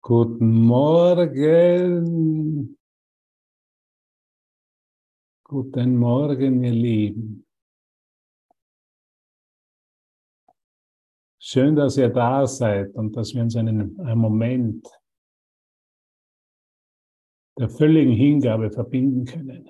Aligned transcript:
Guten 0.00 0.62
Morgen. 0.66 1.98
Guten 5.44 5.96
Morgen, 5.96 6.62
ihr 6.62 6.72
Lieben. 6.72 7.46
Schön, 11.40 11.74
dass 11.74 11.96
ihr 11.96 12.10
da 12.10 12.46
seid 12.46 12.94
und 12.94 13.16
dass 13.16 13.34
wir 13.34 13.42
uns 13.42 13.56
einen, 13.56 13.98
einen 14.00 14.20
Moment 14.20 14.86
der 17.58 17.68
völligen 17.68 18.12
Hingabe 18.12 18.70
verbinden 18.70 19.24
können. 19.24 19.68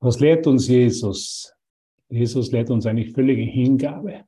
Was 0.00 0.20
lehrt 0.20 0.46
uns 0.46 0.68
Jesus? 0.68 1.54
Jesus 2.08 2.50
lehrt 2.50 2.70
uns 2.70 2.86
eigentlich 2.86 3.12
völlige 3.12 3.42
Hingabe. 3.42 4.26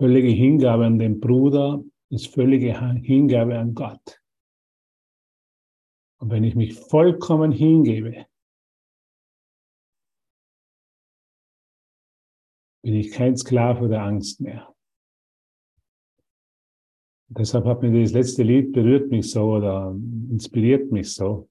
Völlige 0.00 0.28
Hingabe 0.28 0.86
an 0.86 0.98
den 0.98 1.20
Bruder 1.20 1.84
ist 2.08 2.28
völlige 2.28 2.72
Hingabe 3.02 3.58
an 3.58 3.74
Gott. 3.74 4.18
Und 6.18 6.30
wenn 6.30 6.42
ich 6.42 6.54
mich 6.54 6.72
vollkommen 6.72 7.52
hingebe, 7.52 8.24
bin 12.82 12.94
ich 12.94 13.10
kein 13.10 13.36
Sklave 13.36 13.90
der 13.90 14.02
Angst 14.02 14.40
mehr. 14.40 14.74
Deshalb 17.28 17.66
hat 17.66 17.82
mir 17.82 18.00
das 18.00 18.12
letzte 18.12 18.42
Lied 18.42 18.72
berührt 18.72 19.10
mich 19.10 19.30
so 19.30 19.56
oder 19.56 19.94
inspiriert 20.30 20.90
mich 20.90 21.12
so, 21.12 21.50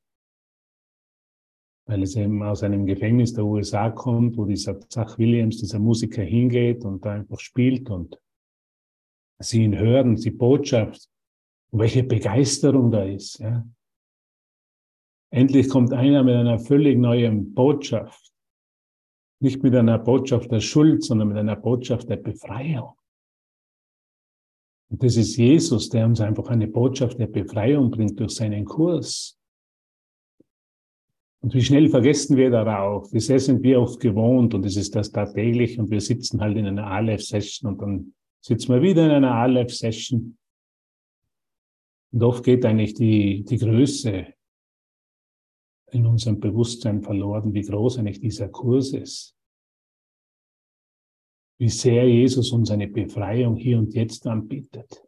weil 1.86 2.02
es 2.02 2.16
eben 2.16 2.42
aus 2.42 2.64
einem 2.64 2.88
Gefängnis 2.88 3.32
der 3.32 3.46
USA 3.46 3.92
kommt, 3.92 4.38
wo 4.38 4.46
dieser 4.46 4.80
Zach 4.90 5.20
Williams, 5.20 5.60
dieser 5.60 5.78
Musiker 5.78 6.24
hingeht 6.24 6.84
und 6.84 7.06
da 7.06 7.12
einfach 7.12 7.40
spielt 7.40 7.92
und 7.92 8.20
sie 9.40 9.64
ihn 9.64 9.78
hören, 9.78 10.16
die 10.16 10.32
Botschaft, 10.32 11.10
welche 11.72 12.04
Begeisterung 12.04 12.92
da 12.92 13.04
ist. 13.04 13.40
Ja. 13.40 13.66
Endlich 15.32 15.70
kommt 15.70 15.94
einer 15.94 16.24
mit 16.24 16.36
einer 16.36 16.60
völlig 16.60 16.98
neuen 16.98 17.54
Botschaft. 17.54 18.32
Nicht 19.42 19.64
mit 19.64 19.76
einer 19.76 20.00
Botschaft 20.00 20.52
der 20.52 20.60
Schuld, 20.60 21.04
sondern 21.04 21.30
mit 21.30 21.38
einer 21.38 21.56
Botschaft 21.56 22.10
der 22.10 22.18
Befreiung. 22.18 22.94
Und 24.90 25.04
das 25.04 25.16
ist 25.18 25.38
Jesus, 25.38 25.90
der 25.90 26.08
uns 26.08 26.20
einfach 26.20 26.48
eine 26.48 26.68
Botschaft 26.68 27.20
der 27.20 27.28
Befreiung 27.28 27.92
bringt 27.92 28.20
durch 28.20 28.32
seinen 28.32 28.66
Kurs. 28.66 29.40
Und 31.42 31.54
wie 31.54 31.62
schnell 31.62 31.88
vergessen 31.88 32.36
wir 32.36 32.50
darauf? 32.50 33.14
Wie 33.14 33.20
sehr 33.20 33.40
sind 33.40 33.64
wir 33.64 33.80
oft 33.80 34.00
gewohnt 34.00 34.54
und 34.54 34.66
es 34.66 34.76
ist 34.76 34.96
das 34.96 35.12
tagtäglich 35.12 35.80
und 35.80 35.90
wir 35.90 36.02
sitzen 36.02 36.42
halt 36.42 36.58
in 36.58 36.66
einer 36.66 36.88
Aleph-Session 36.88 37.72
und 37.72 37.82
dann 37.82 38.14
sitzen 38.42 38.74
wir 38.74 38.82
wieder 38.82 39.06
in 39.06 39.12
einer 39.12 39.36
Aleph-Session. 39.36 40.38
Und 42.12 42.24
oft 42.24 42.44
geht 42.44 42.66
eigentlich 42.66 42.94
die, 42.94 43.44
die 43.44 43.58
Größe 43.58 44.34
in 45.92 46.06
unserem 46.06 46.40
Bewusstsein 46.40 47.02
verloren, 47.02 47.54
wie 47.54 47.62
groß 47.62 48.00
eigentlich 48.00 48.20
dieser 48.20 48.50
Kurs 48.50 48.94
ist. 48.94 49.36
Wie 51.60 51.70
sehr 51.70 52.08
Jesus 52.08 52.52
uns 52.52 52.72
eine 52.72 52.88
Befreiung 52.88 53.56
hier 53.56 53.78
und 53.78 53.94
jetzt 53.94 54.26
anbietet. 54.26 55.04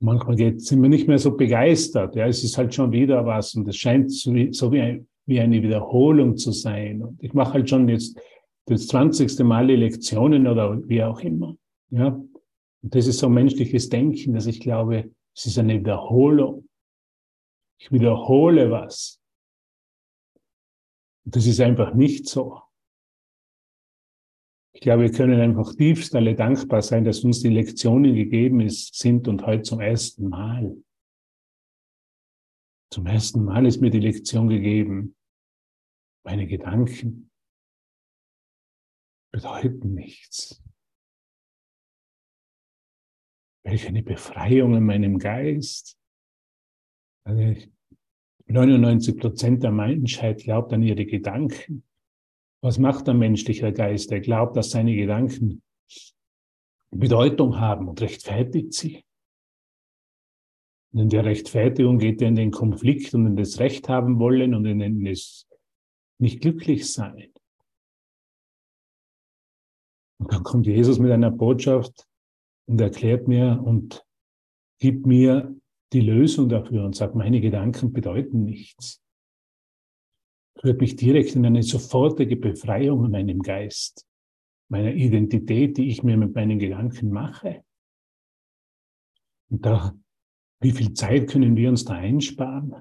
Manchmal 0.00 0.36
geht, 0.36 0.60
sind 0.62 0.82
wir 0.82 0.88
nicht 0.88 1.06
mehr 1.06 1.18
so 1.18 1.36
begeistert. 1.36 2.16
Ja, 2.16 2.26
es 2.26 2.42
ist 2.44 2.58
halt 2.58 2.74
schon 2.74 2.92
wieder 2.92 3.24
was 3.24 3.54
und 3.54 3.68
es 3.68 3.76
scheint 3.76 4.12
so 4.12 4.34
wie, 4.34 4.52
so 4.52 4.72
wie, 4.72 4.80
ein, 4.80 5.08
wie 5.26 5.40
eine 5.40 5.62
Wiederholung 5.62 6.36
zu 6.36 6.52
sein. 6.52 7.02
Und 7.02 7.22
ich 7.22 7.32
mache 7.34 7.54
halt 7.54 7.68
schon 7.68 7.88
jetzt 7.88 8.18
das 8.66 8.86
20. 8.88 9.38
Mal 9.40 9.66
die 9.66 9.76
Lektionen 9.76 10.46
oder 10.46 10.86
wie 10.88 11.02
auch 11.02 11.20
immer. 11.20 11.56
Ja, 11.90 12.08
und 12.08 12.94
das 12.94 13.06
ist 13.06 13.18
so 13.18 13.28
menschliches 13.28 13.88
Denken, 13.88 14.34
dass 14.34 14.46
ich 14.46 14.60
glaube, 14.60 15.10
es 15.34 15.46
ist 15.46 15.58
eine 15.58 15.78
Wiederholung. 15.78 16.68
Ich 17.78 17.92
wiederhole 17.92 18.70
was. 18.70 19.20
Das 21.24 21.46
ist 21.46 21.60
einfach 21.60 21.94
nicht 21.94 22.28
so. 22.28 22.60
Ich 24.72 24.80
glaube, 24.80 25.02
wir 25.04 25.12
können 25.12 25.40
einfach 25.40 25.74
tiefst 25.74 26.14
alle 26.14 26.34
dankbar 26.34 26.82
sein, 26.82 27.04
dass 27.04 27.24
uns 27.24 27.40
die 27.40 27.48
Lektionen 27.48 28.14
gegeben 28.14 28.60
ist, 28.60 28.94
sind 28.94 29.28
und 29.28 29.46
heute 29.46 29.62
zum 29.62 29.80
ersten 29.80 30.28
Mal. 30.28 30.76
Zum 32.90 33.06
ersten 33.06 33.44
Mal 33.44 33.66
ist 33.66 33.80
mir 33.80 33.90
die 33.90 34.00
Lektion 34.00 34.48
gegeben. 34.48 35.16
Meine 36.24 36.46
Gedanken 36.46 37.30
bedeuten 39.34 39.94
nichts. 39.94 40.62
Welch 43.64 43.88
eine 43.88 44.04
Befreiung 44.04 44.76
in 44.76 44.84
meinem 44.84 45.18
Geist. 45.18 45.98
Also 47.24 47.68
99 48.46 49.16
Prozent 49.18 49.64
der 49.64 49.72
Menschheit 49.72 50.44
glaubt 50.44 50.72
an 50.72 50.84
ihre 50.84 51.04
Gedanken. 51.04 51.84
Was 52.62 52.78
macht 52.78 53.08
der 53.08 53.14
menschliche 53.14 53.72
Geist? 53.72 54.12
Er 54.12 54.20
glaubt, 54.20 54.56
dass 54.56 54.70
seine 54.70 54.94
Gedanken 54.94 55.62
Bedeutung 56.92 57.58
haben 57.58 57.88
und 57.88 58.00
rechtfertigt 58.00 58.72
sie. 58.72 59.04
Und 60.92 61.00
in 61.00 61.08
der 61.08 61.24
Rechtfertigung 61.24 61.98
geht 61.98 62.22
er 62.22 62.28
in 62.28 62.36
den 62.36 62.52
Konflikt 62.52 63.12
und 63.14 63.26
in 63.26 63.34
das 63.34 63.58
Recht 63.58 63.88
haben 63.88 64.20
wollen 64.20 64.54
und 64.54 64.64
in 64.64 65.04
das 65.04 65.48
nicht 66.20 66.40
glücklich 66.40 66.92
sein. 66.92 67.33
Und 70.24 70.32
dann 70.32 70.42
kommt 70.42 70.66
Jesus 70.66 70.98
mit 70.98 71.12
einer 71.12 71.30
Botschaft 71.30 72.08
und 72.66 72.80
erklärt 72.80 73.28
mir 73.28 73.60
und 73.62 74.06
gibt 74.80 75.04
mir 75.04 75.54
die 75.92 76.00
Lösung 76.00 76.48
dafür 76.48 76.82
und 76.82 76.96
sagt, 76.96 77.14
meine 77.14 77.42
Gedanken 77.42 77.92
bedeuten 77.92 78.44
nichts. 78.44 79.02
Führt 80.58 80.80
mich 80.80 80.96
direkt 80.96 81.36
in 81.36 81.44
eine 81.44 81.62
sofortige 81.62 82.36
Befreiung 82.36 83.04
in 83.04 83.10
meinem 83.10 83.40
Geist, 83.40 84.06
meiner 84.70 84.94
Identität, 84.94 85.76
die 85.76 85.88
ich 85.88 86.02
mir 86.02 86.16
mit 86.16 86.34
meinen 86.34 86.58
Gedanken 86.58 87.10
mache. 87.10 87.62
Und 89.50 89.66
da, 89.66 89.94
wie 90.60 90.72
viel 90.72 90.94
Zeit 90.94 91.28
können 91.28 91.54
wir 91.54 91.68
uns 91.68 91.84
da 91.84 91.96
einsparen, 91.96 92.76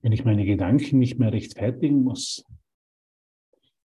wenn 0.00 0.12
ich 0.12 0.24
meine 0.24 0.46
Gedanken 0.46 0.98
nicht 0.98 1.18
mehr 1.18 1.30
rechtfertigen 1.30 2.02
muss? 2.04 2.46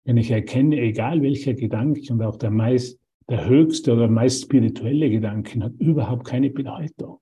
Wenn 0.05 0.17
ich 0.17 0.31
erkenne, 0.31 0.79
egal 0.79 1.21
welcher 1.21 1.53
Gedanke 1.53 2.13
und 2.13 2.21
auch 2.21 2.37
der 2.37 2.51
meist, 2.51 2.99
der 3.27 3.47
höchste 3.47 3.93
oder 3.93 4.07
meist 4.07 4.43
spirituelle 4.43 5.09
Gedanke 5.09 5.59
hat 5.61 5.73
überhaupt 5.79 6.25
keine 6.25 6.51
Bedeutung 6.51 7.19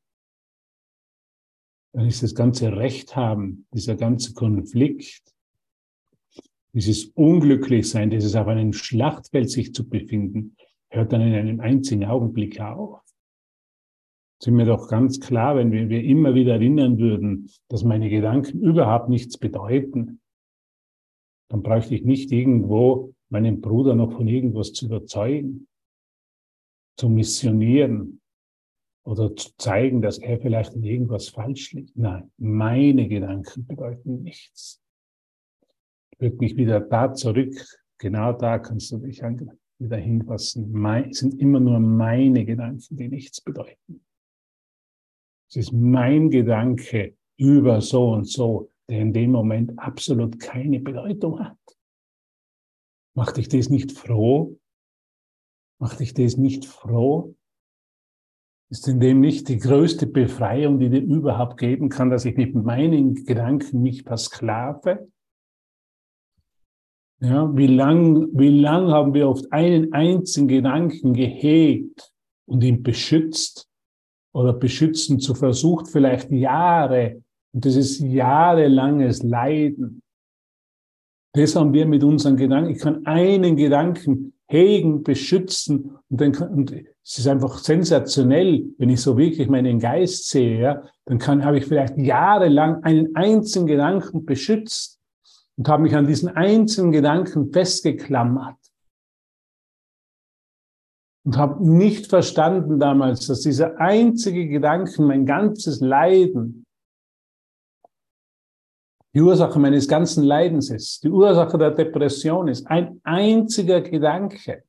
dann 1.94 2.08
ist 2.08 2.24
das 2.24 2.36
ganze 2.36 2.76
Recht 2.76 3.16
haben, 3.16 3.68
dieser 3.74 3.96
ganze 3.96 4.34
Konflikt, 4.34 5.24
dieses 6.74 7.06
Unglücklichsein, 7.06 8.10
dieses 8.10 8.36
auf 8.36 8.48
einem 8.48 8.74
Schlachtfeld 8.74 9.50
sich 9.50 9.74
zu 9.74 9.88
befinden, 9.88 10.56
hört 10.90 11.14
dann 11.14 11.22
in 11.22 11.36
einem 11.36 11.60
einzigen 11.60 12.06
Augenblick 12.06 12.60
auf. 12.60 13.02
Sind 14.42 14.56
mir 14.56 14.66
doch 14.66 14.90
ganz 14.90 15.20
klar, 15.20 15.56
wenn 15.56 15.72
wir, 15.72 15.88
wir 15.88 16.04
immer 16.04 16.34
wieder 16.34 16.54
erinnern 16.54 16.98
würden, 16.98 17.50
dass 17.70 17.84
meine 17.84 18.10
Gedanken 18.10 18.60
überhaupt 18.60 19.08
nichts 19.08 19.38
bedeuten, 19.38 20.20
dann 21.54 21.62
bräuchte 21.62 21.94
ich 21.94 22.04
nicht 22.04 22.32
irgendwo 22.32 23.14
meinen 23.30 23.62
Bruder 23.62 23.94
noch 23.94 24.14
von 24.14 24.28
irgendwas 24.28 24.74
zu 24.74 24.88
überzeugen, 24.88 25.68
zu 26.98 27.10
missionieren, 27.10 28.20
oder 29.06 29.36
zu 29.36 29.52
zeigen, 29.58 30.02
dass 30.02 30.18
er 30.18 30.40
vielleicht 30.40 30.74
in 30.74 30.84
irgendwas 30.84 31.30
falsch 31.30 31.74
liegt. 31.74 31.96
Nein, 31.96 32.32
meine 32.38 33.08
Gedanken 33.08 33.68
bedeuten 33.68 34.24
nichts. 34.24 34.82
Ich 36.12 36.22
würde 36.22 36.38
mich 36.38 36.56
wieder 36.56 36.80
da 36.80 37.14
zurück, 37.14 37.54
genau 38.00 38.34
da 38.34 38.60
kannst 38.60 38.92
du 38.92 38.98
dich 38.98 39.22
wieder 39.22 39.98
hinfassen. 39.98 40.86
Es 41.10 41.20
sind 41.20 41.40
immer 41.40 41.60
nur 41.60 41.80
meine 41.80 42.46
Gedanken, 42.46 42.98
die 42.98 43.10
nichts 43.10 43.42
bedeuten. 43.42 44.04
Es 45.50 45.58
ist 45.58 45.74
mein 45.74 46.32
Gedanke 46.32 47.16
über 47.38 47.82
so 47.82 48.14
und 48.14 48.26
so, 48.26 48.72
der 48.94 49.02
in 49.02 49.12
dem 49.12 49.32
Moment 49.32 49.78
absolut 49.80 50.40
keine 50.40 50.80
Bedeutung 50.80 51.40
hat. 51.40 51.58
Macht 53.16 53.38
dich 53.38 53.50
das 53.50 53.70
nicht 53.70 53.92
froh? 53.92 54.60
Macht 55.80 56.00
dich 56.00 56.14
das 56.14 56.38
nicht 56.38 56.66
froh? 56.66 57.36
ist 58.74 58.88
in 58.88 59.00
dem 59.00 59.20
nicht 59.20 59.50
die 59.50 59.60
größte 59.60 60.08
Befreiung, 60.08 60.80
die 60.80 60.90
dir 60.90 61.02
überhaupt 61.02 61.58
geben 61.58 61.90
kann, 61.90 62.10
dass 62.10 62.26
ich 62.26 62.36
mit 62.38 62.56
meinen 62.56 63.14
Gedanken 63.24 63.84
mich 63.84 64.02
versklave? 64.02 65.08
Ja, 67.20 67.56
wie 67.56 67.68
lang, 67.68 68.30
wie 68.34 68.50
lang 68.50 68.88
haben 68.90 69.14
wir 69.14 69.30
oft 69.30 69.52
einen 69.54 69.94
einzigen 69.94 70.48
Gedanken 70.48 71.14
gehegt 71.14 72.12
und 72.46 72.64
ihn 72.64 72.82
beschützt 72.82 73.70
oder 74.34 74.54
beschützen 74.54 75.20
zu 75.20 75.36
versucht, 75.36 75.88
vielleicht 75.88 76.32
Jahre. 76.32 77.23
Und 77.54 77.66
das 77.66 77.76
ist 77.76 78.00
jahrelanges 78.00 79.24
Leiden. 79.24 80.02
Das 81.36 81.56
haben 81.56 81.74
wir 81.74 81.86
mit 81.86 82.04
unseren 82.04 82.38
Gedanken. 82.38 82.72
Ich 82.72 82.80
kann 82.80 83.06
einen 83.06 83.56
Gedanken 83.56 84.34
hegen, 84.48 85.04
beschützen 85.04 85.98
und 86.10 86.22
dann 86.22 86.36
und 86.36 86.72
es 86.72 87.18
ist 87.18 87.28
einfach 87.28 87.58
sensationell, 87.58 88.66
wenn 88.78 88.90
ich 88.90 89.02
so 89.02 89.18
wirklich 89.18 89.50
meinen 89.50 89.80
Geist 89.80 90.30
sehe, 90.30 90.60
ja, 90.60 90.84
dann 91.06 91.18
kann, 91.18 91.44
habe 91.44 91.58
ich 91.58 91.66
vielleicht 91.66 91.98
jahrelang 91.98 92.84
einen 92.84 93.16
einzigen 93.16 93.66
Gedanken 93.66 94.26
beschützt 94.26 95.02
und 95.58 95.68
habe 95.68 95.84
mich 95.84 95.96
an 95.96 96.08
diesen 96.08 96.30
einzelnen 96.30 96.92
Gedanken 96.92 97.52
festgeklammert 97.52 98.58
und 101.26 101.38
habe 101.38 101.68
nicht 101.68 102.08
verstanden 102.08 102.80
damals, 102.80 103.28
dass 103.28 103.42
dieser 103.42 103.80
einzige 103.80 104.48
Gedanke 104.48 105.02
mein 105.02 105.26
ganzes 105.26 105.82
Leiden 105.82 106.63
die 109.14 109.22
Ursache 109.22 109.60
meines 109.60 109.88
ganzen 109.88 110.24
Leidens 110.24 110.70
ist, 110.70 111.04
die 111.04 111.10
Ursache 111.10 111.58
der 111.58 111.72
Depression 111.72 112.48
ist, 112.48 112.66
ein 112.68 113.00
einziger 113.04 113.82
Gedanke. 113.82 114.64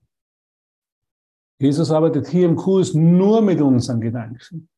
Jesus 1.58 1.90
arbeitet 1.90 2.28
hier 2.28 2.46
im 2.46 2.56
Kurs 2.56 2.92
nur 2.92 3.40
mit 3.40 3.60
unseren 3.60 4.00
Gedanken, 4.00 4.68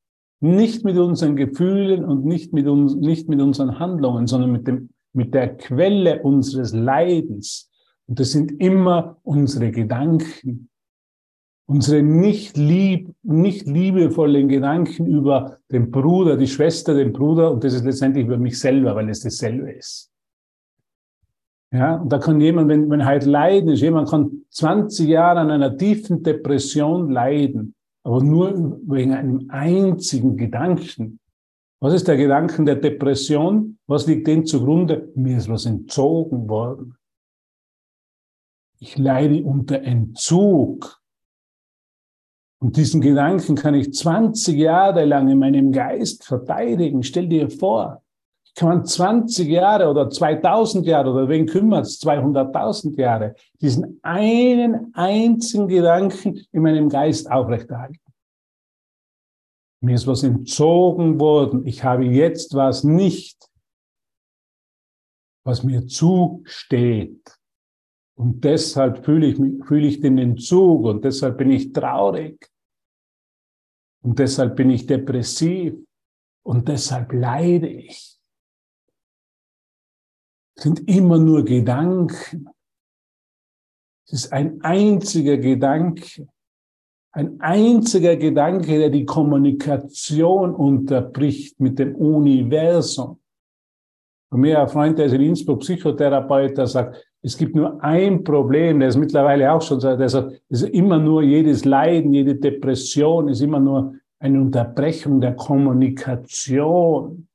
nicht 0.41 0.85
mit 0.85 0.97
unseren 0.99 1.35
Gefühlen 1.35 2.05
und 2.05 2.25
nicht 2.25 2.53
mit, 2.53 2.67
uns, 2.69 2.95
nicht 2.95 3.29
mit 3.29 3.41
unseren 3.41 3.79
Handlungen, 3.79 4.27
sondern 4.27 4.53
mit, 4.53 4.69
dem, 4.69 4.91
mit 5.13 5.35
der 5.35 5.57
Quelle 5.57 6.23
unseres 6.23 6.73
Leidens. 6.73 7.71
Und 8.07 8.21
das 8.21 8.31
sind 8.31 8.61
immer 8.61 9.19
unsere 9.25 9.73
Gedanken 9.73 10.69
unsere 11.67 12.03
nicht 12.03 12.57
lieb, 12.57 13.13
nicht 13.23 13.67
liebevollen 13.67 14.49
Gedanken 14.49 15.07
über 15.07 15.59
den 15.71 15.91
Bruder, 15.91 16.37
die 16.37 16.47
Schwester, 16.47 16.95
den 16.95 17.13
Bruder, 17.13 17.51
und 17.51 17.65
das 17.65 17.75
ist 17.75 17.85
letztendlich 17.85 18.25
über 18.25 18.39
mich 18.39 18.59
selber, 18.59 18.95
weil 18.95 19.09
es 19.09 19.21
dasselbe 19.21 19.73
ist. 19.73 20.11
Ja, 21.73 21.97
und 21.97 22.11
da 22.11 22.19
kann 22.19 22.41
jemand, 22.41 22.69
wenn, 22.69 22.89
wenn 22.89 23.05
halt 23.05 23.25
Leiden 23.25 23.71
ist, 23.71 23.81
jemand 23.81 24.09
kann 24.09 24.45
20 24.51 25.09
Jahre 25.09 25.41
an 25.41 25.51
einer 25.51 25.77
tiefen 25.77 26.23
Depression 26.23 27.11
leiden, 27.11 27.75
aber 28.05 28.23
nur 28.23 28.81
wegen 28.87 29.13
einem 29.13 29.47
einzigen 29.49 30.37
Gedanken. 30.37 31.19
Was 31.81 31.93
ist 31.93 32.07
der 32.09 32.17
Gedanken 32.17 32.65
der 32.65 32.77
Depression? 32.77 33.79
Was 33.89 34.07
liegt 34.07 34.29
dem 34.29 34.47
zugrunde? 34.47 35.13
Mir 35.17 35.37
ist 35.37 35.49
was 35.49 35.67
entzogen 35.67 36.49
worden. 36.49 36.97
Ich 38.79 38.97
leide 38.97 39.43
unter 39.43 39.83
Entzug. 39.83 41.03
Und 42.59 42.77
diesen 42.77 43.01
Gedanken 43.01 43.55
kann 43.55 43.75
ich 43.75 43.93
20 43.93 44.57
Jahre 44.57 45.05
lang 45.05 45.29
in 45.29 45.39
meinem 45.39 45.73
Geist 45.73 46.25
verteidigen. 46.25 47.03
Stell 47.03 47.29
dir 47.29 47.51
vor, 47.51 48.03
ich 48.45 48.55
kann 48.55 48.87
20 48.87 49.47
Jahre 49.47 49.91
oder 49.91 50.09
2000 50.09 50.87
Jahre 50.87 51.11
oder 51.11 51.29
wen 51.29 51.47
kümmert 51.47 51.85
es, 51.85 52.01
200.000 52.01 52.99
Jahre, 52.99 53.35
diesen 53.61 54.01
einen 54.03 54.95
einzigen 54.95 55.69
Gedanken 55.69 56.47
in 56.53 56.63
meinem 56.63 56.89
Geist 56.89 57.31
aufrechterhalten. 57.31 58.01
Mir 59.83 59.95
ist 59.95 60.07
was 60.07 60.23
entzogen 60.23 61.21
worden. 61.21 61.67
Ich 61.67 61.85
habe 61.85 62.07
jetzt 62.07 62.55
was 62.55 62.83
nicht, 62.83 63.37
was 65.45 65.63
mir 65.63 65.87
zusteht. 65.87 67.37
Und 68.19 68.45
deshalb 68.45 69.05
fühle 69.05 69.27
ich, 69.27 69.37
fühle 69.67 69.87
ich 69.87 70.01
den 70.01 70.19
Entzug 70.19 70.85
und 70.85 71.05
deshalb 71.05 71.37
bin 71.37 71.51
ich 71.51 71.73
traurig. 71.73 72.51
Und 74.03 74.19
deshalb 74.19 74.57
bin 74.57 74.71
ich 74.71 74.87
depressiv 74.87 75.75
und 76.43 76.69
deshalb 76.69 77.13
leide 77.13 77.69
ich. 77.69 78.19
Es 80.57 80.63
sind 80.63 80.89
immer 80.89 81.19
nur 81.19 81.45
Gedanken. 81.45 82.49
Es 84.07 84.25
ist 84.25 84.33
ein 84.33 84.63
einziger 84.63 85.37
Gedanke. 85.37 86.29
Ein 87.13 87.41
einziger 87.41 88.17
Gedanke, 88.17 88.79
der 88.79 88.91
die 88.91 89.05
Kommunikation 89.05 90.55
unterbricht 90.55 91.61
mit 91.61 91.79
dem 91.79 91.95
Universum. 91.97 93.21
Und 94.31 94.41
mir 94.41 94.61
ein 94.61 94.69
Freund, 94.69 94.99
der 94.99 95.07
ist 95.07 95.13
in 95.13 95.23
Innsbruck 95.23 95.61
Psychotherapeut, 95.61 96.57
der 96.57 96.67
sagt, 96.67 97.05
es 97.27 97.37
gibt 97.37 97.57
nur 97.57 97.83
ein 97.83 98.23
Problem, 98.23 98.79
der 98.79 98.89
ist 98.89 98.97
mittlerweile 98.97 99.53
auch 99.53 99.61
schon 99.61 99.81
der 99.81 100.09
sagt, 100.09 100.41
es 100.49 100.63
ist 100.63 100.71
immer 100.73 101.01
nur 101.01 101.25
jedes 101.25 101.65
Leiden, 101.65 102.15
jede 102.15 102.37
Depression 102.37 103.29
ist 103.29 103.41
immer 103.41 103.59
nur 103.59 103.97
eine 104.21 104.41
Unterbrechung 104.41 105.21
der 105.21 105.35
Kommunikation. 105.35 107.27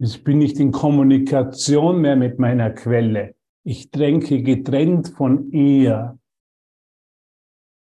Ich 0.00 0.24
bin 0.24 0.38
nicht 0.38 0.58
in 0.58 0.72
Kommunikation 0.72 2.00
mehr 2.00 2.16
mit 2.16 2.40
meiner 2.40 2.70
Quelle. 2.70 3.36
Ich 3.62 3.92
tränke 3.92 4.42
getrennt 4.42 5.10
von 5.10 5.52
ihr. 5.52 6.18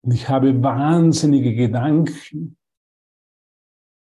Und 0.04 0.14
ich 0.14 0.30
habe 0.30 0.62
wahnsinnige 0.62 1.56
Gedanken. 1.56 2.58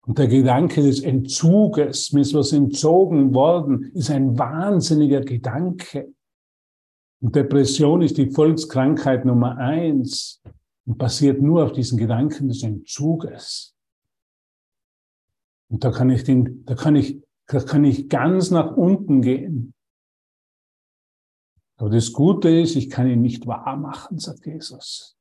Und 0.06 0.18
der 0.18 0.28
Gedanke 0.28 0.82
des 0.82 1.00
Entzuges, 1.00 2.12
mir 2.12 2.20
ist 2.20 2.34
was 2.34 2.52
entzogen 2.52 3.32
worden, 3.32 3.90
ist 3.94 4.10
ein 4.10 4.38
wahnsinniger 4.38 5.22
Gedanke. 5.22 6.12
Und 7.22 7.36
Depression 7.36 8.02
ist 8.02 8.18
die 8.18 8.32
Volkskrankheit 8.32 9.24
Nummer 9.24 9.56
eins 9.56 10.42
und 10.84 10.98
basiert 10.98 11.40
nur 11.40 11.64
auf 11.64 11.72
diesen 11.72 11.96
Gedanken 11.96 12.48
des 12.48 12.64
Entzuges. 12.64 13.76
Und 15.70 15.84
da 15.84 15.92
kann 15.92 16.10
ich 16.10 16.24
den, 16.24 16.64
da 16.64 16.74
kann 16.74 16.96
ich, 16.96 17.22
da 17.46 17.60
kann 17.60 17.84
ich 17.84 18.08
ganz 18.08 18.50
nach 18.50 18.76
unten 18.76 19.22
gehen. 19.22 19.72
Aber 21.76 21.90
das 21.90 22.12
Gute 22.12 22.48
ist, 22.48 22.74
ich 22.74 22.90
kann 22.90 23.06
ihn 23.06 23.22
nicht 23.22 23.46
wahr 23.46 23.76
machen, 23.76 24.18
sagt 24.18 24.44
Jesus. 24.44 25.16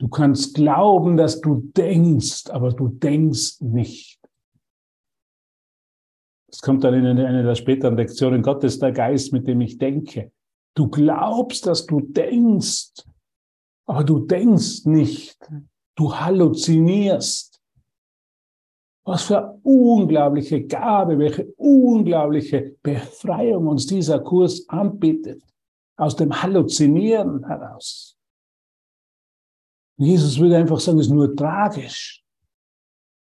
Du 0.00 0.08
kannst 0.08 0.54
glauben, 0.54 1.18
dass 1.18 1.42
du 1.42 1.56
denkst, 1.76 2.48
aber 2.48 2.72
du 2.72 2.88
denkst 2.88 3.60
nicht. 3.60 4.18
Es 6.50 6.62
kommt 6.62 6.84
dann 6.84 6.94
in 6.94 7.06
einer 7.06 7.42
der 7.42 7.54
späteren 7.54 7.98
Lektionen, 7.98 8.40
Gott 8.40 8.64
ist 8.64 8.80
der 8.80 8.92
Geist, 8.92 9.34
mit 9.34 9.46
dem 9.46 9.60
ich 9.60 9.76
denke. 9.76 10.32
Du 10.78 10.86
glaubst, 10.86 11.66
dass 11.66 11.86
du 11.86 12.00
denkst, 12.00 12.92
aber 13.84 14.04
du 14.04 14.20
denkst 14.20 14.84
nicht. 14.84 15.36
Du 15.96 16.14
halluzinierst. 16.14 17.60
Was 19.04 19.24
für 19.24 19.58
unglaubliche 19.64 20.64
Gabe, 20.64 21.18
welche 21.18 21.52
unglaubliche 21.56 22.76
Befreiung 22.80 23.66
uns 23.66 23.86
dieser 23.86 24.20
Kurs 24.20 24.68
anbietet. 24.68 25.42
Aus 25.96 26.14
dem 26.14 26.30
Halluzinieren 26.40 27.44
heraus. 27.44 28.16
Jesus 29.96 30.38
würde 30.38 30.58
einfach 30.58 30.78
sagen, 30.78 31.00
es 31.00 31.06
ist 31.06 31.12
nur 31.12 31.34
tragisch. 31.34 32.22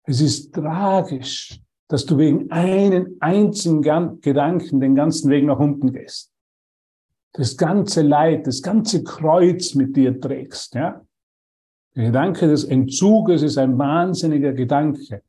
Es 0.06 0.22
ist 0.22 0.52
tragisch, 0.56 1.62
dass 1.88 2.04
du 2.04 2.18
wegen 2.18 2.50
einen 2.50 3.16
einzigen 3.20 3.84
Gedanken 4.22 4.80
den 4.80 4.96
ganzen 4.96 5.30
Weg 5.30 5.46
nach 5.46 5.60
unten 5.60 5.94
gehst 5.94 6.33
das 7.34 7.58
ganze 7.58 8.02
Leid, 8.02 8.48
das 8.48 8.62
ganze 8.62 9.04
Kreuz 9.04 9.74
mit 9.76 9.96
dir 9.96 10.20
trägst, 10.20 10.76
ja? 10.76 11.02
Der 11.96 12.06
Gedanke 12.06 12.48
des 12.48 12.64
Entzuges 12.64 13.44
ist 13.44 13.58
ein 13.58 13.78
wahnsinniger 13.78 14.54
Gedanke. 14.54 15.22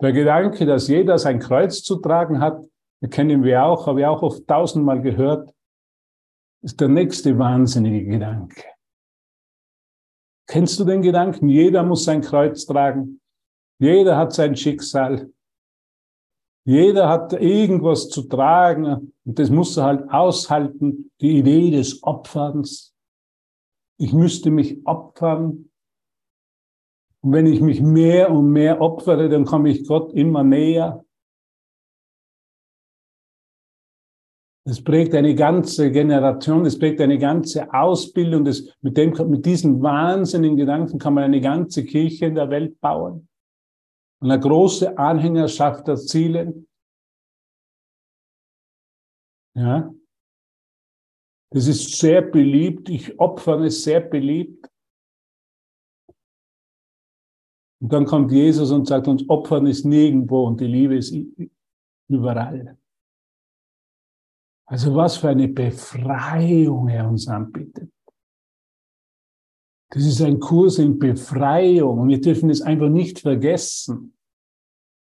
Der 0.00 0.12
Gedanke, 0.12 0.66
dass 0.66 0.88
jeder 0.88 1.18
sein 1.18 1.38
Kreuz 1.38 1.82
zu 1.82 1.96
tragen 1.96 2.40
hat, 2.40 2.64
kennen 3.10 3.44
wir 3.44 3.64
auch, 3.64 3.86
habe 3.86 4.00
ich 4.00 4.06
auch 4.06 4.22
oft 4.22 4.46
tausendmal 4.46 5.00
gehört, 5.00 5.52
ist 6.62 6.80
der 6.80 6.88
nächste 6.88 7.38
wahnsinnige 7.38 8.04
Gedanke. 8.04 8.64
Kennst 10.48 10.80
du 10.80 10.84
den 10.84 11.02
Gedanken? 11.02 11.48
Jeder 11.48 11.82
muss 11.82 12.04
sein 12.04 12.20
Kreuz 12.20 12.66
tragen. 12.66 13.20
Jeder 13.78 14.16
hat 14.16 14.32
sein 14.32 14.56
Schicksal. 14.56 15.30
Jeder 16.68 17.08
hat 17.08 17.32
irgendwas 17.32 18.10
zu 18.10 18.24
tragen 18.24 19.14
und 19.24 19.38
das 19.38 19.48
muss 19.48 19.78
er 19.78 19.84
halt 19.84 20.10
aushalten, 20.10 21.10
die 21.18 21.38
Idee 21.38 21.70
des 21.70 22.02
Opferns. 22.02 22.94
Ich 23.98 24.12
müsste 24.12 24.50
mich 24.50 24.86
opfern. 24.86 25.70
Und 27.22 27.32
wenn 27.32 27.46
ich 27.46 27.62
mich 27.62 27.80
mehr 27.80 28.30
und 28.30 28.50
mehr 28.50 28.82
opfere, 28.82 29.30
dann 29.30 29.46
komme 29.46 29.70
ich 29.70 29.86
Gott 29.86 30.12
immer 30.12 30.44
näher. 30.44 31.06
Das 34.66 34.84
prägt 34.84 35.14
eine 35.14 35.34
ganze 35.34 35.90
Generation, 35.90 36.64
das 36.64 36.78
prägt 36.78 37.00
eine 37.00 37.16
ganze 37.16 37.72
Ausbildung. 37.72 38.44
Das, 38.44 38.68
mit, 38.82 38.98
dem, 38.98 39.14
mit 39.30 39.46
diesen 39.46 39.82
wahnsinnigen 39.82 40.58
Gedanken 40.58 40.98
kann 40.98 41.14
man 41.14 41.24
eine 41.24 41.40
ganze 41.40 41.86
Kirche 41.86 42.26
in 42.26 42.34
der 42.34 42.50
Welt 42.50 42.78
bauen 42.82 43.27
eine 44.20 44.38
große 44.38 44.96
Anhängerschaft 44.98 45.86
erzielen. 45.88 46.66
Ja. 49.54 49.92
Das 51.50 51.66
ist 51.66 51.98
sehr 51.98 52.22
beliebt. 52.22 52.88
Ich 52.88 53.18
opfern 53.18 53.64
ist 53.64 53.82
sehr 53.82 54.00
beliebt. 54.00 54.68
Und 57.80 57.92
dann 57.92 58.04
kommt 58.06 58.32
Jesus 58.32 58.70
und 58.72 58.86
sagt 58.86 59.06
uns, 59.06 59.28
Opfern 59.28 59.66
ist 59.66 59.84
nirgendwo 59.84 60.46
und 60.46 60.60
die 60.60 60.66
Liebe 60.66 60.96
ist 60.96 61.14
überall. 62.08 62.76
Also 64.66 64.94
was 64.94 65.16
für 65.16 65.28
eine 65.30 65.48
Befreiung 65.48 66.88
er 66.88 67.08
uns 67.08 67.28
anbietet. 67.28 67.90
Das 69.90 70.04
ist 70.04 70.20
ein 70.20 70.38
Kurs 70.38 70.78
in 70.78 70.98
Befreiung 70.98 71.98
und 72.00 72.08
wir 72.08 72.20
dürfen 72.20 72.50
es 72.50 72.60
einfach 72.60 72.90
nicht 72.90 73.20
vergessen. 73.20 74.14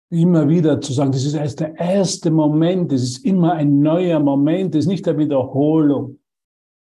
Immer 0.10 0.48
wieder 0.48 0.80
zu 0.82 0.94
sagen, 0.94 1.12
das 1.12 1.25
ist 1.25 1.34
erst 1.34 1.60
der 1.60 1.75
erste 1.78 2.32
Moment, 2.32 2.92
das 2.92 3.01
ist 3.01 3.25
immer 3.25 3.54
ein 3.54 3.80
neuer 3.80 4.20
Moment, 4.20 4.75
das 4.75 4.86
ist 4.86 4.88
nicht 4.90 5.08
eine 5.08 5.18
Wiederholung. 5.18 6.20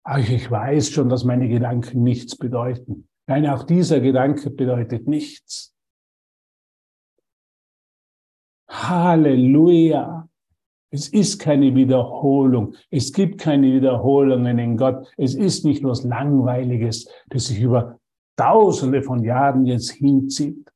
Ach, 0.04 0.18
ich 0.18 0.50
weiß 0.50 0.90
schon, 0.90 1.10
dass 1.10 1.24
meine 1.24 1.48
Gedanken 1.48 2.04
nichts 2.04 2.36
bedeuten. 2.36 3.08
Nein, 3.28 3.48
auch 3.48 3.63
dieser 3.63 4.00
Gedanke 4.00 4.50
bedeutet 4.50 5.08
nichts. 5.08 5.75
Halleluja. 8.70 10.31
Es 10.93 11.07
ist 11.07 11.39
keine 11.39 11.74
Wiederholung. 11.74 12.75
Es 12.89 13.13
gibt 13.13 13.39
keine 13.39 13.74
Wiederholungen 13.74 14.60
in 14.60 14.75
Gott. 14.75 15.07
Es 15.17 15.36
ist 15.36 15.63
nicht 15.63 15.83
was 15.83 16.03
Langweiliges, 16.03 17.10
das 17.29 17.48
sich 17.48 17.62
über 17.62 17.98
Tausende 18.38 19.01
von 19.01 19.24
Jahren 19.24 19.65
jetzt 19.65 19.91
hinzieht. 19.91 20.69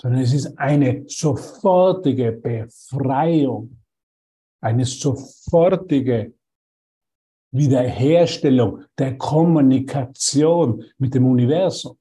Sondern 0.00 0.20
es 0.20 0.32
ist 0.34 0.56
eine 0.58 1.04
sofortige 1.08 2.30
Befreiung, 2.32 3.80
eine 4.60 4.84
sofortige 4.84 6.34
Wiederherstellung 7.52 8.84
der 8.98 9.16
Kommunikation 9.16 10.84
mit 10.98 11.14
dem 11.14 11.26
Universum. 11.26 11.96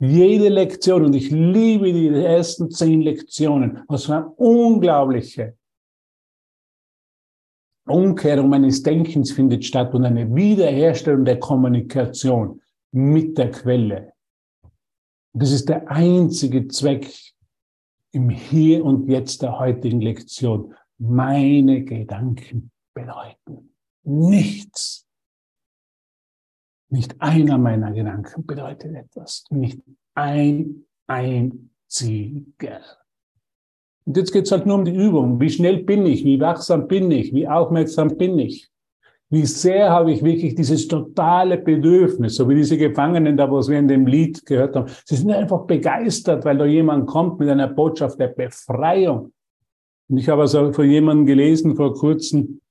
Jede 0.00 0.48
Lektion, 0.48 1.04
und 1.06 1.14
ich 1.14 1.30
liebe 1.30 1.92
die 1.92 2.08
ersten 2.08 2.70
zehn 2.70 3.00
Lektionen, 3.00 3.82
was 3.88 4.04
für 4.04 4.14
eine 4.14 4.28
unglaubliche 4.30 5.56
Umkehrung 7.86 8.48
meines 8.48 8.82
Denkens 8.82 9.32
findet 9.32 9.64
statt 9.64 9.94
und 9.94 10.04
eine 10.04 10.32
Wiederherstellung 10.32 11.24
der 11.24 11.40
Kommunikation 11.40 12.60
mit 12.92 13.36
der 13.38 13.50
Quelle. 13.50 14.12
Das 15.32 15.50
ist 15.50 15.68
der 15.68 15.90
einzige 15.90 16.68
Zweck 16.68 17.10
im 18.12 18.30
Hier 18.30 18.84
und 18.84 19.08
Jetzt 19.08 19.42
der 19.42 19.58
heutigen 19.58 20.00
Lektion. 20.00 20.74
Meine 20.98 21.82
Gedanken 21.84 22.70
bedeuten 22.94 23.74
nichts. 24.04 25.07
Nicht 26.90 27.20
einer 27.20 27.58
meiner 27.58 27.92
Gedanken 27.92 28.46
bedeutet 28.46 28.94
etwas. 28.94 29.44
Nicht 29.50 29.80
ein 30.14 30.86
einziger. 31.06 32.80
Und 34.06 34.16
jetzt 34.16 34.32
geht 34.32 34.46
es 34.46 34.52
halt 34.52 34.64
nur 34.64 34.76
um 34.76 34.84
die 34.86 34.94
Übung. 34.94 35.38
Wie 35.38 35.50
schnell 35.50 35.84
bin 35.84 36.06
ich? 36.06 36.24
Wie 36.24 36.40
wachsam 36.40 36.88
bin 36.88 37.10
ich? 37.10 37.34
Wie 37.34 37.46
aufmerksam 37.46 38.16
bin 38.16 38.38
ich? 38.38 38.70
Wie 39.30 39.44
sehr 39.44 39.90
habe 39.90 40.10
ich 40.12 40.24
wirklich 40.24 40.54
dieses 40.54 40.88
totale 40.88 41.58
Bedürfnis, 41.58 42.36
so 42.36 42.48
wie 42.48 42.54
diese 42.54 42.78
Gefangenen 42.78 43.36
da, 43.36 43.52
was 43.52 43.68
wir 43.68 43.78
in 43.78 43.86
dem 43.86 44.06
Lied 44.06 44.46
gehört 44.46 44.74
haben. 44.74 44.90
Sie 45.04 45.16
sind 45.16 45.30
einfach 45.30 45.66
begeistert, 45.66 46.46
weil 46.46 46.56
da 46.56 46.64
jemand 46.64 47.06
kommt 47.06 47.38
mit 47.38 47.50
einer 47.50 47.68
Botschaft 47.68 48.18
der 48.18 48.28
Befreiung. 48.28 49.32
Und 50.08 50.16
ich 50.16 50.30
habe 50.30 50.42
also 50.42 50.72
von 50.72 50.88
jemandem 50.88 51.26
gelesen 51.26 51.76
vor 51.76 51.92
kurzem, 51.92 52.62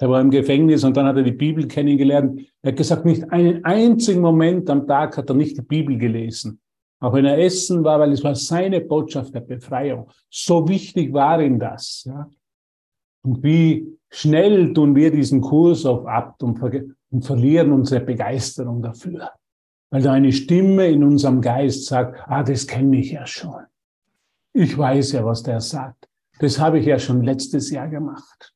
er 0.00 0.08
war 0.08 0.22
im 0.22 0.30
Gefängnis 0.30 0.82
und 0.82 0.96
dann 0.96 1.04
hat 1.04 1.16
er 1.18 1.22
die 1.22 1.32
Bibel 1.32 1.68
kennengelernt. 1.68 2.40
Er 2.62 2.72
hat 2.72 2.78
gesagt, 2.78 3.04
nicht 3.04 3.30
einen 3.30 3.62
einzigen 3.66 4.22
Moment 4.22 4.70
am 4.70 4.86
Tag 4.86 5.18
hat 5.18 5.28
er 5.28 5.36
nicht 5.36 5.58
die 5.58 5.62
Bibel 5.62 5.98
gelesen. 5.98 6.58
Auch 7.00 7.12
wenn 7.12 7.26
er 7.26 7.38
essen 7.38 7.84
war, 7.84 8.00
weil 8.00 8.12
es 8.12 8.24
war 8.24 8.34
seine 8.34 8.80
Botschaft 8.80 9.34
der 9.34 9.40
Befreiung. 9.40 10.10
So 10.30 10.66
wichtig 10.66 11.12
war 11.12 11.42
ihm 11.42 11.58
das. 11.58 12.04
Ja. 12.06 12.30
Und 13.22 13.42
wie 13.42 13.98
schnell 14.08 14.72
tun 14.72 14.94
wir 14.94 15.10
diesen 15.10 15.42
Kurs 15.42 15.84
auf 15.84 16.06
ab 16.06 16.42
und, 16.42 16.58
ver 16.58 16.82
und 17.10 17.26
verlieren 17.26 17.70
unsere 17.70 18.00
Begeisterung 18.00 18.80
dafür. 18.80 19.30
Weil 19.90 20.00
da 20.00 20.12
eine 20.12 20.32
Stimme 20.32 20.86
in 20.86 21.04
unserem 21.04 21.42
Geist 21.42 21.84
sagt, 21.84 22.22
ah, 22.26 22.42
das 22.42 22.66
kenne 22.66 23.00
ich 23.00 23.10
ja 23.10 23.26
schon. 23.26 23.64
Ich 24.54 24.78
weiß 24.78 25.12
ja, 25.12 25.26
was 25.26 25.42
der 25.42 25.60
sagt. 25.60 26.08
Das 26.38 26.58
habe 26.58 26.78
ich 26.78 26.86
ja 26.86 26.98
schon 26.98 27.22
letztes 27.22 27.70
Jahr 27.70 27.88
gemacht 27.88 28.54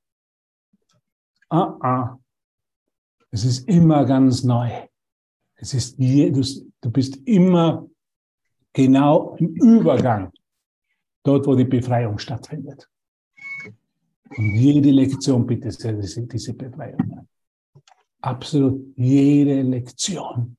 ah, 1.55 1.79
ah. 1.81 2.19
Es 3.31 3.45
ist 3.45 3.69
immer 3.69 4.05
ganz 4.05 4.45
neu. 4.45 4.71
Es 5.57 5.75
ist 5.75 5.99
du, 6.31 6.91
bist 6.91 7.17
immer 7.27 7.89
genau 8.73 9.35
im 9.37 9.55
Übergang, 9.57 10.33
dort, 11.25 11.47
wo 11.47 11.55
die 11.55 11.65
Befreiung 11.65 12.19
stattfindet. 12.19 12.89
Und 14.37 14.55
jede 14.57 14.91
Lektion 14.91 15.47
sehr 15.73 15.95
diese 16.33 16.55
Befreiung. 16.55 17.29
Absolut 18.21 18.97
jede 18.97 19.63
Lektion. 19.63 20.57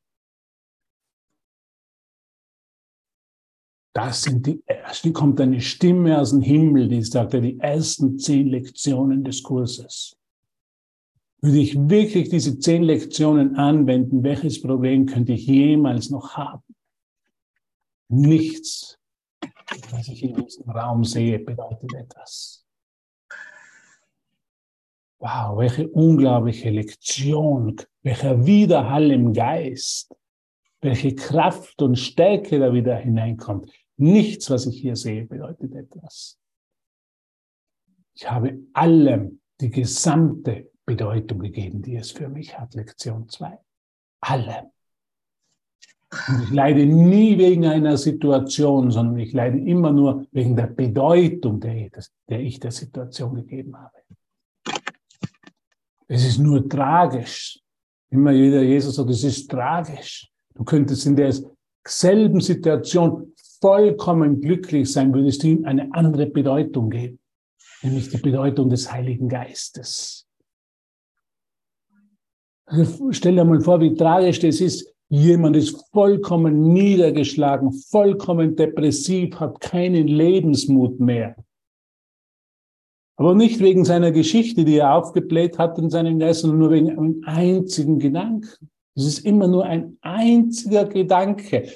Das 3.94 4.24
sind 4.24 4.46
die 4.46 4.62
ersten, 4.66 5.14
kommt 5.14 5.40
eine 5.40 5.62
Stimme 5.62 6.20
aus 6.20 6.32
dem 6.32 6.42
Himmel, 6.42 6.90
die 6.90 7.02
sagt 7.02 7.34
die 7.34 7.58
ersten 7.60 8.20
zehn 8.20 8.48
Lektionen 8.48 9.24
des 9.24 9.42
Kurses 9.42 10.18
würde 11.46 11.60
ich 11.60 11.76
wirklich 11.90 12.30
diese 12.30 12.58
zehn 12.58 12.84
Lektionen 12.84 13.56
anwenden, 13.56 14.24
welches 14.24 14.62
Problem 14.62 15.06
könnte 15.06 15.34
ich 15.34 15.46
jemals 15.46 16.10
noch 16.10 16.36
haben? 16.36 16.64
Nichts, 18.10 18.98
was 19.92 20.08
ich 20.08 20.24
in 20.24 20.34
diesem 20.36 20.70
Raum 20.70 21.04
sehe, 21.04 21.40
bedeutet 21.40 21.94
etwas. 21.94 22.66
Wow, 25.20 25.58
welche 25.58 25.88
unglaubliche 25.88 26.72
Lektion, 26.72 27.76
welcher 28.02 28.46
Widerhall 28.46 29.12
im 29.12 29.34
Geist, 29.34 30.16
welche 30.82 31.16
Kraft 31.16 31.82
und 31.82 31.96
Stärke 31.96 32.60
da 32.60 32.74
wieder 32.74 32.98
hineinkommt. 32.98 33.72
Nichts, 33.98 34.50
was 34.50 34.66
ich 34.66 34.82
hier 34.82 34.96
sehe, 34.96 35.26
bedeutet 35.26 35.74
etwas. 35.74 36.40
Ich 38.16 38.30
habe 38.30 38.60
allem 38.74 39.42
die 39.62 39.70
gesamte 39.70 40.72
Bedeutung 40.86 41.40
gegeben, 41.40 41.82
die 41.82 41.96
es 41.96 42.12
für 42.12 42.30
mich 42.30 42.58
hat. 42.58 42.76
Lektion 42.76 43.28
2. 43.28 43.58
Alle. 44.22 44.72
Ich 46.44 46.52
leide 46.52 46.86
nie 46.86 47.38
wegen 47.38 47.66
einer 47.66 47.98
Situation, 47.98 48.92
sondern 48.92 49.18
ich 49.18 49.34
leide 49.34 49.58
immer 49.58 49.92
nur 49.92 50.28
wegen 50.32 50.56
der 50.56 50.68
Bedeutung, 50.68 51.60
der, 51.60 51.90
der 52.30 52.40
ich 52.40 52.60
der 52.60 52.72
Situation 52.72 53.36
gegeben 53.36 53.76
habe. 53.76 53.98
Es 56.08 56.26
ist 56.26 56.38
nur 56.38 56.70
tragisch. 56.70 57.60
Immer 58.12 58.34
wieder 58.34 58.62
Jesus 58.62 58.96
sagt, 58.96 59.10
es 59.10 59.24
ist 59.24 59.50
tragisch. 59.50 60.30
Du 60.54 60.64
könntest 60.64 61.06
in 61.06 61.16
derselben 61.16 62.40
Situation 62.40 63.34
vollkommen 63.60 64.42
glücklich 64.42 64.92
sein, 64.92 65.14
würdest 65.14 65.44
ihm 65.44 65.66
eine 65.66 65.90
andere 65.94 66.28
Bedeutung 66.28 66.90
geben, 66.90 67.20
nämlich 67.82 68.10
die 68.10 68.18
Bedeutung 68.18 68.70
des 68.70 68.92
Heiligen 68.92 69.28
Geistes. 69.28 70.25
Stell 73.12 73.36
dir 73.36 73.46
mal 73.46 73.62
vor, 73.62 73.80
wie 73.82 73.94
tragisch 73.94 74.40
das 74.40 74.62
ist. 74.62 74.92
Jemand 75.10 75.56
ist 75.56 75.86
vollkommen 75.92 76.74
niedergeschlagen, 76.74 77.72
vollkommen 77.72 78.56
depressiv, 78.56 79.40
hat 79.40 79.62
keinen 79.62 80.08
Lebensmut 80.08 81.00
mehr. 81.00 81.36
Aber 83.18 83.36
nicht 83.36 83.60
wegen 83.60 83.86
seiner 83.86 84.12
Geschichte, 84.12 84.66
die 84.66 84.78
er 84.78 84.96
aufgebläht 84.96 85.58
hat 85.58 85.78
in 85.78 85.90
seinem 85.90 86.20
Geist, 86.20 86.42
sondern 86.42 86.60
nur 86.60 86.72
wegen 86.72 86.90
einem 86.90 87.22
einzigen 87.26 88.00
Gedanken. 88.00 88.70
Es 88.96 89.06
ist 89.06 89.20
immer 89.20 89.48
nur 89.48 89.66
ein 89.66 89.98
einziger 90.02 90.86
Gedanke, 90.86 91.70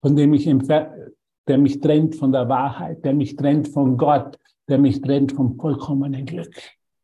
von 0.00 0.16
dem 0.16 0.32
ich, 0.32 0.44
der 0.44 1.58
mich 1.58 1.80
trennt 1.80 2.14
von 2.14 2.32
der 2.32 2.48
Wahrheit, 2.48 3.04
der 3.04 3.12
mich 3.12 3.36
trennt 3.36 3.68
von 3.68 3.96
Gott, 3.96 4.38
der 4.68 4.78
mich 4.78 5.00
trennt 5.00 5.32
vom 5.32 5.56
vollkommenen 5.58 6.24
Glück. 6.24 6.54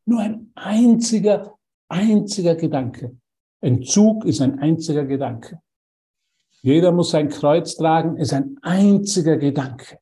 Nur 0.06 0.20
ein 0.20 0.50
einziger 0.54 1.57
einziger 1.88 2.54
Gedanke. 2.54 3.16
Entzug 3.60 4.24
ist 4.24 4.40
ein 4.40 4.58
einziger 4.58 5.04
Gedanke. 5.04 5.60
Jeder 6.60 6.92
muss 6.92 7.10
sein 7.10 7.28
Kreuz 7.28 7.76
tragen, 7.76 8.16
ist 8.16 8.32
ein 8.32 8.58
einziger 8.62 9.36
Gedanke. 9.36 9.98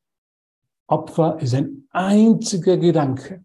Opfer 0.86 1.38
ist 1.40 1.54
ein 1.54 1.86
einziger 1.90 2.76
Gedanke. 2.76 3.44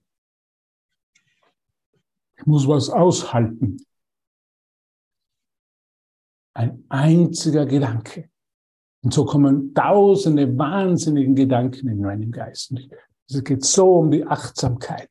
Ich 2.38 2.46
muss 2.46 2.68
was 2.68 2.90
aushalten. 2.90 3.78
Ein 6.54 6.86
einziger 6.90 7.66
Gedanke. 7.66 8.30
Und 9.04 9.14
so 9.14 9.26
kommen 9.26 9.74
tausende 9.74 10.58
wahnsinnigen 10.58 11.36
Gedanken 11.36 11.88
in 11.88 12.02
meinem 12.02 12.32
Geist. 12.32 12.74
Es 13.28 13.44
geht 13.44 13.66
so 13.66 14.00
um 14.00 14.12
die 14.12 14.26
Achtsamkeit. 14.26 15.10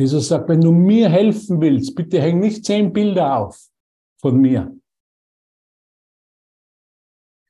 Jesus 0.00 0.28
sagt, 0.28 0.48
wenn 0.48 0.62
du 0.62 0.72
mir 0.72 1.10
helfen 1.10 1.60
willst, 1.60 1.94
bitte 1.94 2.22
häng 2.22 2.40
nicht 2.40 2.64
zehn 2.64 2.90
Bilder 2.90 3.36
auf 3.36 3.68
von 4.18 4.40
mir, 4.40 4.74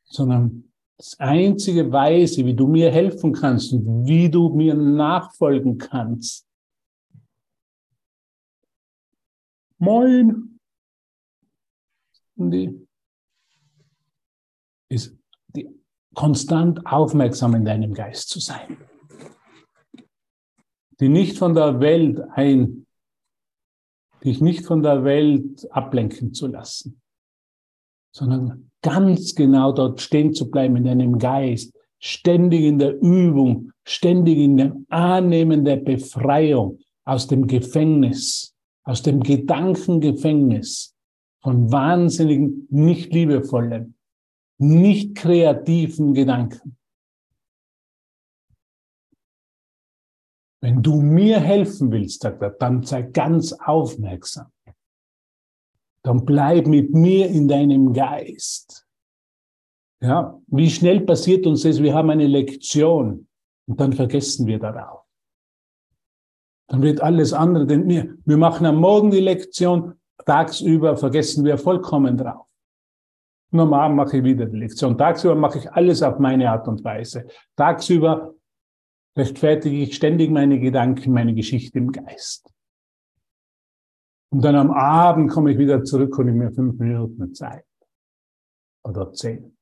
sondern 0.04 0.70
Das 1.00 1.18
einzige 1.18 1.90
Weise, 1.90 2.44
wie 2.44 2.52
du 2.52 2.66
mir 2.66 2.90
helfen 2.90 3.32
kannst 3.32 3.72
und 3.72 4.06
wie 4.06 4.28
du 4.28 4.50
mir 4.50 4.74
nachfolgen 4.74 5.78
kannst. 5.78 6.46
Moin. 9.78 10.60
Die 12.36 12.86
ist 14.90 15.16
die 15.56 15.70
konstant 16.14 16.84
aufmerksam 16.84 17.54
in 17.54 17.64
deinem 17.64 17.94
Geist 17.94 18.28
zu 18.28 18.40
sein. 18.40 18.76
Die 21.00 21.08
nicht 21.08 21.38
von 21.38 21.54
der 21.54 21.80
Welt 21.80 22.20
ein, 22.34 22.86
dich 24.22 24.40
nicht 24.40 24.66
von 24.66 24.82
der 24.82 25.02
Welt 25.04 25.66
ablenken 25.72 26.34
zu 26.34 26.46
lassen, 26.46 27.00
sondern 28.14 28.70
ganz 28.82 29.34
genau 29.34 29.72
dort 29.72 30.00
stehen 30.00 30.34
zu 30.34 30.50
bleiben 30.50 30.76
in 30.76 30.84
deinem 30.84 31.18
Geist, 31.18 31.74
ständig 31.98 32.62
in 32.62 32.78
der 32.78 33.00
Übung, 33.00 33.72
ständig 33.84 34.38
in 34.38 34.56
dem 34.56 34.86
Annehmen 34.88 35.64
der 35.64 35.76
Befreiung 35.76 36.78
aus 37.04 37.26
dem 37.26 37.46
Gefängnis, 37.46 38.54
aus 38.84 39.02
dem 39.02 39.22
Gedankengefängnis 39.22 40.94
von 41.42 41.72
wahnsinnigen, 41.72 42.66
nicht 42.70 43.12
liebevollen, 43.12 43.94
nicht 44.58 45.14
kreativen 45.14 46.12
Gedanken. 46.12 46.76
Wenn 50.62 50.82
du 50.82 51.00
mir 51.00 51.40
helfen 51.40 51.90
willst, 51.90 52.22
sagt 52.22 52.42
er, 52.42 52.50
dann 52.50 52.82
sei 52.82 53.02
ganz 53.02 53.52
aufmerksam. 53.52 54.52
Dann 56.02 56.24
bleib 56.24 56.66
mit 56.66 56.92
mir 56.92 57.28
in 57.28 57.48
deinem 57.48 57.92
Geist. 57.92 58.86
Ja, 60.02 60.38
wie 60.46 60.70
schnell 60.70 61.00
passiert 61.00 61.46
uns 61.46 61.62
das? 61.62 61.82
Wir 61.82 61.94
haben 61.94 62.10
eine 62.10 62.26
Lektion 62.26 63.28
und 63.66 63.80
dann 63.80 63.92
vergessen 63.92 64.46
wir 64.46 64.58
darauf. 64.58 65.04
Dann 66.68 66.82
wird 66.82 67.00
alles 67.00 67.32
andere, 67.32 67.66
denn 67.66 67.88
wir, 67.88 68.16
wir 68.24 68.36
machen 68.36 68.64
am 68.64 68.76
Morgen 68.76 69.10
die 69.10 69.20
Lektion, 69.20 69.94
tagsüber 70.24 70.96
vergessen 70.96 71.44
wir 71.44 71.58
vollkommen 71.58 72.16
drauf. 72.16 72.46
Normal 73.50 73.92
mache 73.92 74.18
ich 74.18 74.24
wieder 74.24 74.46
die 74.46 74.58
Lektion. 74.58 74.96
Tagsüber 74.96 75.34
mache 75.34 75.58
ich 75.58 75.72
alles 75.72 76.02
auf 76.02 76.18
meine 76.18 76.50
Art 76.50 76.68
und 76.68 76.84
Weise. 76.84 77.26
Tagsüber 77.56 78.34
rechtfertige 79.16 79.82
ich 79.82 79.96
ständig 79.96 80.30
meine 80.30 80.60
Gedanken, 80.60 81.12
meine 81.12 81.34
Geschichte 81.34 81.78
im 81.78 81.92
Geist. 81.92 82.52
Und 84.32 84.42
dann 84.42 84.54
am 84.54 84.70
Abend 84.70 85.30
komme 85.30 85.52
ich 85.52 85.58
wieder 85.58 85.82
zurück 85.82 86.16
und 86.18 86.28
ich 86.28 86.34
mir 86.34 86.52
fünf 86.52 86.78
Minuten 86.78 87.34
Zeit. 87.34 87.64
Oder 88.84 89.12
zehn. 89.12 89.56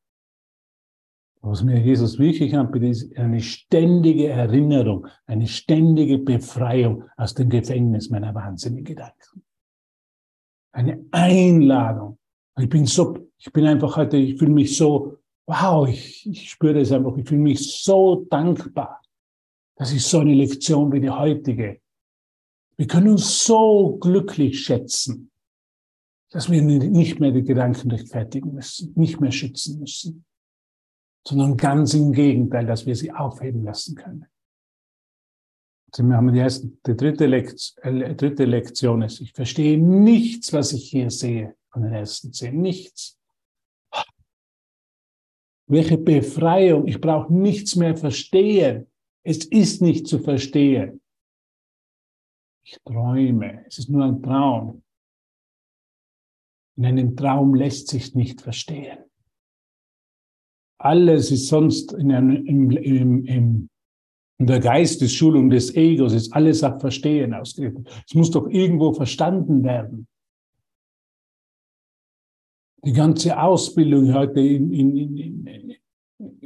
Was 1.41 1.63
mir 1.63 1.79
Jesus 1.79 2.19
wirklich 2.19 2.55
anbietet, 2.57 2.91
ist 2.91 3.17
eine 3.17 3.41
ständige 3.41 4.29
Erinnerung, 4.29 5.07
eine 5.27 5.47
ständige 5.47 6.19
Befreiung 6.19 7.05
aus 7.17 7.35
dem 7.35 7.49
Gefängnis 7.49 8.11
meiner 8.11 8.35
wahnsinnigen 8.35 8.85
Gedanken. 8.85 9.45
Eine 10.73 11.05
Einladung. 11.13 12.19
Ich 12.59 12.69
bin 12.69 12.87
so, 12.87 13.17
ich 13.39 13.53
bin 13.53 13.67
einfach 13.67 13.97
heute, 13.97 14.17
ich 14.17 14.39
fühle 14.39 14.53
mich 14.53 14.77
so, 14.77 15.19
wow, 15.47 15.89
ich, 15.89 16.27
ich 16.27 16.51
spüre 16.51 16.81
es 16.81 16.93
einfach, 16.93 17.17
ich 17.17 17.27
fühle 17.27 17.41
mich 17.41 17.83
so 17.83 18.27
dankbar, 18.29 19.01
dass 19.79 19.93
ich 19.93 20.05
so 20.05 20.19
eine 20.19 20.35
Lektion 20.35 20.93
wie 20.93 21.01
die 21.01 21.11
heutige. 21.11 21.81
Wir 22.77 22.87
können 22.87 23.09
uns 23.09 23.45
so 23.45 23.97
glücklich 23.97 24.63
schätzen, 24.63 25.31
dass 26.31 26.51
wir 26.51 26.61
nicht 26.61 27.21
mehr 27.21 27.33
die 27.33 27.43
Gedanken 27.43 27.91
rechtfertigen 27.91 28.53
müssen, 28.53 28.93
nicht 28.97 29.21
mehr 29.21 29.33
schützen 29.33 29.79
müssen 29.81 30.27
sondern 31.29 31.59
ganz 31.59 31.93
im 31.93 32.13
Gegenteil, 32.13 32.65
dass 32.65 32.87
wir 32.87 32.97
sie 32.97 33.13
aufheben 33.13 33.63
lassen 33.63 33.95
können. 33.95 34.27
Wir 35.95 36.17
haben 36.17 36.33
die, 36.33 36.39
erste, 36.39 36.69
die 36.87 36.97
dritte, 36.97 37.27
Lektion, 37.27 38.03
äh, 38.03 38.15
dritte 38.15 38.45
Lektion 38.45 39.03
ist, 39.03 39.21
ich 39.21 39.33
verstehe 39.33 39.79
nichts, 39.79 40.53
was 40.53 40.73
ich 40.73 40.89
hier 40.89 41.11
sehe 41.11 41.55
von 41.71 41.83
den 41.83 41.93
ersten 41.93 42.33
zehn, 42.33 42.61
nichts. 42.61 43.19
Welche 45.67 45.99
Befreiung, 45.99 46.87
ich 46.87 47.01
brauche 47.01 47.33
nichts 47.33 47.77
mehr 47.77 47.95
verstehen. 47.95 48.87
Es 49.29 49.45
ist 49.45 49.83
nicht 49.83 50.07
zu 50.07 50.21
verstehen. 50.21 51.03
Ich 52.65 52.79
träume, 52.83 53.63
es 53.67 53.79
ist 53.79 53.91
nur 53.91 54.03
ein 54.03 54.23
Traum. 54.23 54.83
In 56.79 56.87
einem 56.87 57.15
Traum 57.15 57.55
lässt 57.55 57.89
sich 57.89 58.15
nicht 58.15 58.41
verstehen. 58.41 59.05
Alles 60.81 61.31
ist 61.31 61.49
sonst 61.49 61.93
in, 61.93 62.11
einem, 62.11 62.47
im, 62.47 62.71
im, 62.71 63.25
im, 63.27 63.71
in 64.39 64.47
der 64.47 64.61
Geistesschulung 64.61 65.51
des 65.51 65.75
Egos, 65.75 66.15
ist 66.15 66.33
alles 66.33 66.65
auf 66.65 66.81
Verstehen 66.81 67.35
ausgerichtet. 67.35 67.87
Es 68.09 68.15
muss 68.15 68.31
doch 68.31 68.49
irgendwo 68.49 68.95
verstanden 68.95 69.63
werden. 69.63 70.09
Die 72.83 72.95
ganze 72.95 73.39
Ausbildung 73.39 74.15
heute 74.15 74.41
in, 74.41 74.73
in, 74.73 75.19
in, 75.19 75.68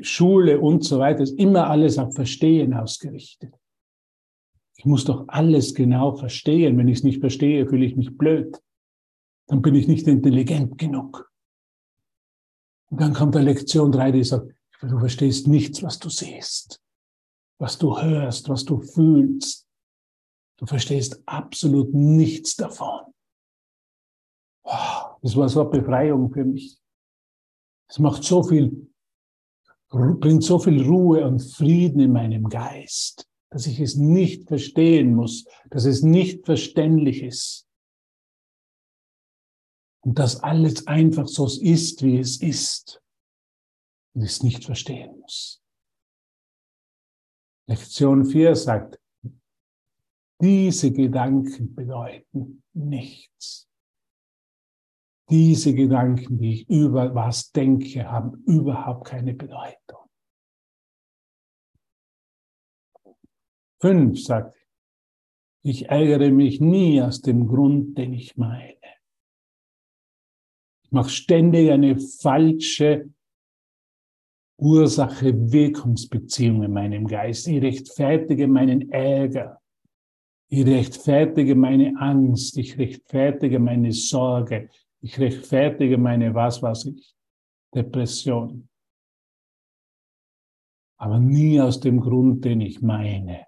Schule 0.03 0.61
und 0.61 0.85
so 0.85 0.99
weiter 0.99 1.23
ist 1.23 1.39
immer 1.39 1.69
alles 1.69 1.99
auf 1.99 2.15
Verstehen 2.15 2.75
ausgerichtet. 2.75 3.55
Ich 4.77 4.85
muss 4.85 5.05
doch 5.05 5.27
alles 5.29 5.75
genau 5.75 6.17
verstehen. 6.17 6.77
Wenn 6.77 6.89
ich 6.89 6.99
es 6.99 7.05
nicht 7.05 7.21
verstehe, 7.21 7.69
fühle 7.69 7.85
ich 7.85 7.97
mich 7.97 8.17
blöd. 8.17 8.61
Dann 9.47 9.63
bin 9.63 9.75
ich 9.75 9.87
nicht 9.87 10.07
intelligent 10.07 10.79
genug. 10.79 11.31
Und 12.91 13.01
dann 13.01 13.15
kommt 13.15 13.35
der 13.35 13.43
Lektion 13.43 13.93
3, 13.93 14.13
die 14.13 14.25
sagt, 14.25 14.53
du 14.81 14.99
verstehst 14.99 15.47
nichts, 15.47 15.83
was 15.83 15.99
du 15.99 16.11
siehst, 16.11 16.83
was 17.59 17.79
du 17.79 17.99
hörst, 17.99 18.49
was 18.49 18.65
du 18.65 18.81
fühlst. 18.81 19.69
Du 20.59 20.67
verstehst 20.67 21.23
absolut 21.27 21.95
nichts 21.95 22.57
davon. 22.57 23.01
Das 24.65 25.37
war 25.37 25.49
so 25.49 25.61
eine 25.61 25.71
Befreiung 25.71 26.33
für 26.33 26.45
mich. 26.45 26.79
Es 27.89 27.99
macht 27.99 28.25
so 28.25 28.43
viel, 28.43 28.92
bringt 29.93 30.43
so 30.43 30.59
viel 30.59 30.83
Ruhe 30.83 31.27
und 31.27 31.41
Frieden 31.41 32.01
in 32.01 32.13
meinem 32.13 32.49
Geist, 32.49 33.29
dass 33.51 33.67
ich 33.67 33.79
es 33.79 33.97
nicht 33.97 34.49
verstehen 34.49 35.15
muss, 35.15 35.45
dass 35.69 35.85
es 35.85 36.03
nicht 36.03 36.47
verständlich 36.47 37.23
ist. 37.23 37.69
Und 40.01 40.19
dass 40.19 40.43
alles 40.43 40.87
einfach 40.87 41.29
so 41.29 41.47
ist, 41.47 42.03
wie 42.03 42.19
es 42.19 42.41
ist. 42.41 43.03
Und 44.15 44.23
ich 44.23 44.31
es 44.31 44.43
nicht 44.43 44.65
verstehen 44.65 45.21
muss. 45.21 45.63
Lektion 47.69 48.25
4 48.25 48.57
sagt, 48.57 48.99
diese 50.41 50.91
Gedanken 50.91 51.75
bedeuten 51.75 52.65
nichts. 52.73 53.69
Diese 55.33 55.75
Gedanken, 55.75 56.39
die 56.39 56.53
ich 56.53 56.69
über 56.69 57.13
was 57.15 57.51
denke, 57.51 58.09
haben 58.09 58.45
überhaupt 58.45 59.09
keine 59.09 59.35
Bedeutung. 59.35 60.09
Fünf 63.81 64.23
sagt, 64.23 64.57
ich 65.65 65.89
ärgere 65.89 66.31
mich 66.31 66.61
nie 66.61 67.03
aus 67.03 67.21
dem 67.21 67.49
Grund, 67.49 67.99
den 67.99 68.13
ich 68.13 68.37
meine 68.37 68.83
mache 70.93 71.11
ständig 71.11 71.71
eine 71.71 71.99
falsche 71.99 73.11
Ursache-Wirkungsbeziehung 74.59 76.63
in 76.63 76.73
meinem 76.73 77.07
Geist. 77.07 77.49
Ich 77.49 77.63
rechtfertige 77.63 78.47
meinen 78.47 78.93
Ärger. 78.93 79.59
Ich 80.49 80.67
rechtfertige 80.67 81.55
meine 81.55 81.95
Angst. 81.99 82.59
Ich 82.59 82.79
rechtfertige 82.79 83.59
meine 83.59 83.93
Sorge. 83.93 84.69
Ich 85.03 85.19
rechtfertige 85.19 85.99
meine, 85.99 86.33
was 86.35 86.63
weiß 86.63 86.87
ich, 86.87 87.15
Depression. 87.75 88.69
Aber 90.97 91.19
nie 91.19 91.61
aus 91.61 91.81
dem 91.81 92.01
Grund, 92.01 92.45
den 92.45 92.61
ich 92.61 92.81
meine. 92.81 93.47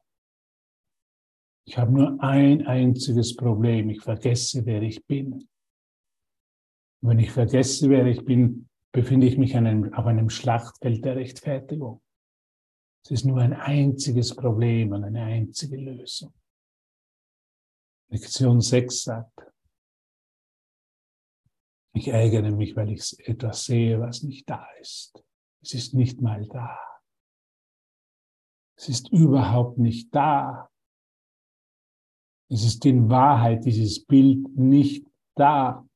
Ich 1.67 1.79
habe 1.79 1.93
nur 1.93 2.21
ein 2.21 2.67
einziges 2.67 3.37
Problem. 3.37 3.88
Ich 3.90 4.03
vergesse, 4.03 4.67
wer 4.67 4.83
ich 4.83 5.07
bin. 5.07 5.33
Und 5.33 5.49
wenn 7.09 7.21
ich 7.21 7.31
vergesse, 7.31 7.88
wer 7.88 8.05
ich 8.07 8.25
bin, 8.25 8.69
befinde 8.93 9.27
ich 9.29 9.38
mich 9.38 9.57
einem, 9.57 9.95
auf 9.95 10.07
einem 10.07 10.31
Schlachtfeld 10.31 11.05
der 11.05 11.17
Rechtfertigung. 11.17 12.03
Es 13.05 13.12
ist 13.12 13.25
nur 13.25 13.38
ein 13.38 13.53
einziges 13.53 14.35
Problem 14.35 14.93
und 14.93 15.05
eine 15.05 15.23
einzige 15.23 15.77
Lösung. 15.77 16.35
Lektion 18.11 18.61
6 18.61 19.03
sagt, 19.03 19.54
ich 21.95 22.09
ärgere 22.09 22.51
mich, 22.51 22.77
weil 22.77 22.91
ich 22.91 23.17
etwas 23.21 23.65
sehe, 23.65 24.01
was 24.01 24.23
nicht 24.23 24.51
da 24.51 24.67
ist. 24.81 25.25
Es 25.63 25.75
ist 25.75 25.95
nicht 25.95 26.21
mal 26.21 26.47
da. 26.49 26.79
Es 28.77 28.89
ist 28.89 29.11
überhaupt 29.13 29.79
nicht 29.79 30.15
da. 30.15 30.69
Es 32.51 32.65
ist 32.65 32.85
in 32.85 33.09
Wahrheit 33.09 33.65
dieses 33.65 34.05
Bild 34.05 34.57
nicht 34.57 35.07
da. 35.37 35.87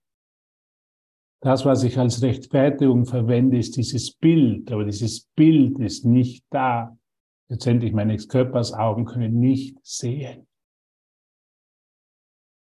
Das, 1.41 1.65
was 1.65 1.83
ich 1.83 1.99
als 1.99 2.23
Rechtfertigung 2.23 3.05
verwende, 3.05 3.59
ist 3.59 3.77
dieses 3.77 4.13
Bild, 4.13 4.71
aber 4.73 4.85
dieses 4.85 5.25
Bild 5.35 5.79
ist 5.81 6.05
nicht 6.05 6.45
da. 6.51 6.97
Letztendlich 7.49 7.93
meines 7.93 8.29
Körpers 8.29 8.73
Augen 8.73 9.05
können 9.05 9.39
nicht 9.41 9.79
sehen. 9.85 10.47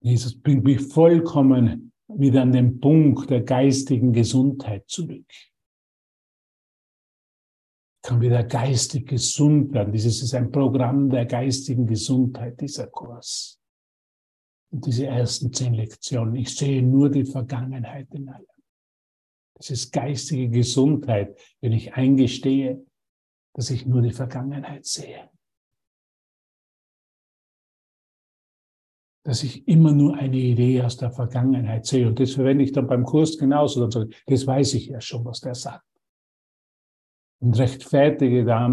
Jesus 0.01 0.41
bringt 0.41 0.65
mich 0.65 0.81
vollkommen 0.81 1.93
wieder 2.09 2.43
an 2.43 2.53
den 2.53 2.81
Punkt 2.81 3.31
der 3.31 3.43
geistigen 3.43 4.13
Gesundheit 4.13 4.89
zurück. 4.89 5.27
Ich 5.31 5.53
kann 8.03 8.21
wieder 8.21 8.45
geistig 8.45 9.09
gesund 9.09 9.73
werden. 9.73 9.93
Dieses 9.93 10.23
ist 10.23 10.35
ein 10.35 10.53
Programm 10.53 11.11
der 11.11 11.27
geistigen 11.27 11.87
Gesundheit, 11.87 12.61
dieser 12.61 12.87
Kurs. 12.87 13.61
Und 14.71 14.87
diese 14.87 15.07
ersten 15.07 15.53
zehn 15.53 15.75
Lektionen. 15.75 16.37
Ich 16.37 16.55
sehe 16.55 16.83
nur 16.83 17.11
die 17.11 17.25
Vergangenheit 17.25 18.13
in 18.15 18.29
allem. 18.29 18.47
Das 19.55 19.71
ist 19.71 19.93
geistige 19.93 20.49
Gesundheit, 20.49 21.37
wenn 21.61 21.73
ich 21.73 21.95
eingestehe, 21.95 22.85
dass 23.55 23.71
ich 23.71 23.87
nur 23.87 24.03
die 24.03 24.13
Vergangenheit 24.13 24.85
sehe. 24.85 25.31
Dass 29.27 29.43
ich 29.43 29.67
immer 29.67 29.93
nur 29.93 30.15
eine 30.15 30.37
Idee 30.37 30.83
aus 30.83 30.97
der 30.97 31.11
Vergangenheit 31.11 31.85
sehe. 31.85 32.07
Und 32.07 32.21
das 32.21 32.35
verwende 32.35 32.63
ich 32.63 32.71
dann 32.71 32.87
beim 32.87 33.05
Kurs 33.05 33.37
genauso. 33.37 33.81
Dann 33.81 33.91
sage 33.91 34.11
das 34.27 34.47
weiß 34.47 34.75
ich 34.75 34.87
ja 34.87 35.01
schon, 35.01 35.25
was 35.25 35.41
der 35.41 35.57
sagt. 35.57 35.85
Und 37.41 37.59
rechtfertige 37.59 38.45
da 38.45 38.69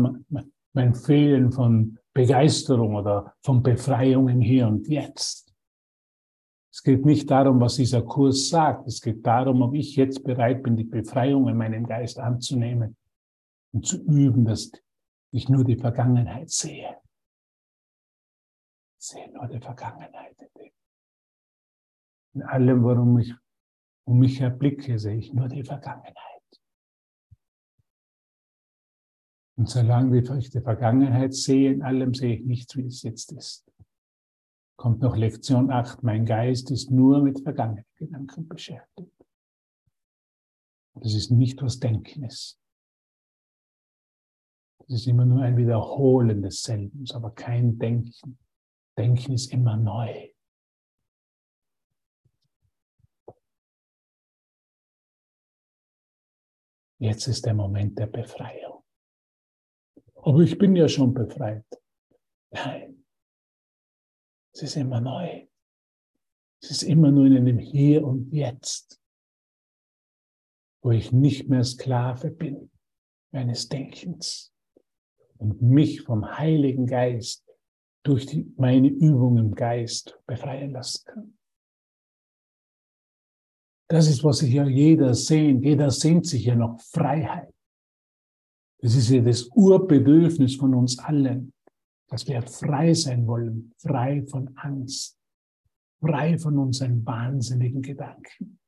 mein 0.73 0.93
Fehlen 0.93 1.51
von 1.51 1.97
Begeisterung 2.13 2.95
oder 2.95 3.33
von 3.41 3.63
Befreiung 3.63 4.29
im 4.29 4.41
Hier 4.41 4.67
und 4.67 4.87
Jetzt. 4.87 5.51
Es 6.71 6.83
geht 6.83 7.03
nicht 7.03 7.29
darum, 7.31 7.59
was 7.59 7.75
dieser 7.75 8.03
Kurs 8.03 8.49
sagt. 8.49 8.87
Es 8.87 9.01
geht 9.01 9.25
darum, 9.25 9.63
ob 9.63 9.73
ich 9.73 9.95
jetzt 9.95 10.23
bereit 10.23 10.61
bin, 10.61 10.75
die 10.75 10.83
Befreiung 10.83 11.47
in 11.47 11.57
meinem 11.57 11.85
Geist 11.87 12.19
anzunehmen 12.19 12.95
und 13.73 13.87
zu 13.87 14.03
üben, 14.03 14.45
dass 14.45 14.71
ich 15.31 15.49
nur 15.49 15.63
die 15.63 15.77
Vergangenheit 15.77 16.51
sehe. 16.51 16.97
Sehe 19.03 19.31
nur 19.31 19.47
die 19.47 19.59
Vergangenheit. 19.59 20.37
In 22.33 22.41
allem, 22.43 22.83
worum 22.83 23.19
ich 23.19 23.33
um 24.05 24.19
mich 24.19 24.41
erblicke, 24.41 24.97
sehe 24.97 25.17
ich 25.17 25.33
nur 25.33 25.47
die 25.47 25.63
Vergangenheit. 25.63 26.15
Und 29.55 29.69
solange 29.69 30.17
ich 30.17 30.49
die 30.49 30.61
Vergangenheit 30.61 31.33
sehe, 31.33 31.71
in 31.71 31.83
allem 31.83 32.13
sehe 32.13 32.35
ich 32.35 32.45
nichts, 32.45 32.75
wie 32.75 32.87
es 32.87 33.03
jetzt 33.03 33.31
ist 33.33 33.73
kommt 34.83 35.01
noch 35.01 35.15
Lektion 35.15 35.71
8. 35.71 36.03
Mein 36.03 36.25
Geist 36.25 36.69
ist 36.69 36.91
nur 36.91 37.21
mit 37.21 37.39
vergangenen 37.41 37.85
Gedanken 37.95 38.49
beschäftigt. 38.49 39.11
Das 40.95 41.13
ist 41.13 41.31
nicht, 41.31 41.61
was 41.61 41.79
Denken 41.79 42.23
ist. 42.23 42.59
Das 44.79 44.89
ist 44.89 45.07
immer 45.07 45.25
nur 45.25 45.41
ein 45.41 45.55
Wiederholen 45.55 46.41
desselben, 46.41 47.05
aber 47.13 47.31
kein 47.31 47.79
Denken. 47.79 48.37
Denken 48.97 49.33
ist 49.33 49.51
immer 49.51 49.75
neu. 49.75 50.29
Jetzt 56.99 57.27
ist 57.27 57.45
der 57.45 57.53
Moment 57.53 57.99
der 57.99 58.07
Befreiung. 58.07 58.83
Aber 60.15 60.39
ich 60.39 60.57
bin 60.57 60.75
ja 60.75 60.87
schon 60.87 61.13
befreit. 61.13 61.65
Nein, 62.51 63.05
es 64.53 64.61
ist 64.63 64.77
immer 64.77 65.01
neu. 65.01 65.47
Es 66.61 66.71
ist 66.71 66.83
immer 66.83 67.11
nur 67.11 67.25
in 67.25 67.35
einem 67.35 67.59
Hier 67.59 68.05
und 68.07 68.31
Jetzt, 68.31 69.01
wo 70.81 70.91
ich 70.91 71.11
nicht 71.11 71.49
mehr 71.49 71.65
Sklave 71.65 72.31
bin 72.31 72.71
meines 73.31 73.67
Denkens 73.67 74.53
und 75.37 75.61
mich 75.61 76.03
vom 76.03 76.37
Heiligen 76.37 76.85
Geist 76.85 77.42
durch 78.03 78.25
die, 78.25 78.53
meine 78.57 78.89
Übung 78.89 79.37
im 79.37 79.55
Geist 79.55 80.19
befreien 80.25 80.71
lassen 80.71 81.03
kann. 81.05 81.37
Das 83.89 84.07
ist, 84.07 84.23
was 84.23 84.39
sich 84.39 84.53
ja 84.53 84.65
jeder 84.67 85.13
sehnt. 85.13 85.63
Jeder 85.63 85.91
sehnt 85.91 86.25
sich 86.25 86.45
ja 86.45 86.55
noch 86.55 86.79
Freiheit. 86.81 87.53
Das 88.79 88.95
ist 88.95 89.09
ja 89.09 89.21
das 89.21 89.47
Urbedürfnis 89.53 90.55
von 90.55 90.73
uns 90.73 90.99
allen 90.99 91.53
dass 92.13 92.27
wir 92.27 92.43
frei 92.43 92.93
sein 92.93 93.25
wollen, 93.25 93.73
frei 93.79 94.23
von 94.27 94.55
Angst, 94.57 95.19
frei 95.99 96.37
von 96.37 96.59
unseren 96.59 97.03
wahnsinnigen 97.03 97.81
Gedanken. 97.81 98.59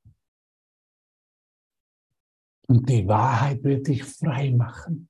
Und 2.67 2.89
die 2.89 3.08
Wahrheit 3.08 3.63
wird 3.63 3.88
dich 3.88 4.04
frei 4.04 4.52
machen. 4.52 5.10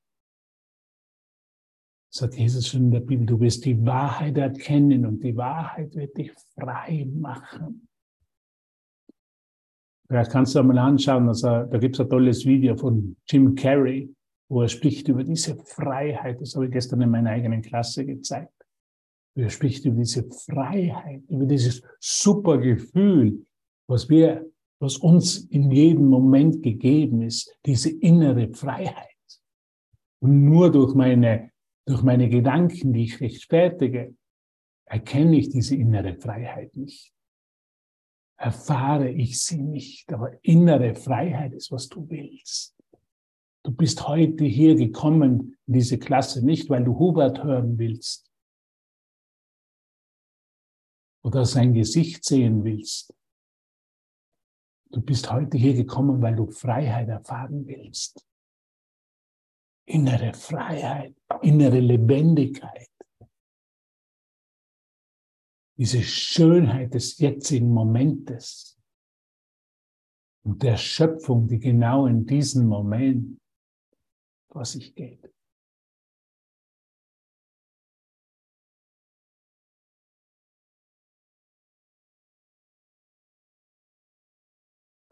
Sagt 2.17 2.36
Jesus 2.36 2.69
schon 2.69 2.86
in 2.86 2.91
der 2.91 3.01
Bibel, 3.01 3.25
du 3.25 3.38
wirst 3.41 3.65
die 3.65 3.86
Wahrheit 3.86 4.38
erkennen 4.38 5.06
und 5.06 5.21
die 5.21 5.36
Wahrheit 5.36 5.93
wird 5.95 6.15
dich 6.15 6.32
frei 6.58 7.06
machen. 7.13 7.89
Vielleicht 10.08 10.32
kannst 10.32 10.56
du 10.56 10.60
einmal 10.60 10.78
anschauen, 10.78 11.28
also, 11.28 11.47
da 11.47 11.78
gibt 11.78 11.95
es 11.95 11.99
ein 11.99 12.10
tolles 12.10 12.45
Video 12.45 12.78
von 12.78 13.17
Jim 13.28 13.54
Carrey, 13.54 14.15
wo 14.47 14.62
er 14.62 14.69
spricht 14.69 15.10
über 15.10 15.25
diese 15.25 15.58
Freiheit. 15.58 16.39
Das 16.39 16.56
habe 16.56 16.67
ich 16.67 16.71
gestern 16.71 17.01
in 17.01 17.10
meiner 17.10 17.32
eigenen 17.32 17.62
Klasse 17.62 18.06
gezeigt. 18.06 18.54
Er 19.36 19.49
spricht 19.49 19.84
über 19.84 19.97
diese 19.97 20.23
Freiheit, 20.23 21.21
über 21.28 21.45
dieses 21.45 21.84
super 21.99 22.60
Gefühl, 22.60 23.45
was 23.89 24.08
wir, 24.08 24.49
was 24.80 24.95
uns 24.95 25.39
in 25.47 25.69
jedem 25.69 26.06
Moment 26.06 26.63
gegeben 26.63 27.23
ist, 27.23 27.54
diese 27.65 27.89
innere 27.89 28.54
Freiheit. 28.54 29.17
Und 30.21 30.45
nur 30.45 30.71
durch 30.71 30.95
meine, 30.95 31.51
durch 31.86 32.02
meine 32.02 32.30
Gedanken, 32.30 32.93
die 32.93 33.04
ich 33.04 33.21
rechtfertige, 33.21 34.15
erkenne 34.86 35.38
ich 35.38 35.50
diese 35.50 35.76
innere 35.76 36.15
Freiheit 36.15 36.76
nicht. 36.76 37.13
Erfahre 38.38 39.10
ich 39.10 39.41
sie 39.41 39.62
nicht. 39.62 40.12
Aber 40.12 40.32
innere 40.43 40.95
Freiheit 40.95 41.54
ist, 41.54 41.71
was 41.71 41.88
du 41.88 42.10
willst. 42.10 42.76
Du 43.63 43.71
bist 43.71 44.08
heute 44.08 44.45
hier 44.45 44.76
gekommen 44.76 45.58
in 45.65 45.74
diese 45.74 45.98
Klasse 45.98 46.45
nicht, 46.45 46.69
weil 46.69 46.84
du 46.84 47.00
Hubert 47.00 47.43
hören 47.43 47.78
willst 47.78 48.32
oder 51.24 51.43
sein 51.45 51.74
Gesicht 51.74 52.24
sehen 52.24 52.63
willst. 52.63 53.12
Du 54.91 55.02
bist 55.02 55.32
heute 55.32 55.58
hier 55.58 55.74
gekommen, 55.74 56.21
weil 56.21 56.36
du 56.36 56.52
Freiheit 56.52 57.10
erfahren 57.10 57.65
willst. 57.65 58.24
Innere 59.88 60.34
Freiheit, 60.34 61.15
innere 61.41 61.80
Lebendigkeit. 61.80 62.89
Diese 65.78 66.02
Schönheit 66.02 66.93
des 66.93 67.19
jetzigen 67.19 67.69
Momentes 67.69 68.80
und 70.43 70.63
der 70.63 70.78
Schöpfung, 70.78 71.48
die 71.48 71.60
genau 71.60 72.08
in 72.08 72.26
diesem 72.26 72.67
Moment 72.67 73.39
vor 74.52 74.63
sich 74.63 74.95
geht. 74.95 75.32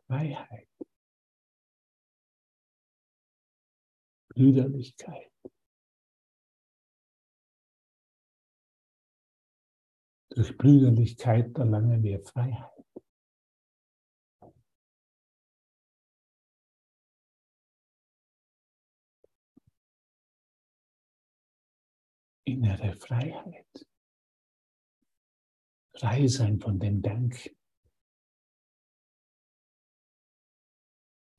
Freiheit, 0.07 0.67
Brüderlichkeit. 4.33 5.31
Durch 10.29 10.57
Brüderlichkeit 10.57 11.55
erlangen 11.57 12.01
wir 12.01 12.19
Freiheit. 12.23 12.73
innere 22.45 22.95
Freiheit. 22.95 23.87
Frei 25.95 26.27
sein 26.27 26.59
von 26.59 26.79
dem 26.79 27.01
Denken. 27.01 27.55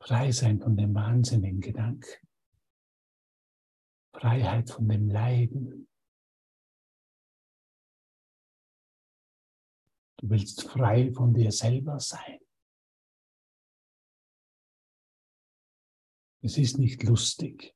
Frei 0.00 0.32
sein 0.32 0.60
von 0.60 0.76
dem 0.76 0.94
wahnsinnigen 0.94 1.60
Gedanken. 1.60 2.28
Freiheit 4.14 4.70
von 4.70 4.88
dem 4.88 5.08
Leiden. 5.08 5.88
Du 10.18 10.30
willst 10.30 10.62
frei 10.62 11.12
von 11.12 11.34
dir 11.34 11.52
selber 11.52 12.00
sein. 12.00 12.40
Es 16.42 16.56
ist 16.58 16.78
nicht 16.78 17.02
lustig. 17.02 17.74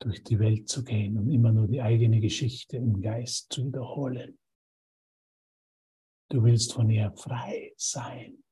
durch 0.00 0.22
die 0.22 0.38
Welt 0.38 0.68
zu 0.68 0.84
gehen 0.84 1.18
und 1.18 1.30
immer 1.30 1.52
nur 1.52 1.66
die 1.66 1.82
eigene 1.82 2.20
Geschichte 2.20 2.76
im 2.76 3.00
Geist 3.00 3.52
zu 3.52 3.66
wiederholen. 3.66 4.38
Du 6.30 6.42
willst 6.44 6.72
von 6.72 6.88
ihr 6.90 7.10
frei 7.12 7.72
sein. 7.76 8.44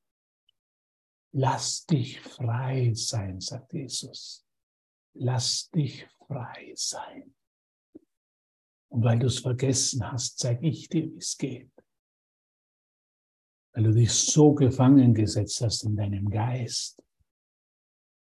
Lass 1.33 1.85
dich 1.87 2.21
frei 2.21 2.93
sein, 2.95 3.41
sagt 3.41 3.73
Jesus. 3.75 4.46
Lass 5.19 5.71
dich 5.71 6.07
frei 6.27 6.73
sein. 6.75 7.35
Und 8.89 9.05
weil 9.05 9.19
du 9.19 9.27
es 9.27 9.41
vergessen 9.41 10.11
hast, 10.11 10.39
zeige 10.39 10.67
ich 10.67 10.89
dir, 10.89 11.11
wie 11.11 11.19
es 11.19 11.37
geht. 11.37 11.71
Weil 13.75 13.85
du 13.85 13.93
dich 13.93 14.13
so 14.13 14.55
gefangen 14.55 15.15
gesetzt 15.15 15.61
hast 15.61 15.85
in 15.85 15.97
deinem 15.97 16.31
Geist 16.31 17.03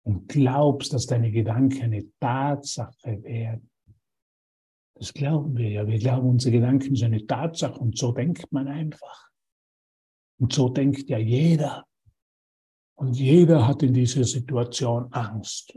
und 0.04 0.28
glaubst, 0.28 0.94
dass 0.94 1.06
deine 1.06 1.32
Gedanken 1.32 1.84
eine 1.84 2.12
Tatsache 2.20 3.24
werden. 3.24 3.70
Das 4.96 5.14
glauben 5.14 5.56
wir 5.58 5.70
ja. 5.70 5.88
Wir 5.88 5.98
glauben, 5.98 6.30
unsere 6.30 6.52
Gedanken 6.52 6.96
sind 6.96 7.14
eine 7.14 7.26
Tatsache 7.26 7.80
und 7.80 7.98
so 7.98 8.12
denkt 8.12 8.52
man 8.52 8.68
einfach. 8.68 9.30
Und 10.40 10.54
so 10.54 10.70
denkt 10.70 11.10
ja 11.10 11.18
jeder. 11.18 11.89
Und 13.00 13.14
jeder 13.14 13.66
hat 13.66 13.82
in 13.82 13.94
dieser 13.94 14.26
Situation 14.26 15.08
Angst. 15.14 15.74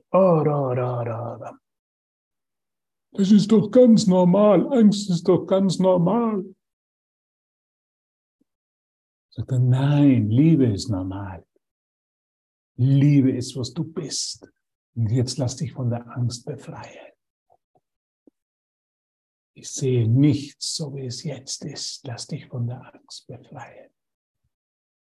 Da. 1.38 1.56
Das 3.12 3.30
ist 3.30 3.52
doch 3.52 3.70
ganz 3.70 4.08
normal. 4.08 4.66
Angst 4.76 5.08
ist 5.08 5.28
doch 5.28 5.46
ganz 5.46 5.78
normal. 5.78 6.44
Sagt 9.30 9.52
er, 9.52 9.60
nein, 9.60 10.30
Liebe 10.30 10.66
ist 10.66 10.88
normal. 10.88 11.46
Liebe 12.74 13.30
ist, 13.30 13.56
was 13.56 13.72
du 13.72 13.84
bist. 13.84 14.50
Und 14.96 15.08
jetzt 15.12 15.38
lass 15.38 15.54
dich 15.54 15.72
von 15.72 15.90
der 15.90 16.04
Angst 16.16 16.44
befreien. 16.44 17.12
Ich 19.54 19.70
sehe 19.70 20.08
nichts, 20.08 20.74
so 20.74 20.92
wie 20.96 21.06
es 21.06 21.22
jetzt 21.22 21.64
ist. 21.64 22.04
Lass 22.04 22.26
dich 22.26 22.48
von 22.48 22.66
der 22.66 22.92
Angst 22.92 23.28
befreien. 23.28 23.91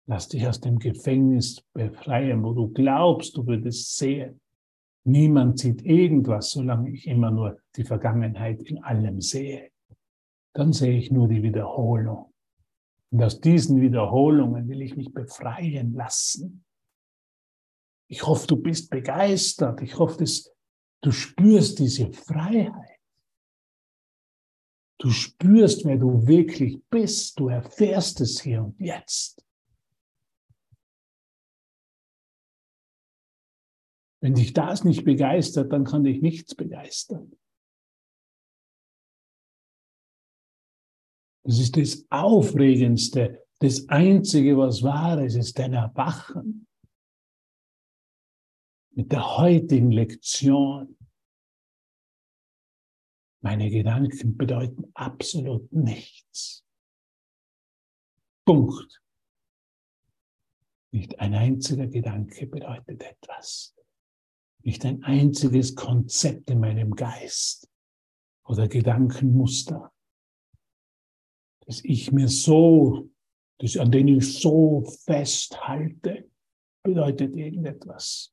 Lass 0.06 0.28
dich 0.28 0.46
aus 0.46 0.60
dem 0.60 0.78
Gefängnis 0.78 1.62
befreien, 1.72 2.42
wo 2.42 2.52
du 2.52 2.68
glaubst, 2.68 3.36
du 3.36 3.46
würdest 3.46 3.96
sehen. 3.96 4.40
Niemand 5.04 5.58
sieht 5.58 5.82
irgendwas, 5.82 6.50
solange 6.50 6.90
ich 6.90 7.06
immer 7.06 7.30
nur 7.30 7.58
die 7.76 7.84
Vergangenheit 7.84 8.62
in 8.62 8.82
allem 8.82 9.20
sehe. 9.20 9.70
Dann 10.54 10.72
sehe 10.72 10.96
ich 10.96 11.10
nur 11.10 11.28
die 11.28 11.42
Wiederholung. 11.42 12.32
Und 13.10 13.22
aus 13.22 13.40
diesen 13.40 13.80
Wiederholungen 13.80 14.68
will 14.68 14.82
ich 14.82 14.96
mich 14.96 15.12
befreien 15.12 15.94
lassen. 15.94 16.64
Ich 18.08 18.26
hoffe, 18.26 18.46
du 18.46 18.56
bist 18.56 18.90
begeistert. 18.90 19.80
Ich 19.82 19.98
hoffe, 19.98 20.18
dass 20.18 20.50
du 21.02 21.10
spürst 21.10 21.78
diese 21.78 22.12
Freiheit. 22.12 22.98
Du 24.98 25.10
spürst, 25.10 25.84
wer 25.84 25.96
du 25.96 26.26
wirklich 26.26 26.82
bist. 26.90 27.38
Du 27.38 27.48
erfährst 27.48 28.20
es 28.20 28.40
hier 28.40 28.64
und 28.64 28.78
jetzt. 28.80 29.43
Wenn 34.24 34.32
dich 34.32 34.54
das 34.54 34.84
nicht 34.84 35.04
begeistert, 35.04 35.70
dann 35.70 35.84
kann 35.84 36.02
dich 36.02 36.22
nichts 36.22 36.54
begeistern. 36.54 37.36
Das 41.44 41.58
ist 41.58 41.76
das 41.76 42.06
Aufregendste, 42.08 43.46
das 43.58 43.86
Einzige, 43.90 44.56
was 44.56 44.82
wahr 44.82 45.22
ist, 45.22 45.34
ist 45.34 45.58
dein 45.58 45.74
Erwachen. 45.74 46.66
Mit 48.92 49.12
der 49.12 49.36
heutigen 49.36 49.90
Lektion. 49.90 50.96
Meine 53.42 53.68
Gedanken 53.68 54.38
bedeuten 54.38 54.90
absolut 54.94 55.70
nichts. 55.70 56.64
Punkt. 58.46 59.02
Nicht 60.92 61.20
ein 61.20 61.34
einziger 61.34 61.88
Gedanke 61.88 62.46
bedeutet 62.46 63.02
etwas 63.02 63.74
nicht 64.64 64.84
ein 64.84 65.02
einziges 65.04 65.74
Konzept 65.74 66.50
in 66.50 66.60
meinem 66.60 66.94
Geist 66.94 67.68
oder 68.44 68.66
Gedankenmuster, 68.66 69.92
das 71.66 71.82
ich 71.84 72.12
mir 72.12 72.28
so, 72.28 73.10
das, 73.58 73.76
an 73.76 73.92
denen 73.92 74.18
ich 74.18 74.40
so 74.40 74.84
festhalte, 75.04 76.30
bedeutet 76.82 77.36
irgendetwas. 77.36 78.32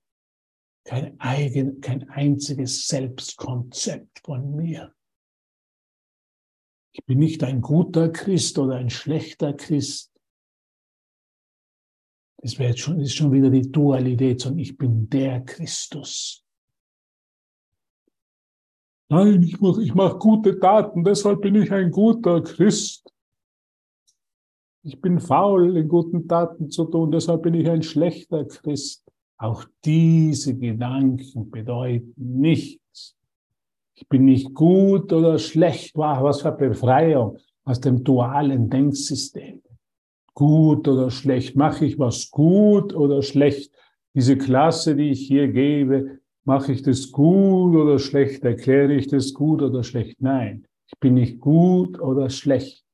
Kein, 0.84 1.20
eigen, 1.20 1.80
kein 1.80 2.10
einziges 2.10 2.88
Selbstkonzept 2.88 4.20
von 4.26 4.56
mir. 4.56 4.96
Ich 6.94 7.06
bin 7.06 7.20
nicht 7.20 7.44
ein 7.44 7.62
guter 7.62 8.10
Christ 8.10 8.58
oder 8.58 8.76
ein 8.76 8.90
schlechter 8.90 9.54
Christ. 9.54 10.11
Das 12.42 12.58
wäre 12.58 12.70
jetzt 12.70 12.82
schon, 12.82 13.00
ist 13.00 13.16
schon 13.16 13.32
wieder 13.32 13.50
die 13.50 13.72
Dualität, 13.72 14.42
sondern 14.42 14.60
ich 14.60 14.76
bin 14.76 15.10
der 15.10 15.42
Christus. 15.42 16.44
Nein, 19.10 19.44
ich 19.44 19.60
mache 19.60 19.84
ich 19.84 19.94
mach 19.94 20.18
gute 20.18 20.60
Taten, 20.60 21.04
deshalb 21.04 21.42
bin 21.42 21.56
ich 21.56 21.72
ein 21.72 21.92
guter 21.92 22.42
Christ. 22.42 23.12
Ich 24.84 25.00
bin 25.00 25.20
faul, 25.20 25.78
in 25.78 25.88
guten 25.88 26.28
Taten 26.28 26.72
zu 26.72 26.86
tun, 26.86 27.12
deshalb 27.12 27.44
bin 27.44 27.54
ich 27.54 27.70
ein 27.70 27.84
schlechter 27.84 28.46
Christ. 28.46 29.06
Auch 29.38 29.66
diese 29.86 30.58
Gedanken 30.58 31.52
bedeuten 31.52 32.14
nichts. 32.16 33.16
Ich 33.94 34.08
bin 34.08 34.26
nicht 34.26 34.54
gut 34.56 35.14
oder 35.14 35.38
schlecht. 35.38 35.96
Wow, 35.96 36.24
was 36.24 36.42
für 36.42 36.52
Befreiung 36.52 37.38
aus 37.64 37.80
dem 37.80 38.04
dualen 38.04 38.70
Denksystem 38.70 39.62
gut 40.34 40.88
oder 40.88 41.12
schlecht? 41.12 41.56
Mache 41.56 41.86
ich 41.86 42.00
was 42.00 42.32
gut 42.32 42.94
oder 42.94 43.22
schlecht? 43.22 43.74
Diese 44.14 44.38
Klasse, 44.38 44.96
die 44.96 45.12
ich 45.12 45.28
hier 45.28 45.48
gebe, 45.48 46.20
mache 46.44 46.74
ich 46.74 46.82
das 46.82 47.12
gut 47.12 47.76
oder 47.76 48.00
schlecht? 48.00 48.44
Erkläre 48.44 48.94
ich 48.94 49.08
das 49.08 49.34
gut 49.34 49.62
oder 49.62 49.84
schlecht? 49.84 50.22
Nein, 50.22 50.68
ich 50.88 51.00
bin 51.00 51.14
nicht 51.14 51.40
gut 51.40 52.00
oder 52.00 52.30
schlecht. 52.30 52.86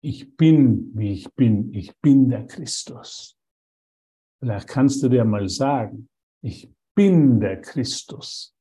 Ich 0.00 0.36
bin, 0.36 0.92
wie 0.94 1.12
ich 1.12 1.32
bin. 1.34 1.74
Ich 1.74 1.96
bin 1.98 2.28
der 2.28 2.46
Christus. 2.46 3.36
Vielleicht 4.40 4.68
kannst 4.68 5.02
du 5.02 5.08
dir 5.08 5.24
mal 5.24 5.48
sagen, 5.48 6.08
ich 6.42 6.70
bin 6.94 7.40
der 7.40 7.60
Christus. 7.60 8.54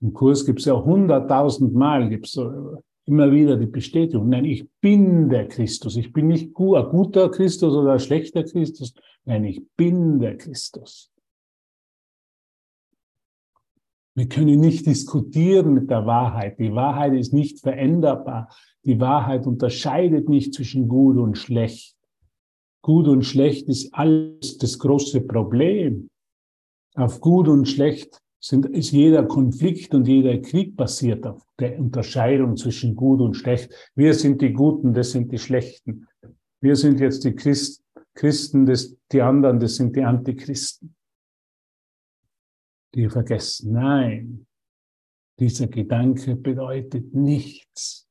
Im 0.00 0.12
Kurs 0.12 0.44
gibt 0.44 0.60
es 0.60 0.66
ja 0.66 0.74
hunderttausend 0.74 1.74
Mal, 1.74 2.08
gibt 2.08 2.26
es 2.26 2.32
so 2.32 2.82
immer 3.08 3.32
wieder 3.32 3.56
die 3.56 3.66
Bestätigung. 3.66 4.28
Nein, 4.28 4.44
ich 4.44 4.68
bin 4.80 5.28
der 5.28 5.48
Christus. 5.48 5.96
Ich 5.96 6.12
bin 6.12 6.28
nicht 6.28 6.48
ein 6.58 6.88
guter 6.90 7.30
Christus 7.30 7.74
oder 7.74 7.94
ein 7.94 8.00
schlechter 8.00 8.44
Christus. 8.44 8.94
Nein, 9.24 9.44
ich 9.44 9.62
bin 9.76 10.20
der 10.20 10.36
Christus. 10.36 11.10
Wir 14.14 14.28
können 14.28 14.60
nicht 14.60 14.86
diskutieren 14.86 15.74
mit 15.74 15.90
der 15.90 16.04
Wahrheit. 16.04 16.58
Die 16.58 16.74
Wahrheit 16.74 17.14
ist 17.14 17.32
nicht 17.32 17.60
veränderbar. 17.60 18.48
Die 18.84 19.00
Wahrheit 19.00 19.46
unterscheidet 19.46 20.28
nicht 20.28 20.54
zwischen 20.54 20.88
gut 20.88 21.16
und 21.16 21.38
schlecht. 21.38 21.96
Gut 22.82 23.06
und 23.06 23.22
schlecht 23.22 23.68
ist 23.68 23.94
alles 23.94 24.58
das 24.58 24.78
große 24.78 25.20
Problem. 25.20 26.10
Auf 26.94 27.20
gut 27.20 27.48
und 27.48 27.66
schlecht 27.66 28.20
sind, 28.40 28.66
ist 28.66 28.92
jeder 28.92 29.26
Konflikt 29.26 29.94
und 29.94 30.06
jeder 30.06 30.38
Krieg 30.38 30.76
basiert 30.76 31.26
auf 31.26 31.42
der 31.58 31.78
Unterscheidung 31.78 32.56
zwischen 32.56 32.94
gut 32.94 33.20
und 33.20 33.34
schlecht. 33.34 33.72
Wir 33.94 34.14
sind 34.14 34.40
die 34.40 34.52
Guten, 34.52 34.94
das 34.94 35.10
sind 35.10 35.32
die 35.32 35.38
Schlechten. 35.38 36.06
Wir 36.60 36.76
sind 36.76 37.00
jetzt 37.00 37.24
die 37.24 37.34
Christ, 37.34 37.84
Christen, 38.14 38.66
das, 38.66 38.96
die 39.12 39.22
anderen, 39.22 39.60
das 39.60 39.76
sind 39.76 39.94
die 39.96 40.02
Antichristen. 40.02 40.94
Die 42.94 43.08
vergessen. 43.08 43.72
Nein, 43.72 44.46
dieser 45.38 45.66
Gedanke 45.66 46.36
bedeutet 46.36 47.14
nichts. 47.14 48.08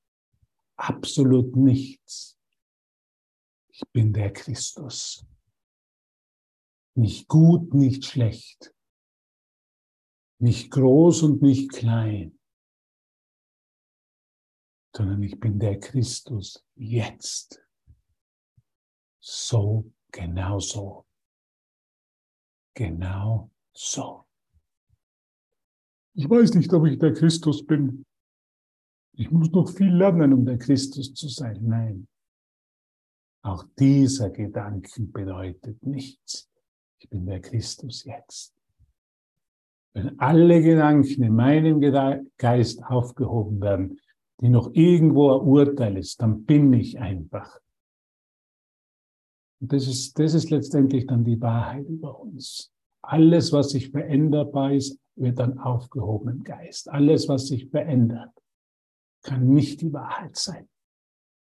Absolut 0.75 1.55
nichts. 1.55 2.37
Ich 3.69 3.83
bin 3.91 4.13
der 4.13 4.31
Christus. 4.31 5.25
Nicht 6.95 7.27
gut, 7.27 7.73
nicht 7.73 8.05
schlecht 8.05 8.73
nicht 10.39 10.71
groß 10.71 11.23
und 11.23 11.41
nicht 11.41 11.71
klein, 11.71 12.37
sondern 14.95 15.21
ich 15.23 15.39
bin 15.39 15.59
der 15.59 15.79
Christus 15.79 16.65
jetzt. 16.75 17.61
So, 19.19 19.91
genau 20.11 20.59
so. 20.59 21.05
Genau 22.73 23.51
so. 23.73 24.25
Ich 26.13 26.29
weiß 26.29 26.55
nicht, 26.55 26.73
ob 26.73 26.87
ich 26.87 26.97
der 26.97 27.13
Christus 27.13 27.65
bin. 27.65 28.05
Ich 29.13 29.29
muss 29.29 29.51
noch 29.51 29.69
viel 29.69 29.93
lernen, 29.93 30.33
um 30.33 30.45
der 30.45 30.57
Christus 30.57 31.13
zu 31.13 31.27
sein. 31.27 31.59
Nein. 31.63 32.07
Auch 33.43 33.63
dieser 33.77 34.29
Gedanken 34.29 35.11
bedeutet 35.11 35.83
nichts. 35.85 36.49
Ich 36.99 37.09
bin 37.09 37.25
der 37.25 37.39
Christus 37.39 38.03
jetzt. 38.03 38.56
Wenn 39.97 40.19
alle 40.19 40.61
Gedanken 40.61 41.23
in 41.23 41.33
meinem 41.33 41.81
Geist 42.37 42.83
aufgehoben 42.85 43.59
werden, 43.61 43.99
die 44.39 44.49
noch 44.49 44.69
irgendwo 44.73 45.31
ein 45.31 45.47
Urteil 45.47 45.97
ist, 45.97 46.21
dann 46.21 46.45
bin 46.45 46.71
ich 46.71 46.99
einfach 46.99 47.59
Und 49.59 49.73
das 49.73 49.87
ist, 49.87 50.19
das 50.19 50.35
ist 50.35 50.51
letztendlich 50.51 51.07
dann 51.07 51.23
die 51.23 51.41
Wahrheit 51.41 51.87
über 51.89 52.19
uns. 52.19 52.71
Alles, 53.01 53.51
was 53.51 53.71
sich 53.71 53.89
veränderbar 53.89 54.73
ist, 54.73 54.99
wird 55.15 55.39
dann 55.39 55.57
aufgehoben 55.57 56.29
im 56.29 56.43
Geist. 56.43 56.91
Alles, 56.91 57.27
was 57.27 57.47
sich 57.47 57.67
verändert, 57.67 58.29
kann 59.23 59.47
nicht 59.47 59.81
die 59.81 59.91
Wahrheit 59.91 60.35
sein. 60.35 60.69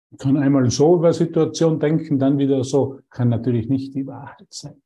Ich 0.10 0.18
kann 0.18 0.38
einmal 0.38 0.72
so 0.72 0.96
über 0.96 1.14
Situation 1.14 1.80
denken, 1.80 2.18
dann 2.18 2.40
wieder 2.40 2.64
so, 2.64 3.00
kann 3.12 3.30
natürlich 3.30 3.70
nicht 3.70 3.94
die 3.94 4.08
Wahrheit 4.08 4.48
sein. 4.50 4.82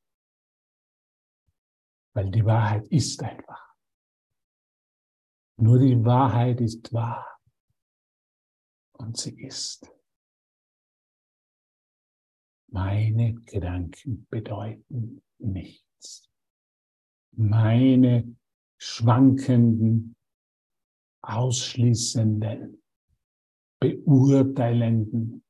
Weil 2.13 2.30
die 2.30 2.45
Wahrheit 2.45 2.88
ist 2.88 3.21
einfach. 3.23 3.76
Nur 5.58 5.80
die 5.80 6.04
Wahrheit 6.04 6.62
ist 6.62 6.93
wahr. 6.93 7.39
Und 8.93 9.17
sie 9.17 9.39
ist. 9.41 9.89
Meine 12.71 13.34
Gedanken 13.34 14.28
bedeuten 14.30 15.23
nichts. 15.39 16.30
Meine 17.36 18.36
schwankenden, 18.78 20.15
ausschließenden, 21.21 22.84
beurteilenden, 23.80 25.43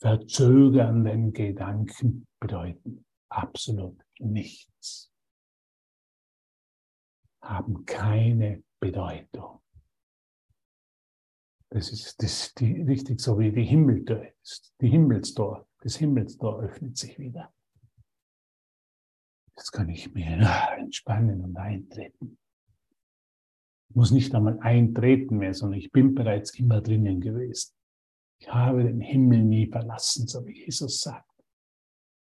verzögernden 0.00 1.32
Gedanken 1.32 2.26
bedeuten 2.40 3.04
absolut 3.28 4.00
nichts, 4.18 5.07
haben 7.48 7.84
keine 7.86 8.62
Bedeutung. 8.78 9.60
Das 11.70 11.90
ist, 11.90 12.22
das 12.22 12.54
die, 12.54 12.82
richtig 12.82 13.20
so 13.20 13.38
wie 13.38 13.50
die 13.50 13.64
Himmeltür. 13.64 14.32
Die 14.80 14.88
Himmelstor, 14.88 15.66
das 15.80 15.96
Himmelstor 15.96 16.62
öffnet 16.62 16.96
sich 16.96 17.18
wieder. 17.18 17.52
Jetzt 19.56 19.72
kann 19.72 19.88
ich 19.88 20.12
mir 20.14 20.38
entspannen 20.78 21.42
und 21.42 21.56
eintreten. 21.56 22.38
Ich 23.90 23.96
muss 23.96 24.10
nicht 24.10 24.34
einmal 24.34 24.58
eintreten 24.60 25.38
mehr, 25.38 25.54
sondern 25.54 25.78
ich 25.78 25.90
bin 25.90 26.14
bereits 26.14 26.58
immer 26.58 26.80
drinnen 26.80 27.20
gewesen. 27.20 27.72
Ich 28.40 28.52
habe 28.52 28.84
den 28.84 29.00
Himmel 29.00 29.42
nie 29.42 29.66
verlassen, 29.66 30.28
so 30.28 30.46
wie 30.46 30.64
Jesus 30.64 31.00
sagt. 31.00 31.28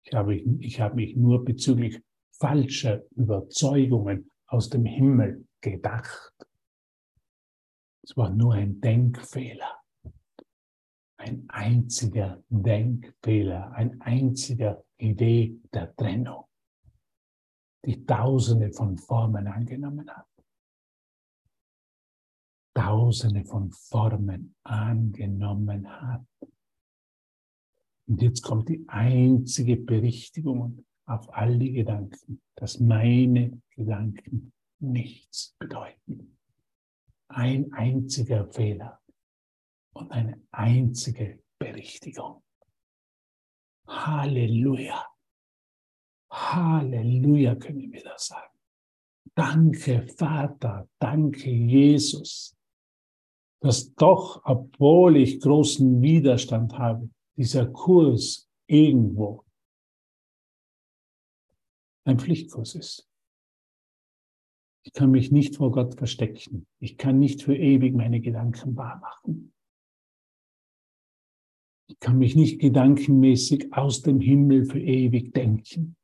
Ich 0.04 0.12
habe, 0.12 0.34
ich 0.34 0.80
habe 0.80 0.96
mich 0.96 1.16
nur 1.16 1.44
bezüglich 1.44 2.02
falscher 2.32 3.02
Überzeugungen 3.12 4.31
aus 4.52 4.68
dem 4.68 4.84
Himmel 4.84 5.48
gedacht. 5.62 6.34
Es 8.02 8.16
war 8.16 8.28
nur 8.30 8.54
ein 8.54 8.80
Denkfehler. 8.80 9.80
Ein 11.16 11.48
einziger 11.48 12.42
Denkfehler, 12.48 13.72
ein 13.72 14.00
einziger 14.00 14.84
Idee 14.98 15.58
der 15.72 15.94
Trennung, 15.94 16.44
die 17.84 18.04
tausende 18.04 18.72
von 18.72 18.98
Formen 18.98 19.46
angenommen 19.46 20.10
hat. 20.10 20.26
Tausende 22.74 23.44
von 23.44 23.70
Formen 23.70 24.56
angenommen 24.64 25.88
hat. 25.88 26.26
Und 28.06 28.20
jetzt 28.20 28.42
kommt 28.42 28.68
die 28.68 28.84
einzige 28.88 29.76
Berichtigung 29.76 30.84
auf 31.12 31.32
all 31.34 31.58
die 31.58 31.72
Gedanken, 31.72 32.40
dass 32.56 32.80
meine 32.80 33.60
Gedanken 33.74 34.52
nichts 34.80 35.54
bedeuten 35.58 36.32
ein 37.32 37.72
einziger 37.72 38.46
Fehler 38.46 39.00
und 39.94 40.10
eine 40.12 40.40
einzige 40.50 41.42
Berichtigung. 41.58 42.42
Halleluja. 43.86 45.06
Halleluja 46.30 47.54
können 47.56 47.92
wir 47.92 48.02
das 48.02 48.26
sagen. 48.26 48.52
Danke 49.34 50.06
Vater, 50.08 50.88
danke 50.98 51.50
Jesus, 51.50 52.54
dass 53.60 53.94
doch, 53.94 54.42
obwohl 54.44 55.16
ich 55.16 55.40
großen 55.40 56.02
Widerstand 56.02 56.76
habe, 56.76 57.08
dieser 57.36 57.66
Kurs 57.66 58.48
irgendwo 58.66 59.44
ein 62.04 62.18
Pflichtkurs 62.18 62.74
ist. 62.74 63.08
Ich 64.84 64.92
kann 64.92 65.10
mich 65.10 65.30
nicht 65.30 65.56
vor 65.56 65.70
Gott 65.70 65.94
verstecken. 65.94 66.66
Ich 66.80 66.98
kann 66.98 67.18
nicht 67.18 67.42
für 67.42 67.56
ewig 67.56 67.94
meine 67.94 68.20
Gedanken 68.20 68.76
wahr 68.76 68.98
machen. 68.98 69.52
Ich 71.88 72.00
kann 72.00 72.18
mich 72.18 72.34
nicht 72.34 72.60
gedankenmäßig 72.60 73.72
aus 73.72 74.02
dem 74.02 74.20
Himmel 74.20 74.64
für 74.64 74.80
ewig 74.80 75.32
denken, 75.32 75.96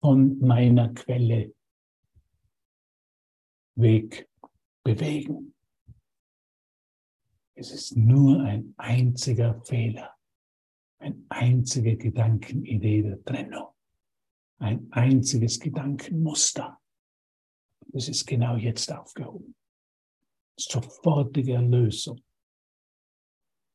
von 0.00 0.38
meiner 0.38 0.92
Quelle 0.92 1.54
weg 3.76 4.28
bewegen. 4.84 5.54
Es 7.54 7.70
ist 7.70 7.96
nur 7.96 8.40
ein 8.42 8.74
einziger 8.76 9.62
Fehler, 9.62 10.16
ein 10.98 11.26
einzige 11.28 11.96
Gedankenidee 11.96 13.02
der 13.02 13.22
Trennung, 13.22 13.68
ein 14.60 14.92
einziges 14.92 15.58
Gedankenmuster. 15.58 16.78
Es 17.92 18.08
ist 18.08 18.26
genau 18.26 18.56
jetzt 18.56 18.92
aufgehoben. 18.92 19.54
Sofortige 20.56 21.54
Erlösung. 21.54 22.20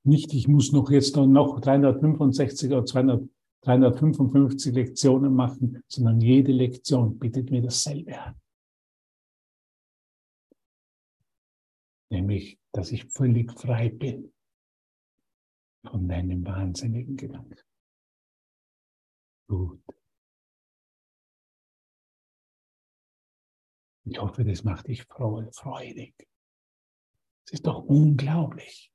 Nicht, 0.04 0.34
ich 0.34 0.48
muss 0.48 0.72
noch 0.72 0.90
jetzt 0.92 1.16
noch 1.16 1.60
365 1.60 2.72
oder 2.72 2.86
200, 2.86 3.28
355 3.62 4.74
Lektionen 4.74 5.34
machen, 5.34 5.84
sondern 5.88 6.22
jede 6.22 6.52
Lektion 6.52 7.18
bietet 7.18 7.50
mir 7.50 7.64
dasselbe 7.64 8.22
an. 8.22 8.40
Nämlich, 12.12 12.60
dass 12.72 12.92
ich 12.92 13.06
völlig 13.06 13.52
frei 13.60 13.90
bin 13.90 14.32
von 15.90 16.08
deinem 16.08 16.46
wahnsinnigen 16.46 17.18
Gedanken. 17.18 17.58
Gut. 19.48 19.82
Ich 24.06 24.22
hoffe, 24.22 24.46
das 24.46 24.64
macht 24.64 24.88
dich 24.88 25.04
freudig. 25.04 26.14
Es 27.46 27.54
ist 27.54 27.68
doch 27.68 27.84
unglaublich. 27.84 28.92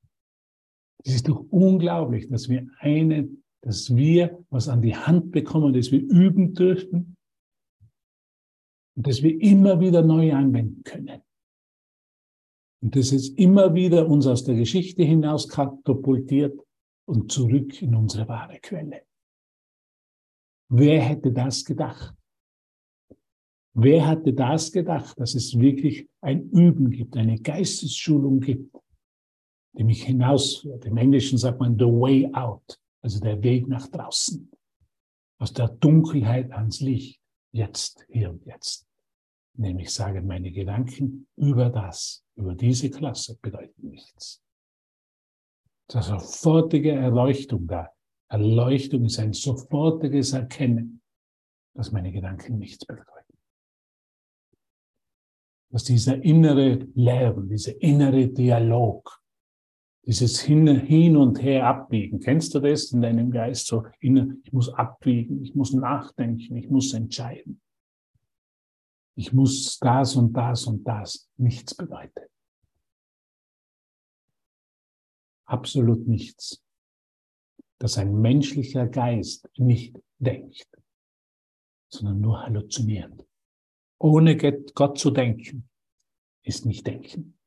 Es 1.03 1.15
ist 1.15 1.27
doch 1.27 1.45
unglaublich, 1.49 2.29
dass 2.29 2.47
wir 2.47 2.67
eine, 2.79 3.29
dass 3.61 3.95
wir 3.95 4.43
was 4.49 4.69
an 4.69 4.81
die 4.81 4.95
Hand 4.95 5.31
bekommen, 5.31 5.73
das 5.73 5.91
wir 5.91 6.01
üben 6.01 6.53
dürfen 6.53 7.17
und 8.95 9.07
das 9.07 9.21
wir 9.21 9.39
immer 9.41 9.79
wieder 9.79 10.01
neu 10.01 10.33
anwenden 10.33 10.83
können. 10.83 11.21
Und 12.81 12.95
das 12.95 13.11
ist 13.11 13.37
immer 13.37 13.73
wieder 13.73 14.07
uns 14.07 14.27
aus 14.27 14.43
der 14.43 14.55
Geschichte 14.55 15.03
hinaus 15.03 15.47
katapultiert 15.47 16.59
und 17.05 17.31
zurück 17.31 17.81
in 17.81 17.95
unsere 17.95 18.27
wahre 18.27 18.59
Quelle. 18.59 19.03
Wer 20.69 21.01
hätte 21.01 21.31
das 21.31 21.65
gedacht? 21.65 22.15
Wer 23.73 24.05
hatte 24.05 24.33
das 24.33 24.71
gedacht, 24.71 25.17
dass 25.19 25.33
es 25.33 25.57
wirklich 25.57 26.09
ein 26.19 26.49
Üben 26.49 26.89
gibt, 26.89 27.15
eine 27.15 27.39
Geistesschulung 27.39 28.41
gibt, 28.41 28.75
die 29.73 29.83
mich 29.85 30.03
hinausführt? 30.03 30.85
Im 30.85 30.97
Englischen 30.97 31.37
sagt 31.37 31.59
man 31.59 31.77
the 31.79 31.85
way 31.85 32.29
out, 32.33 32.77
also 33.01 33.19
der 33.21 33.41
Weg 33.41 33.67
nach 33.67 33.87
draußen, 33.87 34.51
aus 35.39 35.53
der 35.53 35.69
Dunkelheit 35.69 36.51
ans 36.51 36.81
Licht, 36.81 37.21
jetzt, 37.53 38.05
hier 38.09 38.29
und 38.29 38.45
jetzt. 38.45 38.87
Nämlich 39.53 39.91
sagen 39.91 40.27
meine 40.27 40.51
Gedanken 40.51 41.27
über 41.37 41.69
das, 41.69 42.25
über 42.35 42.55
diese 42.55 42.89
Klasse 42.89 43.37
bedeuten 43.41 43.89
nichts. 43.89 44.41
Das 45.87 46.05
ist 46.05 46.11
eine 46.11 46.19
sofortige 46.19 46.91
Erleuchtung 46.91 47.67
da. 47.67 47.89
Erleuchtung 48.29 49.05
ist 49.05 49.19
ein 49.19 49.33
sofortiges 49.33 50.33
Erkennen, 50.33 51.01
dass 51.73 51.91
meine 51.91 52.11
Gedanken 52.11 52.59
nichts 52.59 52.85
bedeuten 52.85 53.20
dass 55.71 55.85
dieser 55.85 56.21
innere 56.21 56.87
Lärm, 56.93 57.47
dieser 57.47 57.81
innere 57.81 58.27
Dialog, 58.27 59.21
dieses 60.05 60.41
hin, 60.41 60.67
hin 60.67 61.15
und 61.15 61.41
her 61.41 61.65
abbiegen, 61.65 62.19
kennst 62.19 62.53
du 62.53 62.59
das 62.59 62.91
in 62.91 63.01
deinem 63.01 63.31
Geist? 63.31 63.67
So, 63.67 63.85
ich 63.99 64.51
muss 64.51 64.73
abbiegen, 64.73 65.41
ich 65.43 65.55
muss 65.55 65.73
nachdenken, 65.73 66.57
ich 66.57 66.69
muss 66.69 66.93
entscheiden. 66.93 67.61
Ich 69.15 69.31
muss 69.31 69.77
das 69.79 70.15
und 70.15 70.33
das 70.33 70.65
und 70.65 70.83
das. 70.83 71.29
Nichts 71.37 71.75
bedeutet. 71.75 72.29
Absolut 75.45 76.07
nichts. 76.07 76.63
Dass 77.77 77.97
ein 77.97 78.19
menschlicher 78.19 78.87
Geist 78.87 79.49
nicht 79.57 79.97
denkt, 80.17 80.67
sondern 81.89 82.21
nur 82.21 82.41
halluziniert. 82.41 83.25
Ohne 84.03 84.35
Gott 84.35 84.97
zu 84.97 85.11
denken 85.11 85.69
ist 86.43 86.65
nicht 86.65 86.87
denken. 86.87 87.37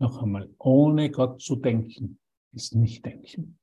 Noch 0.00 0.20
einmal, 0.20 0.52
ohne 0.58 1.08
Gott 1.12 1.40
zu 1.40 1.54
denken 1.54 2.18
ist 2.52 2.74
nicht 2.74 3.06
denken. 3.06 3.60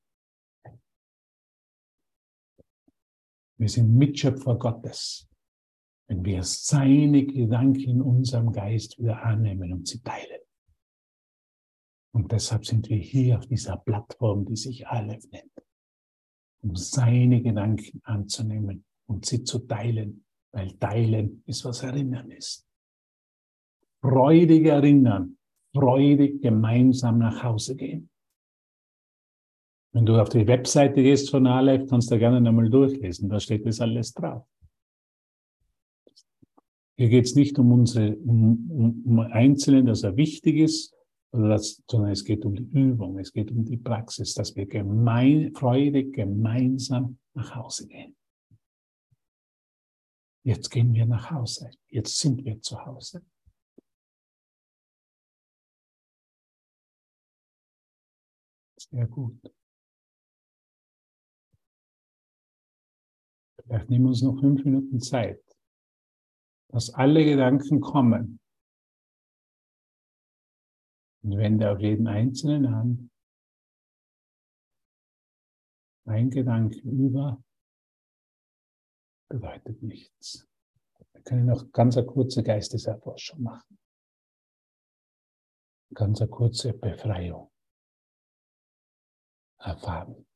Wir 3.57 3.67
sind 3.67 3.93
Mitschöpfer 3.97 4.57
Gottes, 4.57 5.29
wenn 6.07 6.23
wir 6.23 6.43
seine 6.43 7.25
Gedanken 7.25 7.89
in 7.89 8.01
unserem 8.01 8.53
Geist 8.53 8.97
wieder 8.97 9.21
annehmen 9.21 9.73
und 9.73 9.85
sie 9.85 10.01
teilen. 10.01 10.39
Und 12.13 12.31
deshalb 12.31 12.65
sind 12.65 12.87
wir 12.87 12.97
hier 12.97 13.39
auf 13.39 13.45
dieser 13.47 13.75
Plattform, 13.75 14.45
die 14.45 14.55
sich 14.55 14.87
Aleph 14.87 15.29
nennt, 15.31 15.51
um 16.61 16.77
seine 16.77 17.41
Gedanken 17.41 17.99
anzunehmen 18.05 18.85
und 19.05 19.25
sie 19.25 19.43
zu 19.43 19.59
teilen, 19.59 20.22
weil 20.53 20.71
teilen 20.77 21.43
ist, 21.45 21.65
was 21.65 21.83
erinnern 21.83 22.31
ist. 22.31 22.65
Freudig 24.01 24.65
erinnern, 24.65 25.37
freudig 25.73 26.41
gemeinsam 26.41 27.17
nach 27.19 27.43
Hause 27.43 27.75
gehen. 27.75 28.09
Wenn 29.93 30.05
du 30.05 30.19
auf 30.19 30.29
die 30.29 30.47
Webseite 30.47 31.03
gehst 31.03 31.29
von 31.29 31.45
Aleph, 31.47 31.87
kannst 31.89 32.11
du 32.11 32.17
gerne 32.17 32.41
nochmal 32.41 32.69
durchlesen, 32.69 33.29
da 33.29 33.39
steht 33.39 33.65
das 33.65 33.79
alles 33.79 34.13
drauf. 34.13 34.45
Hier 36.95 37.09
geht 37.09 37.25
es 37.25 37.35
nicht 37.35 37.57
um 37.57 37.71
unsere, 37.71 38.15
um, 38.17 38.69
um, 38.71 39.03
um 39.05 39.19
Einzelnen, 39.19 39.87
dass 39.87 40.03
er 40.03 40.15
wichtig 40.15 40.57
ist, 40.57 40.95
das, 41.31 41.81
sondern 41.89 42.11
es 42.11 42.23
geht 42.23 42.45
um 42.45 42.55
die 42.55 42.69
Übung, 42.71 43.17
es 43.17 43.33
geht 43.33 43.51
um 43.51 43.65
die 43.65 43.77
Praxis, 43.77 44.35
dass 44.35 44.55
wir 44.55 44.67
gemein, 44.67 45.51
freudig 45.55 46.13
gemeinsam 46.13 47.17
nach 47.33 47.55
Hause 47.55 47.87
gehen. 47.87 48.15
Jetzt 50.45 50.69
gehen 50.69 50.93
wir 50.93 51.05
nach 51.05 51.31
Hause. 51.31 51.71
Jetzt 51.87 52.19
sind 52.19 52.43
wir 52.43 52.61
zu 52.61 52.77
Hause. 52.85 53.25
Sehr 58.77 59.07
gut. 59.07 59.39
Vielleicht 63.63 63.89
nehmen 63.89 64.05
wir 64.05 64.09
uns 64.09 64.21
noch 64.21 64.37
fünf 64.39 64.65
Minuten 64.65 64.99
Zeit, 64.99 65.41
dass 66.67 66.93
alle 66.93 67.23
Gedanken 67.23 67.79
kommen. 67.79 68.41
Und 71.23 71.37
wende 71.37 71.71
auf 71.71 71.79
jeden 71.79 72.07
Einzelnen 72.07 72.65
an. 72.65 73.11
Ein 76.05 76.29
Gedanke 76.29 76.79
über 76.79 77.41
bedeutet 79.33 79.81
nichts. 79.81 80.47
Wir 81.13 81.21
können 81.23 81.47
noch 81.47 81.71
ganz 81.71 81.97
eine 81.97 82.05
kurze 82.05 82.43
Geisteserforschung 82.43 83.41
machen. 83.41 83.79
Ganz 85.95 86.21
eine 86.21 86.29
kurze 86.29 86.73
Befreiung 86.73 87.51
erfahren. 89.57 90.27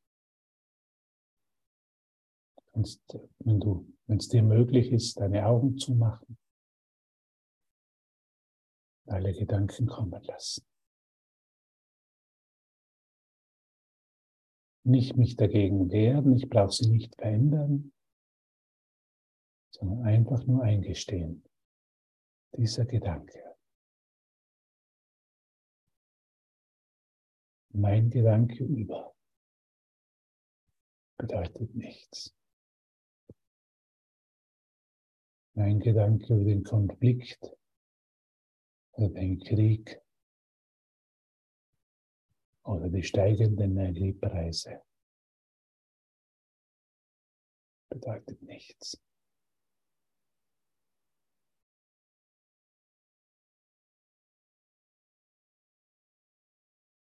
Und 2.71 2.99
wenn 3.39 3.59
du, 3.59 3.93
wenn 4.07 4.17
es 4.17 4.29
dir 4.29 4.41
möglich 4.41 4.91
ist, 4.91 5.19
deine 5.19 5.45
Augen 5.45 5.77
zu 5.77 5.93
machen, 5.93 6.39
alle 9.05 9.33
Gedanken 9.33 9.85
kommen 9.85 10.23
lassen. 10.23 10.65
Nicht 14.83 15.17
mich 15.17 15.35
dagegen 15.35 15.91
wehren, 15.91 16.35
ich 16.35 16.49
brauche 16.49 16.71
sie 16.71 16.89
nicht 16.89 17.15
verändern, 17.15 17.93
sondern 19.79 20.03
einfach 20.03 20.43
nur 20.45 20.63
eingestehen. 20.63 21.43
Dieser 22.55 22.85
Gedanke. 22.85 23.55
Mein 27.73 28.09
Gedanke 28.09 28.63
über 28.63 29.13
bedeutet 31.17 31.75
nichts. 31.75 32.33
Mein 35.53 35.79
Gedanke 35.79 36.33
über 36.33 36.45
den 36.45 36.63
Konflikt 36.63 37.55
oder 38.93 39.09
den 39.09 39.39
Krieg 39.39 40.01
oder 42.63 42.89
die 42.89 43.03
steigenden 43.03 43.77
Energiepreise 43.77 44.81
bedeutet 47.89 48.41
nichts. 48.41 48.99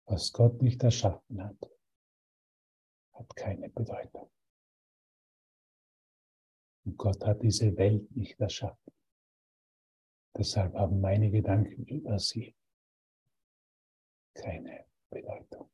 Was 0.06 0.32
Gott 0.32 0.60
nicht 0.62 0.82
erschaffen 0.82 1.42
hat, 1.42 1.70
hat 3.12 3.36
keine 3.36 3.68
Bedeutung. 3.70 4.30
Und 6.84 6.98
Gott 6.98 7.24
hat 7.24 7.42
diese 7.42 7.76
Welt 7.76 8.14
nicht 8.14 8.38
erschaffen. 8.38 8.92
Deshalb 10.36 10.74
haben 10.74 11.00
meine 11.00 11.30
Gedanken 11.30 11.84
über 11.84 12.18
sie 12.18 12.54
keine 14.34 14.84
Bedeutung. 15.10 15.70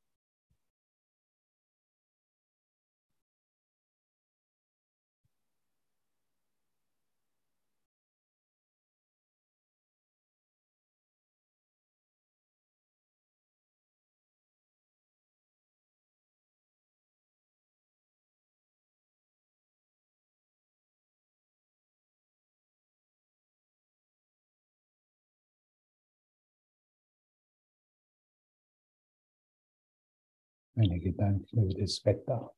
Meine 30.74 31.00
Gedanken 31.00 31.62
über 31.62 31.74
das 31.80 32.04
Wetter 32.04 32.54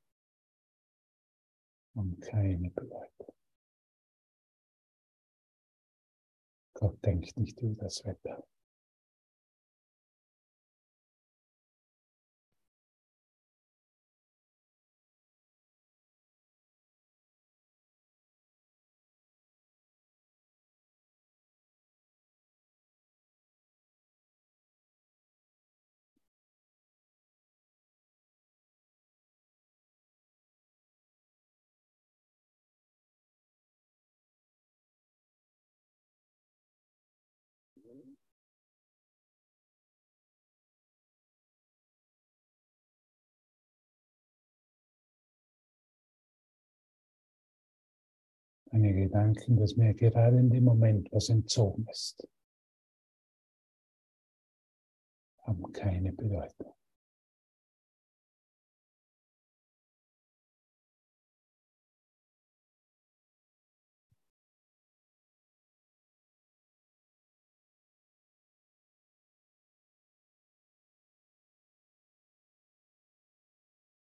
haben 1.95 2.19
keine 2.21 2.71
Bedeutung. 2.71 3.35
Gott 6.75 7.05
denkt 7.05 7.37
nicht 7.37 7.61
über 7.61 7.85
das 7.85 8.05
Wetter. 8.05 8.47
Meine 48.83 48.95
Gedanken, 48.95 49.57
dass 49.59 49.77
mir 49.77 49.95
gerade 49.95 50.39
in 50.39 50.51
dem 50.51 50.65
Moment 50.65 51.07
was 51.13 51.29
entzogen 51.29 51.87
ist, 51.89 52.27
haben 55.45 55.73
keine 55.73 56.13
Bedeutung. 56.13 56.75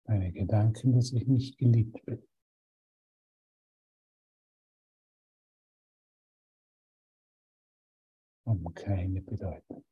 meine 0.05 0.33
Gedanken, 0.33 0.93
dass 0.95 1.12
ich 1.12 1.26
nicht 1.26 1.59
geliebt 1.59 2.03
bin. 2.07 2.22
Haben 8.49 8.72
keine 8.72 9.20
Bedeutung. 9.20 9.84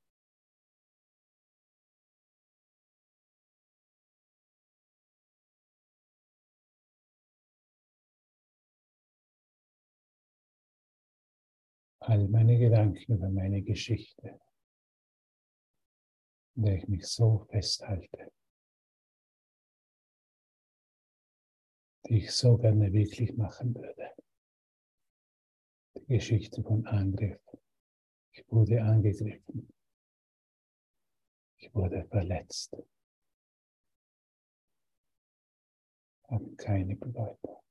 All 12.00 12.28
meine 12.28 12.59
Gedanken 12.59 13.12
über 13.12 13.28
meine 13.28 13.61
Geschichte, 13.61 14.40
in 16.54 16.62
der 16.62 16.76
ich 16.76 16.88
mich 16.88 17.07
so 17.07 17.46
festhalte. 17.50 18.32
die 22.09 22.18
ich 22.18 22.30
so 22.30 22.57
gerne 22.57 22.92
wirklich 22.92 23.36
machen 23.36 23.74
würde. 23.74 24.12
Die 25.96 26.07
Geschichte 26.07 26.62
von 26.62 26.86
Angriff. 26.86 27.40
Ich 28.37 28.45
wurde 28.53 28.82
angegriffen. 28.82 29.66
Ich 31.57 31.74
wurde 31.74 32.05
verletzt. 32.05 32.76
Haben 36.28 36.55
keine 36.59 36.97
Bedeutung. 36.97 37.65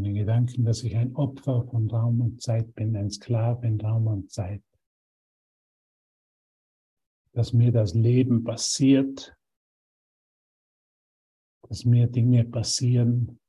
Meine 0.00 0.12
Gedanken, 0.12 0.64
dass 0.64 0.84
ich 0.84 0.94
ein 0.94 1.16
Opfer 1.16 1.66
von 1.66 1.90
Raum 1.90 2.20
und 2.20 2.40
Zeit 2.40 2.72
bin, 2.76 2.94
ein 2.94 3.10
Sklave 3.10 3.66
in 3.66 3.80
Raum 3.80 4.06
und 4.06 4.30
Zeit. 4.30 4.62
Dass 7.32 7.52
mir 7.52 7.72
das 7.72 7.94
Leben 7.94 8.44
passiert, 8.44 9.36
dass 11.62 11.84
mir 11.84 12.06
Dinge 12.06 12.44
passieren, 12.44 13.40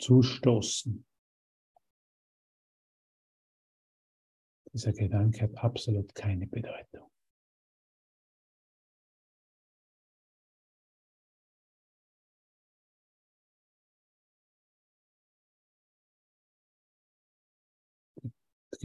zustoßen. 0.00 1.04
Dieser 4.72 4.94
Gedanke 4.94 5.42
hat 5.42 5.56
absolut 5.58 6.14
keine 6.14 6.46
Bedeutung. 6.46 6.95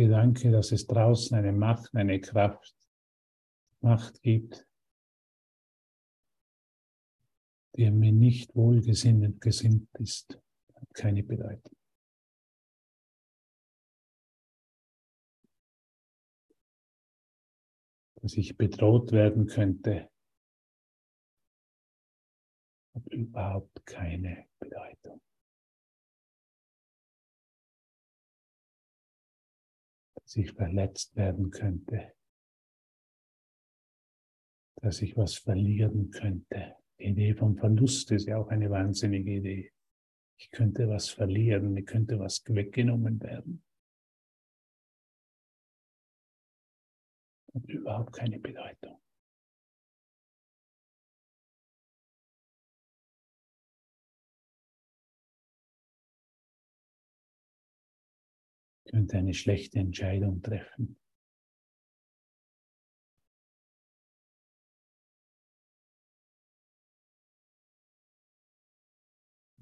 Gedanke, 0.02 0.50
dass 0.50 0.72
es 0.72 0.88
draußen 0.88 1.38
eine 1.38 1.52
Macht, 1.52 1.94
eine 1.94 2.20
Kraft, 2.20 2.76
Macht 3.82 4.22
gibt, 4.24 4.68
die 7.76 7.90
mir 7.92 8.12
nicht 8.12 8.56
wohlgesinnt 8.56 9.40
gesinnt 9.40 9.90
ist, 10.00 10.40
hat 10.74 10.94
keine 10.96 11.22
Bedeutung. 11.22 11.76
Dass 18.16 18.34
ich 18.34 18.58
bedroht 18.58 19.12
werden 19.12 19.46
könnte, 19.46 20.10
hat 22.96 23.06
überhaupt 23.08 23.86
keine 23.86 24.48
Bedeutung. 24.58 25.22
Dass 30.32 30.38
ich 30.38 30.54
verletzt 30.54 31.14
werden 31.18 31.52
könnte, 31.52 32.14
dass 34.82 35.02
ich 35.02 35.18
was 35.18 35.36
verlieren 35.36 36.10
könnte. 36.10 36.78
Die 36.98 37.08
Idee 37.08 37.36
vom 37.36 37.58
Verlust 37.58 38.10
ist 38.12 38.28
ja 38.28 38.38
auch 38.38 38.48
eine 38.48 38.70
wahnsinnige 38.70 39.30
Idee. 39.30 39.74
Ich 40.40 40.50
könnte 40.52 40.88
was 40.88 41.10
verlieren, 41.10 41.74
mir 41.74 41.84
könnte 41.84 42.18
was 42.18 42.42
weggenommen 42.48 43.22
werden. 43.22 43.62
Hat 47.54 47.66
überhaupt 47.66 48.14
keine 48.14 48.40
Bedeutung. 48.40 49.02
Könnte 58.92 59.18
eine 59.18 59.34
schlechte 59.34 59.80
Entscheidung 59.80 60.42
treffen. 60.42 60.98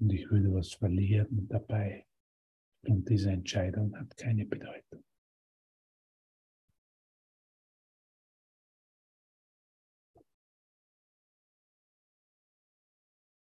Und 0.00 0.12
ich 0.12 0.28
würde 0.30 0.52
was 0.52 0.72
verlieren 0.72 1.46
dabei. 1.48 2.06
Und 2.82 3.08
diese 3.08 3.30
Entscheidung 3.30 3.94
hat 3.96 4.16
keine 4.16 4.46
Bedeutung. 4.46 5.04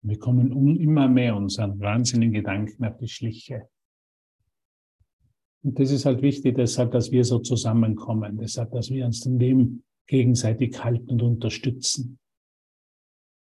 Wir 0.02 0.20
kommen 0.20 0.52
immer 0.78 1.08
mehr 1.08 1.36
unseren 1.36 1.80
wahnsinnigen 1.80 2.34
Gedanken 2.34 2.86
auf 2.86 2.98
die 2.98 3.08
Schliche. 3.08 3.70
Und 5.64 5.80
das 5.80 5.92
ist 5.92 6.06
halt 6.06 6.22
wichtig, 6.22 6.56
deshalb, 6.56 6.92
dass 6.92 7.12
wir 7.12 7.24
so 7.24 7.40
zusammenkommen, 7.40 8.38
deshalb, 8.38 8.72
dass 8.72 8.90
wir 8.90 9.06
uns 9.06 9.26
in 9.26 9.40
dem 9.40 9.84
gegenseitig 10.08 10.84
halten 10.84 11.12
und 11.12 11.22
unterstützen. 11.22 12.18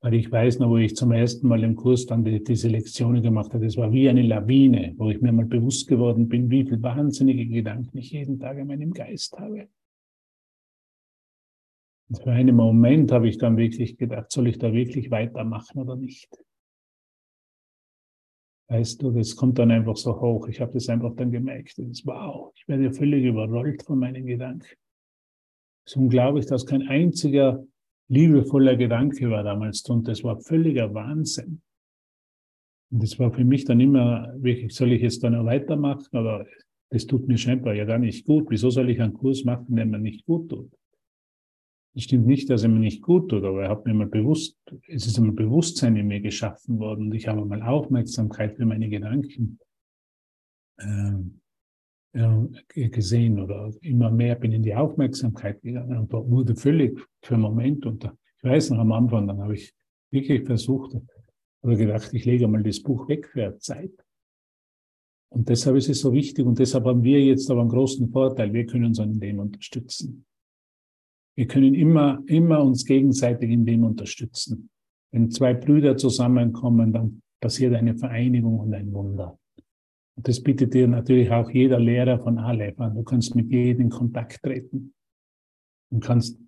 Weil 0.01 0.16
ich 0.16 0.32
weiß 0.32 0.59
noch, 0.59 0.70
wo 0.70 0.78
ich 0.78 0.95
zum 0.95 1.11
ersten 1.11 1.47
Mal 1.47 1.63
im 1.63 1.76
Kurs 1.76 2.05
dann 2.05 2.24
die, 2.24 2.43
diese 2.43 2.70
Lektionen 2.70 3.22
gemacht 3.22 3.53
habe, 3.53 3.66
das 3.66 3.76
war 3.76 3.91
wie 3.91 4.07
eine 4.07 4.22
Lawine, 4.22 4.93
wo 4.97 5.09
ich 5.09 5.20
mir 5.20 5.32
mal 5.32 5.45
bewusst 5.45 5.88
geworden 5.88 6.30
bin, 6.30 6.49
wie 6.49 6.63
viel 6.63 6.82
wahnsinnige 6.82 7.47
Gedanken 7.47 7.97
ich 7.97 8.11
jeden 8.11 8.39
Tag 8.39 8.57
in 8.57 8.68
meinem 8.68 8.91
Geist 8.91 9.38
habe. 9.39 9.68
Und 12.07 12.22
für 12.22 12.32
einen 12.32 12.55
Moment 12.55 13.11
habe 13.11 13.28
ich 13.28 13.38
dann 13.38 13.57
wirklich 13.57 13.97
gedacht, 13.97 14.32
soll 14.32 14.47
ich 14.47 14.59
da 14.59 14.72
wirklich 14.74 15.09
weitermachen 15.09 15.80
oder 15.82 15.95
nicht? 15.95 16.30
Weißt 18.68 19.01
du, 19.01 19.11
das 19.11 19.36
kommt 19.36 19.59
dann 19.59 19.72
einfach 19.72 19.95
so 19.95 20.20
hoch. 20.20 20.47
Ich 20.47 20.59
habe 20.59 20.74
das 20.74 20.89
einfach 20.89 21.16
dann 21.16 21.32
gemerkt. 21.32 21.78
Ist, 21.78 22.05
wow, 22.05 22.51
ich 22.55 22.68
werde 22.68 22.91
völlig 22.91 23.24
überrollt 23.24 23.84
von 23.84 23.99
meinen 23.99 24.26
Gedanken. 24.26 24.66
Es 25.86 25.91
ist 25.91 25.97
unglaublich, 25.97 26.47
dass 26.47 26.66
kein 26.66 26.88
einziger 26.88 27.63
liebevoller 28.07 28.76
Gedanke 28.76 29.30
war 29.30 29.43
damals 29.43 29.82
und 29.89 30.07
das 30.07 30.24
war 30.24 30.39
völliger 30.39 30.93
Wahnsinn. 30.93 31.61
Und 32.91 33.03
das 33.03 33.20
war 33.20 33.32
für 33.32 33.43
mich 33.43 33.66
dann 33.66 33.80
immer 33.80 34.34
wirklich, 34.38 34.74
soll 34.74 34.93
ich 34.93 35.01
jetzt 35.01 35.24
dann 35.24 35.34
noch 35.34 35.45
weitermachen 35.45 36.18
oder 36.18 36.45
das 36.89 37.05
tut 37.05 37.28
mir 37.28 37.38
scheinbar 37.38 37.74
ja 37.74 37.86
gar 37.86 37.99
nicht 37.99 38.26
gut. 38.26 38.45
Wieso 38.49 38.70
soll 38.70 38.89
ich 38.89 39.01
einen 39.01 39.13
Kurs 39.13 39.43
machen, 39.43 39.76
der 39.76 39.86
mir 39.86 39.99
nicht 39.99 40.26
gut 40.26 40.49
tut? 40.49 40.72
Stimmt 41.98 42.28
nicht, 42.28 42.50
dass 42.50 42.64
er 42.64 42.70
mir 42.70 42.80
nicht 42.80 43.02
gut 43.02 43.30
tut, 43.30 43.46
aber 43.46 43.64
er 43.64 43.70
hat 43.70 43.86
mir 43.86 43.93
mal 43.93 44.08
bewusst, 44.08 44.58
es 44.88 45.08
ist 45.08 45.18
einmal 45.18 45.34
Bewusstsein 45.34 45.96
in 45.96 46.08
mir 46.08 46.20
geschaffen 46.20 46.78
worden 46.78 47.08
und 47.08 47.16
ich 47.16 47.28
habe 47.28 47.46
mal 47.46 47.62
Aufmerksamkeit 47.62 48.58
für 48.58 48.66
meine 48.66 48.89
Gedanken 48.89 49.60
äh, 50.78 51.14
gesehen 52.89 53.39
oder 53.39 53.72
immer 53.82 54.12
mehr 54.12 54.36
bin 54.36 54.52
in 54.52 54.64
die 54.64 54.76
Aufmerksamkeit 54.76 55.62
gegangen 55.62 55.98
und 55.98 56.12
wurde 56.12 56.56
völlig 56.56 57.00
für 57.22 57.36
einen 57.36 57.43
Moment 57.43 57.86
unter. 57.86 58.18
Ich 58.38 58.43
weiß 58.43 58.72
noch 58.72 58.80
am 58.80 58.91
Anfang, 58.91 59.28
dann 59.28 59.41
habe 59.41 59.54
ich 59.54 59.74
wirklich 60.12 60.46
versucht 60.46 60.98
oder 61.62 61.76
gedacht, 61.78 62.14
ich 62.14 62.26
lege 62.26 62.48
mal 62.48 62.62
das 62.62 62.82
Buch 62.82 63.08
weg 63.08 63.28
für 63.28 63.46
eine 63.46 63.58
Zeit. 63.58 63.93
Und 65.30 65.48
deshalb 65.48 65.78
ist 65.78 65.89
es 65.89 66.02
so 66.02 66.12
wichtig 66.12 66.46
und 66.46 66.60
deshalb 66.60 66.86
haben 66.86 67.04
wir 67.04 67.22
jetzt 67.22 67.50
aber 67.50 67.62
einen 67.62 67.70
großen 67.70 68.10
Vorteil, 68.10 68.54
wir 68.54 68.66
können 68.66 68.86
uns 68.86 69.00
an 69.00 69.20
dem 69.20 69.39
unterstützen. 69.39 70.26
Wir 71.38 71.48
können 71.48 71.74
immer, 71.74 72.24
immer 72.28 72.64
uns 72.64 72.86
gegenseitig 72.86 73.50
in 73.50 73.66
dem 73.66 73.84
unterstützen. 73.84 74.70
Wenn 75.12 75.32
zwei 75.32 75.54
Brüder 75.54 75.98
zusammenkommen, 75.98 76.94
dann 76.94 77.22
passiert 77.42 77.74
eine 77.76 77.96
Vereinigung 77.96 78.60
und 78.60 78.74
ein 78.74 78.92
Wunder. 78.94 79.38
Und 80.16 80.28
das 80.28 80.42
bietet 80.42 80.74
dir 80.74 80.88
natürlich 80.88 81.30
auch 81.32 81.50
jeder 81.50 81.80
Lehrer 81.80 82.20
von 82.20 82.38
Aleph 82.38 82.80
an. 82.80 82.96
Du 82.96 83.04
kannst 83.04 83.36
mit 83.36 83.52
jedem 83.52 83.82
in 83.82 83.90
Kontakt 83.90 84.42
treten 84.42 84.94
und 85.92 86.04
kannst 86.04 86.40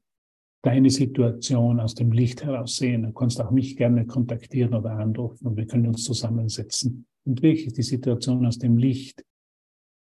deine 0.63 0.89
Situation 0.89 1.79
aus 1.79 1.95
dem 1.95 2.11
Licht 2.11 2.43
heraus 2.43 2.77
sehen. 2.77 3.03
Du 3.03 3.11
kannst 3.11 3.41
auch 3.41 3.51
mich 3.51 3.75
gerne 3.75 4.05
kontaktieren 4.05 4.73
oder 4.73 4.91
anrufen 4.91 5.47
und 5.47 5.57
wir 5.57 5.67
können 5.67 5.87
uns 5.87 6.03
zusammensetzen 6.03 7.05
und 7.25 7.41
wirklich 7.41 7.73
die 7.73 7.83
Situation 7.83 8.45
aus 8.45 8.57
dem 8.57 8.77
Licht 8.77 9.23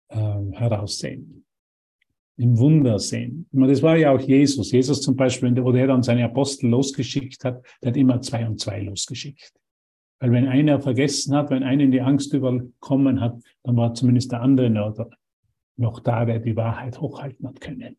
äh, 0.09 0.17
heraussehen, 0.53 1.46
im 2.39 2.59
Wunder 2.59 2.99
sehen. 2.99 3.49
Das 3.53 3.83
war 3.83 3.97
ja 3.97 4.13
auch 4.13 4.21
Jesus. 4.21 4.71
Jesus 4.71 5.01
zum 5.01 5.17
Beispiel, 5.17 5.57
wo 5.65 5.73
der 5.73 5.87
dann 5.87 6.03
seine 6.03 6.25
Apostel 6.25 6.69
losgeschickt 6.69 7.45
hat, 7.45 7.65
der 7.83 7.91
hat 7.91 7.97
immer 7.97 8.21
zwei 8.21 8.47
und 8.47 8.61
zwei 8.61 8.81
losgeschickt. 8.81 9.53
Weil 10.19 10.33
wenn 10.33 10.49
einer 10.49 10.81
vergessen 10.81 11.35
hat, 11.35 11.51
wenn 11.51 11.63
einen 11.63 11.91
die 11.91 12.01
Angst 12.01 12.33
überkommen 12.33 13.21
hat, 13.21 13.39
dann 13.63 13.77
war 13.77 13.95
zumindest 13.95 14.33
der 14.33 14.43
andere 14.43 14.71
noch 14.71 16.01
da, 16.01 16.25
der 16.25 16.39
die 16.39 16.57
Wahrheit 16.57 17.01
hochhalten 17.01 17.47
hat 17.47 17.61
können. 17.61 17.97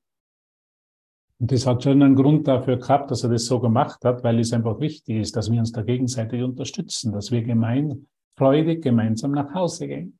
Und 1.39 1.51
das 1.51 1.67
hat 1.67 1.83
schon 1.83 2.01
einen 2.01 2.15
Grund 2.15 2.47
dafür 2.47 2.77
gehabt, 2.77 3.11
dass 3.11 3.23
er 3.23 3.29
das 3.29 3.45
so 3.45 3.59
gemacht 3.59 4.03
hat, 4.03 4.23
weil 4.23 4.39
es 4.39 4.53
einfach 4.53 4.79
wichtig 4.79 5.17
ist, 5.17 5.35
dass 5.35 5.51
wir 5.51 5.59
uns 5.59 5.71
da 5.71 5.83
gegenseitig 5.83 6.41
unterstützen, 6.41 7.11
dass 7.11 7.31
wir 7.31 7.43
gemein, 7.43 8.07
freudig 8.35 8.83
gemeinsam 8.83 9.31
nach 9.31 9.53
Hause 9.53 9.88
gehen. 9.88 10.17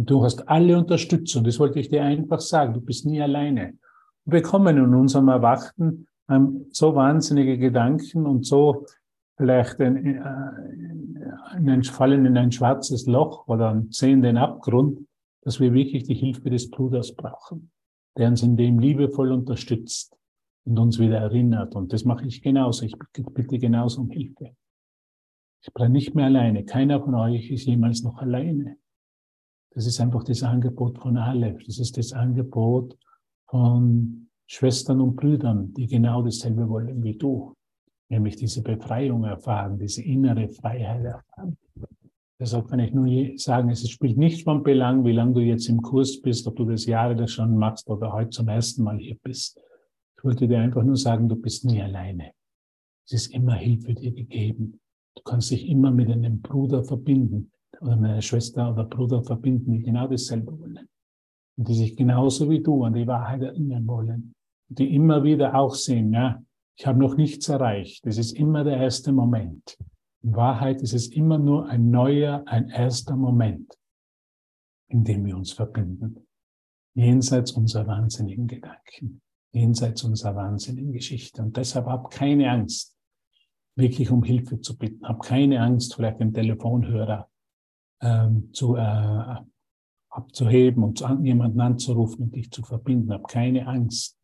Du 0.00 0.22
hast 0.22 0.48
alle 0.48 0.78
Unterstützung. 0.78 1.42
Das 1.42 1.58
wollte 1.58 1.80
ich 1.80 1.88
dir 1.88 2.04
einfach 2.04 2.38
sagen. 2.38 2.72
Du 2.72 2.80
bist 2.80 3.04
nie 3.04 3.20
alleine. 3.20 3.74
Wir 4.24 4.42
kommen 4.42 4.76
in 4.76 4.94
unserem 4.94 5.26
Erwachten 5.26 6.06
so 6.70 6.94
wahnsinnige 6.94 7.58
Gedanken 7.58 8.24
und 8.24 8.46
so 8.46 8.86
vielleicht 9.36 9.80
in, 9.80 9.96
in 9.96 11.68
ein, 11.68 11.82
fallen 11.82 12.26
in 12.26 12.36
ein 12.36 12.52
schwarzes 12.52 13.06
Loch 13.06 13.48
oder 13.48 13.82
sehen 13.90 14.22
den 14.22 14.36
Abgrund, 14.36 15.00
dass 15.42 15.58
wir 15.58 15.72
wirklich 15.72 16.04
die 16.04 16.14
Hilfe 16.14 16.48
des 16.48 16.70
Bruders 16.70 17.16
brauchen, 17.16 17.72
der 18.16 18.28
uns 18.28 18.42
in 18.44 18.56
dem 18.56 18.78
liebevoll 18.78 19.32
unterstützt 19.32 20.16
und 20.64 20.78
uns 20.78 21.00
wieder 21.00 21.18
erinnert. 21.18 21.74
Und 21.74 21.92
das 21.92 22.04
mache 22.04 22.26
ich 22.26 22.40
genauso. 22.40 22.84
Ich 22.84 22.94
bitte 23.34 23.58
genauso 23.58 24.02
um 24.02 24.10
Hilfe. 24.10 24.54
Ich 25.62 25.72
bleibe 25.72 25.92
nicht 25.92 26.14
mehr 26.14 26.26
alleine. 26.26 26.64
Keiner 26.64 27.00
von 27.00 27.16
euch 27.16 27.50
ist 27.50 27.66
jemals 27.66 28.04
noch 28.04 28.18
alleine. 28.18 28.76
Das 29.78 29.86
ist 29.86 30.00
einfach 30.00 30.24
das 30.24 30.42
Angebot 30.42 30.98
von 30.98 31.16
Aleph. 31.16 31.62
Das 31.64 31.78
ist 31.78 31.96
das 31.96 32.12
Angebot 32.12 32.98
von 33.48 34.28
Schwestern 34.48 35.00
und 35.00 35.14
Brüdern, 35.14 35.72
die 35.72 35.86
genau 35.86 36.20
dasselbe 36.20 36.68
wollen 36.68 37.00
wie 37.04 37.16
du. 37.16 37.54
Nämlich 38.08 38.34
diese 38.34 38.60
Befreiung 38.60 39.22
erfahren, 39.22 39.78
diese 39.78 40.02
innere 40.02 40.48
Freiheit 40.48 41.04
erfahren. 41.04 41.56
Deshalb 42.40 42.66
kann 42.66 42.80
ich 42.80 42.92
nur 42.92 43.38
sagen, 43.38 43.70
es 43.70 43.88
spielt 43.88 44.18
nicht 44.18 44.42
von 44.42 44.64
Belang, 44.64 45.04
wie 45.04 45.12
lange 45.12 45.34
du 45.34 45.40
jetzt 45.42 45.68
im 45.68 45.80
Kurs 45.80 46.20
bist, 46.20 46.48
ob 46.48 46.56
du 46.56 46.64
das 46.64 46.84
Jahre 46.86 47.14
das 47.14 47.30
schon 47.30 47.56
machst 47.56 47.88
oder 47.88 48.12
heute 48.12 48.30
zum 48.30 48.48
ersten 48.48 48.82
Mal 48.82 48.98
hier 48.98 49.16
bist. 49.22 49.60
Ich 50.16 50.24
wollte 50.24 50.48
dir 50.48 50.58
einfach 50.58 50.82
nur 50.82 50.96
sagen, 50.96 51.28
du 51.28 51.36
bist 51.36 51.64
nie 51.64 51.80
alleine. 51.80 52.32
Es 53.06 53.12
ist 53.12 53.32
immer 53.32 53.54
Hilfe 53.54 53.94
dir 53.94 54.10
gegeben. 54.10 54.80
Du 55.14 55.22
kannst 55.22 55.52
dich 55.52 55.68
immer 55.68 55.92
mit 55.92 56.10
einem 56.10 56.40
Bruder 56.40 56.82
verbinden 56.82 57.52
oder 57.80 57.96
mit 57.96 58.10
einer 58.10 58.22
Schwester 58.22 58.72
oder 58.72 58.84
Bruder 58.84 59.22
verbinden, 59.22 59.72
die 59.72 59.82
genau 59.82 60.08
dasselbe 60.08 60.58
wollen. 60.58 60.88
Und 61.56 61.68
die 61.68 61.74
sich 61.74 61.96
genauso 61.96 62.48
wie 62.50 62.62
du 62.62 62.84
an 62.84 62.94
die 62.94 63.06
Wahrheit 63.06 63.42
erinnern 63.42 63.86
wollen. 63.86 64.34
Und 64.68 64.78
die 64.78 64.94
immer 64.94 65.22
wieder 65.24 65.54
auch 65.54 65.74
sehen, 65.74 66.12
ja, 66.12 66.42
ich 66.76 66.86
habe 66.86 66.98
noch 66.98 67.16
nichts 67.16 67.48
erreicht. 67.48 68.06
Das 68.06 68.18
ist 68.18 68.32
immer 68.32 68.64
der 68.64 68.76
erste 68.76 69.12
Moment. 69.12 69.76
In 70.22 70.34
Wahrheit 70.34 70.82
ist 70.82 70.94
es 70.94 71.08
immer 71.08 71.38
nur 71.38 71.68
ein 71.68 71.90
neuer, 71.90 72.42
ein 72.46 72.68
erster 72.68 73.16
Moment, 73.16 73.76
in 74.88 75.04
dem 75.04 75.24
wir 75.24 75.36
uns 75.36 75.52
verbinden. 75.52 76.26
Jenseits 76.94 77.52
unserer 77.52 77.86
wahnsinnigen 77.86 78.46
Gedanken 78.46 79.20
jenseits 79.52 80.04
unserer 80.04 80.36
wahnsinnigen 80.36 80.92
Geschichte. 80.92 81.42
Und 81.42 81.56
deshalb 81.56 81.86
hab 81.86 82.10
keine 82.10 82.50
Angst, 82.50 82.96
wirklich 83.76 84.10
um 84.10 84.22
Hilfe 84.22 84.60
zu 84.60 84.76
bitten. 84.76 85.06
Hab 85.06 85.22
keine 85.22 85.60
Angst, 85.60 85.94
vielleicht 85.94 86.20
den 86.20 86.34
Telefonhörer 86.34 87.28
ähm, 88.00 88.50
zu, 88.52 88.76
äh, 88.76 89.36
abzuheben 90.10 90.82
und 90.82 91.04
jemanden 91.22 91.60
anzurufen 91.60 92.24
und 92.24 92.34
dich 92.34 92.50
zu 92.50 92.62
verbinden. 92.62 93.12
Hab 93.12 93.28
keine 93.28 93.66
Angst. 93.66 94.18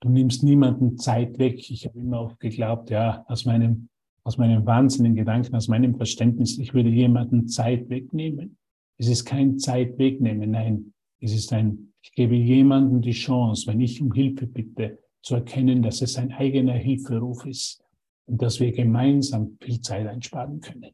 Du 0.00 0.08
nimmst 0.08 0.42
niemanden 0.42 0.98
Zeit 0.98 1.38
weg. 1.38 1.70
Ich 1.70 1.86
habe 1.86 1.98
immer 1.98 2.18
auch 2.18 2.38
geglaubt, 2.38 2.90
ja, 2.90 3.24
aus 3.28 3.44
meinem, 3.44 3.88
aus 4.24 4.38
meinem 4.38 4.66
wahnsinnigen 4.66 5.16
Gedanken, 5.16 5.54
aus 5.54 5.68
meinem 5.68 5.96
Verständnis, 5.96 6.58
ich 6.58 6.74
würde 6.74 6.88
jemanden 6.88 7.48
Zeit 7.48 7.88
wegnehmen. 7.88 8.56
Es 8.98 9.08
ist 9.08 9.24
kein 9.24 9.58
Zeit 9.58 9.98
wegnehmen, 9.98 10.50
nein, 10.50 10.92
es 11.20 11.32
ist 11.32 11.52
ein 11.52 11.92
ich 12.02 12.12
gebe 12.12 12.34
jemandem 12.34 13.00
die 13.00 13.12
Chance, 13.12 13.68
wenn 13.68 13.80
ich 13.80 14.02
um 14.02 14.12
Hilfe 14.12 14.46
bitte, 14.46 14.98
zu 15.22 15.36
erkennen, 15.36 15.82
dass 15.82 16.02
es 16.02 16.18
ein 16.18 16.32
eigener 16.32 16.72
Hilferuf 16.72 17.46
ist 17.46 17.80
und 18.26 18.42
dass 18.42 18.58
wir 18.58 18.72
gemeinsam 18.72 19.56
viel 19.60 19.80
Zeit 19.80 20.08
einsparen 20.08 20.60
können. 20.60 20.90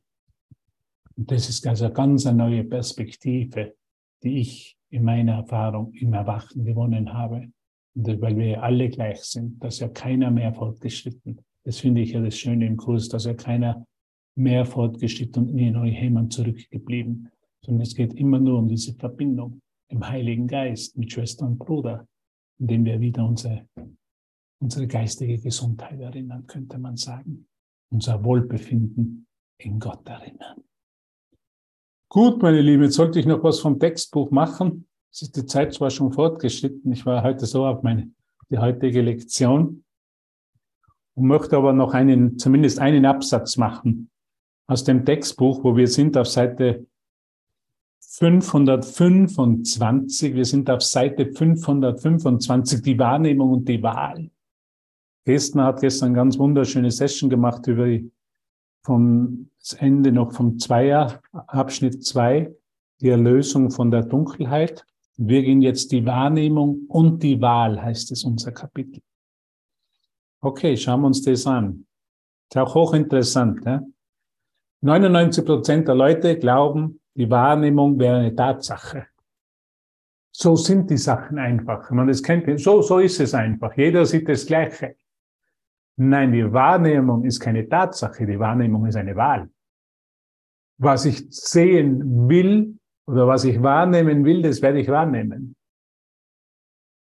Und 1.19 1.33
das 1.33 1.49
ist 1.49 1.67
also 1.67 1.91
ganz 1.91 2.27
eine 2.27 2.39
neue 2.39 2.65
Perspektive, 2.65 3.75
die 4.23 4.39
ich 4.39 4.79
in 4.91 5.03
meiner 5.03 5.39
Erfahrung 5.39 5.93
im 5.95 6.15
Erwachen 6.15 6.65
gewonnen 6.65 7.13
habe. 7.13 7.51
Und 7.97 8.21
weil 8.21 8.37
wir 8.37 8.63
alle 8.63 8.89
gleich 8.89 9.25
sind, 9.25 9.63
dass 9.63 9.81
ja 9.81 9.89
keiner 9.89 10.31
mehr 10.31 10.55
fortgeschritten. 10.55 11.41
Das 11.65 11.81
finde 11.81 12.03
ich 12.03 12.13
ja 12.13 12.23
das 12.23 12.39
Schöne 12.39 12.67
im 12.67 12.77
Kurs, 12.77 13.09
dass 13.09 13.25
ja 13.25 13.35
keiner 13.35 13.85
mehr 14.37 14.65
fortgeschritten 14.65 15.49
und 15.49 15.55
nie 15.55 15.73
neu 15.73 15.89
jemand 15.89 16.33
zurückgeblieben, 16.33 17.29
sondern 17.65 17.83
es 17.83 17.97
geht 17.97 18.15
immer 18.15 18.39
nur 18.39 18.61
um 18.61 18.69
diese 18.69 18.95
Verbindung 18.95 19.61
im 19.89 20.09
Heiligen 20.09 20.47
Geist, 20.47 20.97
mit 20.97 21.11
Schwester 21.11 21.47
und 21.47 21.59
Bruder, 21.59 22.07
indem 22.61 22.85
wir 22.85 23.01
wieder 23.01 23.27
unsere, 23.27 23.67
unsere 24.61 24.87
geistige 24.87 25.41
Gesundheit 25.41 25.99
erinnern, 25.99 26.47
könnte 26.47 26.79
man 26.79 26.97
sagen. 26.97 27.49
Unser 27.91 28.23
Wohlbefinden 28.23 29.27
in 29.59 29.81
Gott 29.81 30.09
erinnern. 30.09 30.63
Gut, 32.11 32.41
meine 32.41 32.63
Lieben, 32.63 32.85
jetzt 32.85 32.95
sollte 32.95 33.21
ich 33.21 33.27
noch 33.27 33.43
was 33.43 33.61
vom 33.61 33.79
Textbuch 33.79 34.31
machen. 34.31 34.87
Es 35.13 35.21
ist 35.21 35.37
die 35.37 35.45
Zeit 35.45 35.75
zwar 35.75 35.91
schon 35.91 36.11
fortgeschritten. 36.11 36.91
Ich 36.91 37.05
war 37.05 37.23
heute 37.23 37.45
so 37.45 37.67
auf 37.67 37.83
meine, 37.83 38.11
die 38.49 38.57
heutige 38.57 39.03
Lektion 39.03 39.85
und 41.15 41.27
möchte 41.27 41.59
aber 41.59 41.75
noch 41.75 41.93
einen, 41.93 42.39
zumindest 42.39 42.79
einen 42.79 43.05
Absatz 43.05 43.59
machen 43.59 44.09
aus 44.67 44.85
dem 44.85 45.05
Textbuch, 45.05 45.63
wo 45.63 45.77
wir 45.77 45.87
sind 45.87 46.17
auf 46.17 46.29
Seite 46.29 46.87
525. 48.01 50.35
Wir 50.35 50.47
sind 50.47 50.71
auf 50.71 50.83
Seite 50.83 51.27
525, 51.27 52.81
die 52.81 52.99
Wahrnehmung 52.99 53.51
und 53.51 53.69
die 53.69 53.83
Wahl. 53.83 54.31
Gestern 55.27 55.65
hat 55.65 55.83
gestern 55.83 56.07
eine 56.07 56.17
ganz 56.17 56.39
wunderschöne 56.39 56.91
Session 56.91 57.29
gemacht 57.29 57.67
über 57.67 57.85
die, 57.85 58.11
vom 58.83 59.51
Ende 59.79 60.13
noch 60.13 60.33
vom 60.33 60.59
Zweier, 60.59 61.21
Abschnitt 61.33 62.05
zwei, 62.05 62.55
die 63.01 63.09
Erlösung 63.09 63.71
von 63.71 63.91
der 63.91 64.03
Dunkelheit. 64.03 64.85
Wir 65.17 65.43
gehen 65.43 65.63
jetzt 65.63 65.93
die 65.93 66.07
Wahrnehmung 66.07 66.87
und 66.89 67.23
die 67.23 67.41
Wahl, 67.41 67.81
heißt 67.83 68.13
es 68.13 68.25
unser 68.25 68.53
Kapitel. 68.53 69.03
Okay, 70.41 70.77
schauen 70.77 71.01
wir 71.01 71.09
uns 71.09 71.23
das 71.23 71.47
an. 71.47 71.87
Ist 72.49 72.57
auch 72.57 72.75
hochinteressant. 72.75 73.65
Ja? 73.65 73.83
99 74.81 75.45
Prozent 75.45 75.89
der 75.89 75.97
Leute 75.97 76.39
glauben, 76.39 77.01
die 77.15 77.29
Wahrnehmung 77.29 77.99
wäre 77.99 78.19
eine 78.19 78.35
Tatsache. 78.35 79.07
So 80.31 80.55
sind 80.55 80.89
die 80.89 80.97
Sachen 80.97 81.39
einfach. 81.39 81.91
Man 81.91 82.07
das 82.07 82.23
kennt, 82.23 82.61
so, 82.61 82.81
so 82.81 83.01
ist 83.01 83.19
es 83.19 83.35
einfach. 83.35 83.77
Jeder 83.77 84.07
sieht 84.07 84.29
das 84.29 84.47
Gleiche. 84.47 84.95
Nein, 86.01 86.31
die 86.31 86.53
Wahrnehmung 86.53 87.25
ist 87.25 87.41
keine 87.41 87.69
Tatsache. 87.69 88.25
Die 88.25 88.39
Wahrnehmung 88.39 88.87
ist 88.87 88.95
eine 88.95 89.17
Wahl. 89.17 89.51
Was 90.81 91.05
ich 91.05 91.27
sehen 91.31 92.29
will 92.29 92.79
oder 93.07 93.27
was 93.27 93.45
ich 93.45 93.61
wahrnehmen 93.61 94.25
will, 94.25 94.43
das 94.43 94.63
werde 94.63 94.81
ich 94.81 94.89
wahrnehmen. 94.89 95.57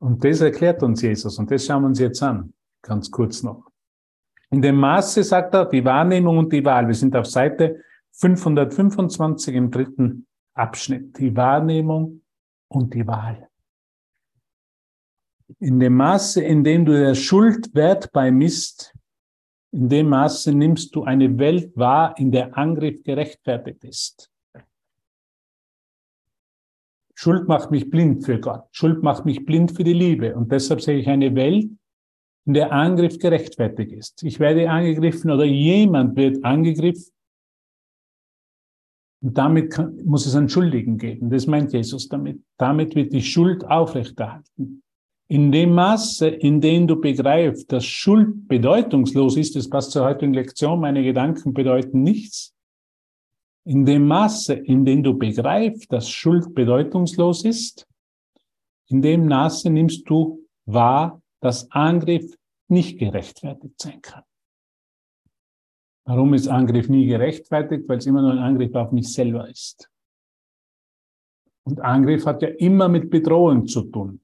Und 0.00 0.22
das 0.22 0.40
erklärt 0.40 0.82
uns 0.84 1.02
Jesus. 1.02 1.38
Und 1.38 1.50
das 1.50 1.66
schauen 1.66 1.82
wir 1.82 1.88
uns 1.88 1.98
jetzt 1.98 2.22
an. 2.22 2.52
Ganz 2.82 3.10
kurz 3.10 3.42
noch. 3.42 3.66
In 4.50 4.62
dem 4.62 4.76
Maße 4.76 5.24
sagt 5.24 5.54
er, 5.54 5.64
die 5.64 5.84
Wahrnehmung 5.84 6.38
und 6.38 6.52
die 6.52 6.64
Wahl. 6.64 6.86
Wir 6.86 6.94
sind 6.94 7.16
auf 7.16 7.26
Seite 7.26 7.82
525 8.12 9.56
im 9.56 9.72
dritten 9.72 10.28
Abschnitt, 10.54 11.18
die 11.18 11.34
Wahrnehmung 11.34 12.22
und 12.68 12.94
die 12.94 13.04
Wahl. 13.04 13.48
In 15.58 15.78
dem 15.78 15.94
Maße, 15.94 16.42
in 16.42 16.64
dem 16.64 16.84
du 16.84 16.92
der 16.92 17.14
Schuld 17.14 17.74
Wert 17.74 18.12
beimisst, 18.12 18.94
in 19.72 19.88
dem 19.88 20.08
Maße 20.08 20.52
nimmst 20.52 20.94
du 20.94 21.04
eine 21.04 21.38
Welt 21.38 21.76
wahr, 21.76 22.14
in 22.18 22.30
der 22.30 22.56
Angriff 22.56 23.02
gerechtfertigt 23.02 23.84
ist. 23.84 24.30
Schuld 27.16 27.48
macht 27.48 27.70
mich 27.70 27.90
blind 27.90 28.24
für 28.24 28.40
Gott. 28.40 28.64
Schuld 28.72 29.02
macht 29.02 29.24
mich 29.24 29.44
blind 29.44 29.72
für 29.72 29.84
die 29.84 29.92
Liebe. 29.92 30.34
Und 30.34 30.50
deshalb 30.50 30.80
sehe 30.80 30.98
ich 30.98 31.08
eine 31.08 31.34
Welt, 31.34 31.70
in 32.46 32.54
der 32.54 32.72
Angriff 32.72 33.18
gerechtfertigt 33.18 33.92
ist. 33.92 34.22
Ich 34.22 34.38
werde 34.40 34.68
angegriffen 34.68 35.30
oder 35.30 35.44
jemand 35.44 36.16
wird 36.16 36.44
angegriffen 36.44 37.14
und 39.24 39.38
damit 39.38 39.72
kann, 39.72 39.96
muss 40.04 40.26
es 40.26 40.36
einen 40.36 40.50
Schuldigen 40.50 40.98
geben. 40.98 41.30
Das 41.30 41.46
meint 41.46 41.72
Jesus 41.72 42.08
damit. 42.10 42.44
Damit 42.58 42.94
wird 42.94 43.12
die 43.14 43.22
Schuld 43.22 43.64
aufrechterhalten. 43.64 44.83
In 45.28 45.50
dem 45.52 45.72
Maße, 45.72 46.28
in 46.28 46.60
dem 46.60 46.86
du 46.86 47.00
begreifst, 47.00 47.72
dass 47.72 47.86
Schuld 47.86 48.46
bedeutungslos 48.46 49.36
ist, 49.36 49.56
das 49.56 49.70
passt 49.70 49.92
zur 49.92 50.04
heutigen 50.04 50.34
Lektion, 50.34 50.80
meine 50.80 51.02
Gedanken 51.02 51.54
bedeuten 51.54 52.02
nichts. 52.02 52.54
In 53.64 53.86
dem 53.86 54.06
Maße, 54.06 54.52
in 54.52 54.84
dem 54.84 55.02
du 55.02 55.16
begreifst, 55.16 55.90
dass 55.90 56.10
Schuld 56.10 56.54
bedeutungslos 56.54 57.44
ist, 57.44 57.86
in 58.88 59.00
dem 59.00 59.26
Maße 59.26 59.70
nimmst 59.70 60.08
du 60.08 60.46
wahr, 60.66 61.22
dass 61.40 61.70
Angriff 61.70 62.36
nicht 62.68 62.98
gerechtfertigt 62.98 63.80
sein 63.80 64.02
kann. 64.02 64.24
Warum 66.04 66.34
ist 66.34 66.48
Angriff 66.48 66.90
nie 66.90 67.06
gerechtfertigt? 67.06 67.88
Weil 67.88 67.98
es 67.98 68.06
immer 68.06 68.20
nur 68.20 68.32
ein 68.32 68.38
Angriff 68.38 68.74
auf 68.74 68.92
mich 68.92 69.10
selber 69.10 69.48
ist. 69.48 69.90
Und 71.64 71.80
Angriff 71.80 72.26
hat 72.26 72.42
ja 72.42 72.48
immer 72.48 72.90
mit 72.90 73.08
Bedrohung 73.08 73.66
zu 73.66 73.84
tun. 73.84 74.20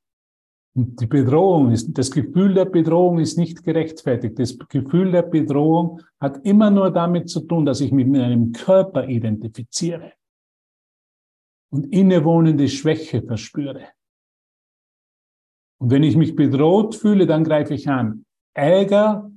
Und 0.77 1.01
die 1.01 1.07
Bedrohung 1.07 1.73
ist, 1.73 1.99
das 1.99 2.11
Gefühl 2.11 2.55
der 2.55 2.65
Bedrohung 2.65 3.19
ist 3.19 3.37
nicht 3.37 3.65
gerechtfertigt. 3.65 4.39
Das 4.39 4.57
Gefühl 4.69 5.11
der 5.11 5.23
Bedrohung 5.23 6.01
hat 6.21 6.45
immer 6.45 6.71
nur 6.71 6.91
damit 6.91 7.29
zu 7.29 7.41
tun, 7.41 7.67
dass 7.67 7.81
ich 7.81 7.91
mich 7.91 8.07
mit 8.07 8.23
einem 8.23 8.53
Körper 8.53 9.09
identifiziere 9.09 10.13
und 11.71 11.93
innewohnende 11.93 12.69
Schwäche 12.69 13.23
verspüre. 13.23 13.89
Und 15.81 15.91
wenn 15.91 16.03
ich 16.03 16.17
mich 16.17 16.37
bedroht 16.37 16.95
fühle, 16.95 17.27
dann 17.27 17.43
greife 17.43 17.75
ich 17.75 17.89
an. 17.89 18.25
Ärger 18.55 19.31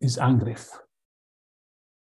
ist 0.00 0.18
Angriff. 0.18 0.82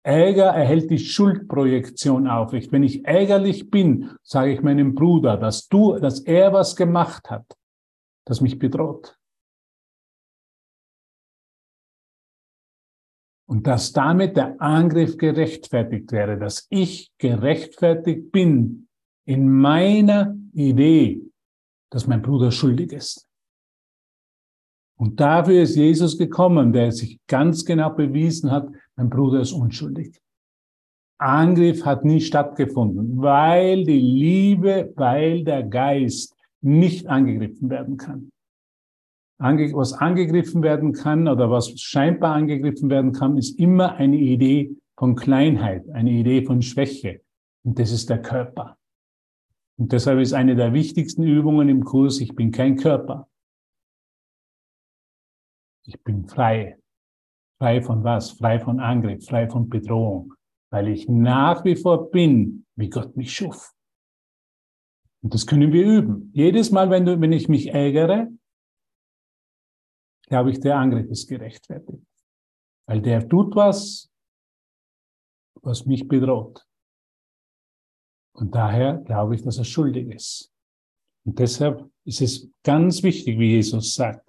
Ärger 0.03 0.47
erhält 0.47 0.91
die 0.91 0.99
Schuldprojektion 0.99 2.27
auf. 2.27 2.53
Wenn 2.53 2.83
ich 2.83 3.05
ärgerlich 3.05 3.71
bin, 3.71 4.11
sage 4.23 4.53
ich 4.53 4.63
meinem 4.63 4.95
Bruder, 4.95 5.37
dass 5.37 5.69
du, 5.69 5.99
dass 5.99 6.21
er 6.21 6.53
was 6.53 6.77
gemacht 6.77 7.31
hat, 7.31 7.45
das 8.27 8.41
mich 8.41 8.59
bedroht. 8.59 9.17
Und 13.49 13.67
dass 13.67 13.93
damit 13.93 14.37
der 14.37 14.61
Angriff 14.61 15.17
gerechtfertigt 15.17 16.13
wäre, 16.13 16.39
dass 16.39 16.69
ich 16.71 17.11
gerechtfertigt 17.19 18.31
bin 18.31 18.89
in 19.25 19.51
meiner 19.51 20.37
Idee, 20.53 21.21
dass 21.91 22.07
mein 22.07 22.23
Bruder 22.23 22.53
schuldig 22.53 22.93
ist. 22.93 23.27
Und 24.97 25.19
dafür 25.19 25.63
ist 25.63 25.77
Jesus 25.77 26.17
gekommen, 26.17 26.73
der 26.73 26.93
sich 26.93 27.19
ganz 27.27 27.65
genau 27.65 27.91
bewiesen 27.91 28.51
hat, 28.51 28.69
mein 28.97 29.11
Bruder 29.11 29.41
ist 29.41 29.53
unschuldig. 29.53 30.21
Angriff 31.19 31.85
hat 31.85 32.05
nie 32.05 32.21
stattgefunden, 32.21 33.21
weil 33.21 33.85
die 33.85 33.99
Liebe, 33.99 34.93
weil 34.97 35.43
der 35.43 35.65
Geist 35.65 36.37
nicht 36.63 37.07
angegriffen 37.07 37.71
werden 37.71 37.97
kann. 37.97 38.31
Was 39.39 39.95
angegriffen 39.95 40.63
werden 40.63 40.93
kann 40.93 41.27
oder 41.27 41.51
was 41.51 41.81
scheinbar 41.81 42.35
angegriffen 42.35 42.91
werden 42.91 43.13
kann, 43.13 43.39
ist 43.39 43.59
immer 43.59 43.95
eine 43.95 44.17
Idee 44.17 44.77
von 44.99 45.17
Kleinheit, 45.17 45.89
eine 45.91 46.11
Idee 46.11 46.45
von 46.45 46.61
Schwäche. 46.61 47.23
Und 47.65 47.79
das 47.79 47.91
ist 47.91 48.11
der 48.11 48.21
Körper. 48.21 48.77
Und 49.79 49.93
deshalb 49.93 50.21
ist 50.21 50.35
eine 50.35 50.57
der 50.57 50.75
wichtigsten 50.75 51.23
Übungen 51.23 51.71
im 51.71 51.85
Kurs, 51.85 52.21
ich 52.21 52.35
bin 52.35 52.51
kein 52.51 52.77
Körper. 52.77 53.31
Ich 55.87 56.03
bin 56.05 56.29
frei. 56.29 56.79
Frei 57.59 57.81
von 57.81 58.05
was? 58.05 58.33
Frei 58.33 58.61
von 58.61 58.79
Angriff, 58.79 59.25
frei 59.25 59.49
von 59.49 59.71
Bedrohung. 59.71 60.35
Weil 60.71 60.89
ich 60.89 61.09
nach 61.09 61.65
wie 61.65 61.77
vor 61.77 62.11
bin, 62.11 62.67
wie 62.77 62.91
Gott 62.91 63.17
mich 63.17 63.33
schuf. 63.33 63.73
Und 65.23 65.35
das 65.35 65.47
können 65.47 65.73
wir 65.73 65.87
üben. 65.87 66.31
Jedes 66.35 66.71
Mal, 66.71 66.91
wenn, 66.91 67.05
du, 67.05 67.21
wenn 67.21 67.33
ich 67.33 67.49
mich 67.49 67.69
ärgere, 67.69 68.29
glaube 70.27 70.51
ich, 70.51 70.61
der 70.61 70.79
Angriff 70.79 71.09
ist 71.11 71.29
gerechtfertigt. 71.29 72.07
Weil 72.87 73.03
der 73.03 73.29
tut 73.29 73.55
was, 73.55 74.11
was 75.63 75.85
mich 75.85 76.09
bedroht. 76.09 76.67
Und 78.33 78.55
daher 78.55 78.99
glaube 78.99 79.35
ich, 79.35 79.43
dass 79.43 79.59
er 79.59 79.65
schuldig 79.65 80.09
ist. 80.09 80.53
Und 81.27 81.39
deshalb 81.39 81.91
ist 82.05 82.23
es 82.23 82.49
ganz 82.63 83.03
wichtig, 83.03 83.39
wie 83.39 83.51
Jesus 83.51 83.95
sagt, 83.95 84.27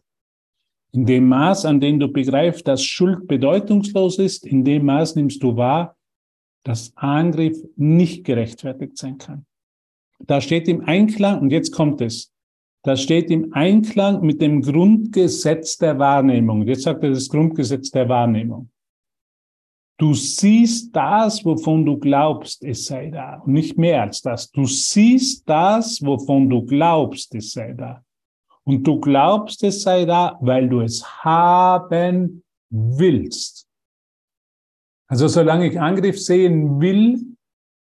in 0.91 1.05
dem 1.05 1.29
Maß, 1.29 1.65
an 1.65 1.79
dem 1.79 1.99
du 1.99 2.09
begreifst, 2.09 2.67
dass 2.67 2.83
Schuld 2.83 3.27
bedeutungslos 3.27 4.19
ist, 4.19 4.45
in 4.45 4.65
dem 4.65 4.85
Maß 4.85 5.15
nimmst 5.15 5.41
du 5.41 5.55
wahr, 5.55 5.97
dass 6.63 6.95
Angriff 6.97 7.57
nicht 7.77 8.25
gerechtfertigt 8.25 8.97
sein 8.97 9.17
kann. 9.17 9.45
Da 10.27 10.41
steht 10.41 10.67
im 10.67 10.85
Einklang, 10.85 11.41
und 11.41 11.51
jetzt 11.51 11.71
kommt 11.71 12.01
es, 12.01 12.31
da 12.83 12.95
steht 12.95 13.29
im 13.29 13.53
Einklang 13.53 14.21
mit 14.21 14.41
dem 14.41 14.61
Grundgesetz 14.61 15.77
der 15.77 15.99
Wahrnehmung. 15.99 16.67
Jetzt 16.67 16.83
sagt 16.83 17.03
er 17.03 17.11
das 17.11 17.29
Grundgesetz 17.29 17.91
der 17.91 18.09
Wahrnehmung. 18.09 18.69
Du 19.99 20.15
siehst 20.15 20.95
das, 20.95 21.45
wovon 21.45 21.85
du 21.85 21.99
glaubst, 21.99 22.63
es 22.63 22.87
sei 22.87 23.11
da. 23.11 23.35
Und 23.45 23.53
nicht 23.53 23.77
mehr 23.77 24.01
als 24.01 24.23
das. 24.23 24.49
Du 24.49 24.65
siehst 24.65 25.47
das, 25.47 26.03
wovon 26.03 26.49
du 26.49 26.65
glaubst, 26.65 27.35
es 27.35 27.51
sei 27.51 27.73
da. 27.73 28.03
Und 28.63 28.87
du 28.87 28.99
glaubst, 28.99 29.63
es 29.63 29.83
sei 29.83 30.05
da, 30.05 30.39
weil 30.41 30.67
du 30.67 30.81
es 30.81 31.05
haben 31.23 32.43
willst. 32.71 33.67
Also 35.07 35.27
solange 35.27 35.67
ich 35.67 35.79
Angriff 35.79 36.19
sehen 36.19 36.81
will, 36.81 37.30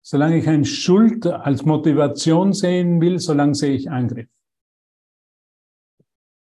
solange 0.10 0.38
ich 0.38 0.48
ein 0.48 0.64
Schuld 0.64 1.28
als 1.28 1.66
Motivation 1.66 2.54
sehen 2.54 3.02
will, 3.02 3.20
solange 3.20 3.56
sehe 3.56 3.76
ich 3.76 3.92
Angriff. 3.92 4.30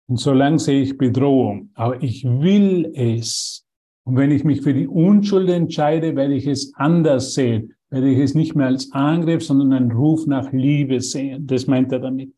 Und 0.09 0.19
solange 0.19 0.61
sehe 0.61 0.83
ich 0.83 0.97
Bedrohung. 0.97 1.71
Aber 1.75 2.01
ich 2.01 2.25
will 2.25 2.93
es. 2.95 3.67
Und 4.05 4.17
wenn 4.17 4.31
ich 4.31 4.45
mich 4.45 4.61
für 4.61 4.73
die 4.73 4.87
Unschuld 4.87 5.49
entscheide, 5.49 6.15
werde 6.15 6.35
ich 6.35 6.47
es 6.47 6.73
anders 6.77 7.35
sehen. 7.35 7.75
Werde 7.89 8.11
ich 8.11 8.21
es 8.21 8.37
nicht 8.37 8.55
mehr 8.55 8.69
als 8.69 8.93
Angriff, 8.93 9.45
sondern 9.45 9.73
einen 9.73 9.91
Ruf 9.91 10.29
nach 10.29 10.53
Liebe 10.53 11.01
sehen. 11.01 11.49
Das 11.49 11.67
meint 11.67 11.91
er 11.91 11.99
damit. 11.99 12.33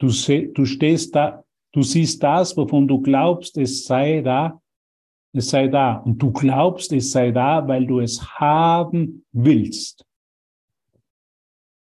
Du, 0.00 0.08
seh, 0.08 0.50
du 0.52 0.64
stehst 0.64 1.14
da, 1.14 1.44
du 1.72 1.82
siehst 1.82 2.20
das, 2.20 2.56
wovon 2.56 2.88
du 2.88 3.00
glaubst, 3.00 3.56
es 3.58 3.84
sei 3.84 4.22
da, 4.22 4.60
es 5.32 5.50
sei 5.50 5.68
da. 5.68 5.98
Und 5.98 6.20
du 6.20 6.32
glaubst, 6.32 6.92
es 6.92 7.12
sei 7.12 7.30
da, 7.30 7.66
weil 7.68 7.86
du 7.86 8.00
es 8.00 8.20
haben 8.40 9.24
willst. 9.30 10.04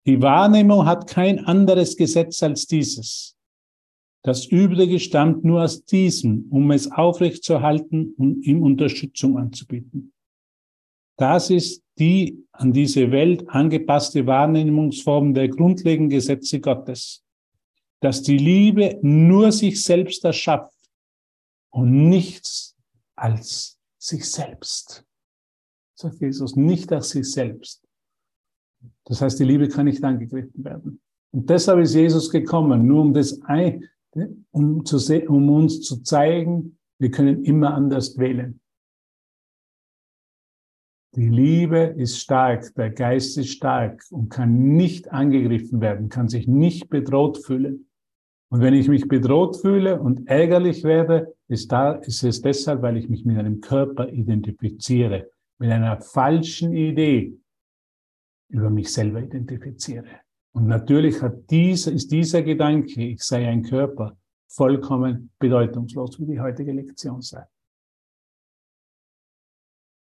Die 0.07 0.23
Wahrnehmung 0.23 0.87
hat 0.87 1.09
kein 1.09 1.45
anderes 1.45 1.97
Gesetz 1.97 2.43
als 2.43 2.67
dieses. 2.67 3.37
Das 4.23 4.47
Übrige 4.47 4.99
stammt 4.99 5.45
nur 5.45 5.63
aus 5.63 5.85
diesem, 5.85 6.47
um 6.51 6.71
es 6.71 6.91
aufrechtzuerhalten 6.91 8.15
und 8.17 8.43
ihm 8.45 8.63
Unterstützung 8.63 9.39
anzubieten. 9.39 10.13
Das 11.17 11.51
ist 11.51 11.83
die 11.99 12.47
an 12.53 12.73
diese 12.73 13.11
Welt 13.11 13.49
angepasste 13.49 14.27
Wahrnehmungsform 14.27 15.35
der 15.35 15.49
grundlegenden 15.49 16.11
Gesetze 16.11 16.61
Gottes, 16.61 17.23
dass 18.01 18.23
die 18.23 18.39
Liebe 18.39 18.99
nur 19.03 19.53
sich 19.53 19.83
selbst 19.83 20.25
erschafft 20.25 20.75
und 21.71 22.09
nichts 22.09 22.77
als 23.17 23.79
sich 23.99 24.31
selbst. 24.31 25.05
Sagt 25.95 26.21
Jesus, 26.21 26.57
nicht 26.57 26.91
als 26.93 27.11
sich 27.11 27.31
selbst. 27.31 27.87
Das 29.05 29.21
heißt, 29.21 29.39
die 29.41 29.45
Liebe 29.45 29.69
kann 29.69 29.87
nicht 29.87 30.03
angegriffen 30.05 30.65
werden. 30.65 31.01
Und 31.33 31.49
deshalb 31.49 31.81
ist 31.81 31.95
Jesus 31.95 32.31
gekommen, 32.31 32.87
nur 32.87 33.03
um 33.03 33.15
das 33.15 33.41
um, 34.51 34.85
zu 34.85 35.29
um 35.29 35.51
uns 35.51 35.81
zu 35.83 36.03
zeigen, 36.03 36.79
wir 36.99 37.11
können 37.11 37.45
immer 37.45 37.75
anders 37.75 38.19
wählen. 38.19 38.61
Die 41.17 41.29
Liebe 41.29 41.79
ist 41.79 42.19
stark, 42.19 42.73
der 42.77 42.91
Geist 42.91 43.37
ist 43.37 43.51
stark 43.51 44.05
und 44.11 44.29
kann 44.29 44.77
nicht 44.77 45.11
angegriffen 45.11 45.81
werden, 45.81 46.09
kann 46.09 46.29
sich 46.29 46.47
nicht 46.47 46.89
bedroht 46.89 47.39
fühlen. 47.39 47.87
Und 48.53 48.61
wenn 48.61 48.75
ich 48.75 48.89
mich 48.89 49.09
bedroht 49.09 49.57
fühle 49.57 50.01
und 50.01 50.29
ärgerlich 50.29 50.85
werde, 50.85 51.35
ist, 51.49 51.73
da, 51.73 51.93
ist 51.93 52.23
es 52.23 52.43
deshalb, 52.43 52.83
weil 52.83 52.97
ich 52.97 53.09
mich 53.09 53.25
mit 53.25 53.39
einem 53.39 53.61
Körper 53.61 54.09
identifiziere, 54.09 55.31
mit 55.59 55.71
einer 55.71 56.01
falschen 56.01 56.73
Idee 56.73 57.37
über 58.51 58.71
mich 58.71 58.93
selber 58.93 59.23
identifiziere. 59.23 60.21
Und 60.53 60.67
natürlich 60.67 61.23
hat 61.23 61.51
dieser, 61.51 61.93
ist 61.93 62.11
dieser 62.11 62.43
Gedanke, 62.43 63.03
ich 63.03 63.23
sei 63.23 63.49
ein 63.49 63.63
Körper, 63.63 64.17
vollkommen 64.49 65.31
bedeutungslos, 65.39 66.19
wie 66.19 66.27
die 66.27 66.41
heutige 66.41 66.73
Lektion 66.73 67.23
sei. 67.23 67.45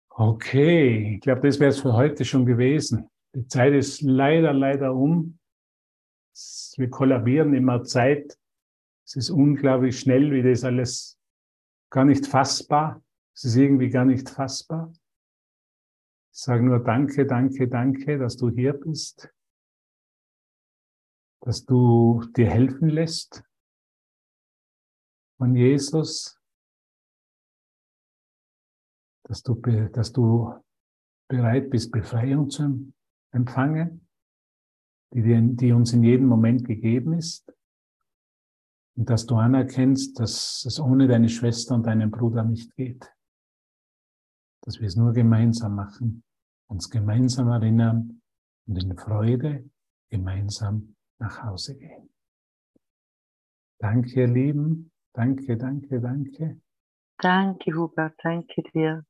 Okay, 0.09 1.15
ich 1.15 1.21
glaube, 1.21 1.41
das 1.41 1.59
wäre 1.59 1.69
es 1.69 1.79
für 1.79 1.93
heute 1.93 2.25
schon 2.25 2.45
gewesen. 2.45 3.09
Die 3.35 3.47
Zeit 3.47 3.73
ist 3.73 4.01
leider, 4.01 4.53
leider 4.53 4.93
um. 4.93 5.39
Wir 6.77 6.89
kollabieren 6.89 7.53
immer 7.53 7.83
Zeit. 7.83 8.37
Es 9.05 9.15
ist 9.15 9.29
unglaublich 9.29 9.99
schnell, 9.99 10.31
wie 10.31 10.43
das 10.43 10.63
alles 10.63 11.17
gar 11.89 12.05
nicht 12.05 12.27
fassbar. 12.27 13.01
Es 13.33 13.43
ist 13.45 13.55
irgendwie 13.55 13.89
gar 13.89 14.05
nicht 14.05 14.29
fassbar. 14.29 14.91
Sage 16.41 16.63
nur 16.63 16.83
Danke, 16.83 17.25
danke, 17.25 17.67
danke, 17.67 18.17
dass 18.17 18.37
du 18.37 18.49
hier 18.49 18.73
bist 18.73 19.29
dass 21.41 21.65
du 21.65 22.21
dir 22.35 22.49
helfen 22.49 22.89
lässt 22.89 23.43
von 25.37 25.55
Jesus, 25.55 26.37
dass 29.23 29.41
du, 29.43 29.55
dass 29.55 30.11
du 30.11 30.53
bereit 31.29 31.69
bist, 31.69 31.91
Befreiung 31.91 32.49
zu 32.49 32.93
empfangen, 33.31 34.07
die, 35.13 35.55
die 35.55 35.71
uns 35.71 35.93
in 35.93 36.03
jedem 36.03 36.27
Moment 36.27 36.65
gegeben 36.65 37.13
ist. 37.13 37.53
Und 38.95 39.09
dass 39.09 39.25
du 39.25 39.35
anerkennst, 39.35 40.19
dass 40.19 40.65
es 40.65 40.79
ohne 40.79 41.07
deine 41.07 41.29
Schwester 41.29 41.75
und 41.75 41.85
deinen 41.85 42.11
Bruder 42.11 42.43
nicht 42.43 42.75
geht. 42.75 43.09
Dass 44.61 44.79
wir 44.81 44.87
es 44.87 44.97
nur 44.97 45.13
gemeinsam 45.13 45.75
machen, 45.75 46.23
uns 46.69 46.89
gemeinsam 46.89 47.49
erinnern 47.49 48.21
und 48.67 48.83
in 48.83 48.95
Freude 48.95 49.69
gemeinsam 50.09 50.95
nach 51.19 51.43
Hause 51.43 51.77
gehen. 51.77 52.09
Danke, 53.79 54.21
ihr 54.21 54.27
Lieben. 54.27 54.91
Danke, 55.13 55.57
danke, 55.57 55.99
danke. 55.99 56.61
Danke, 57.17 57.73
Hubert. 57.73 58.15
Danke 58.23 58.61
dir. 58.73 59.05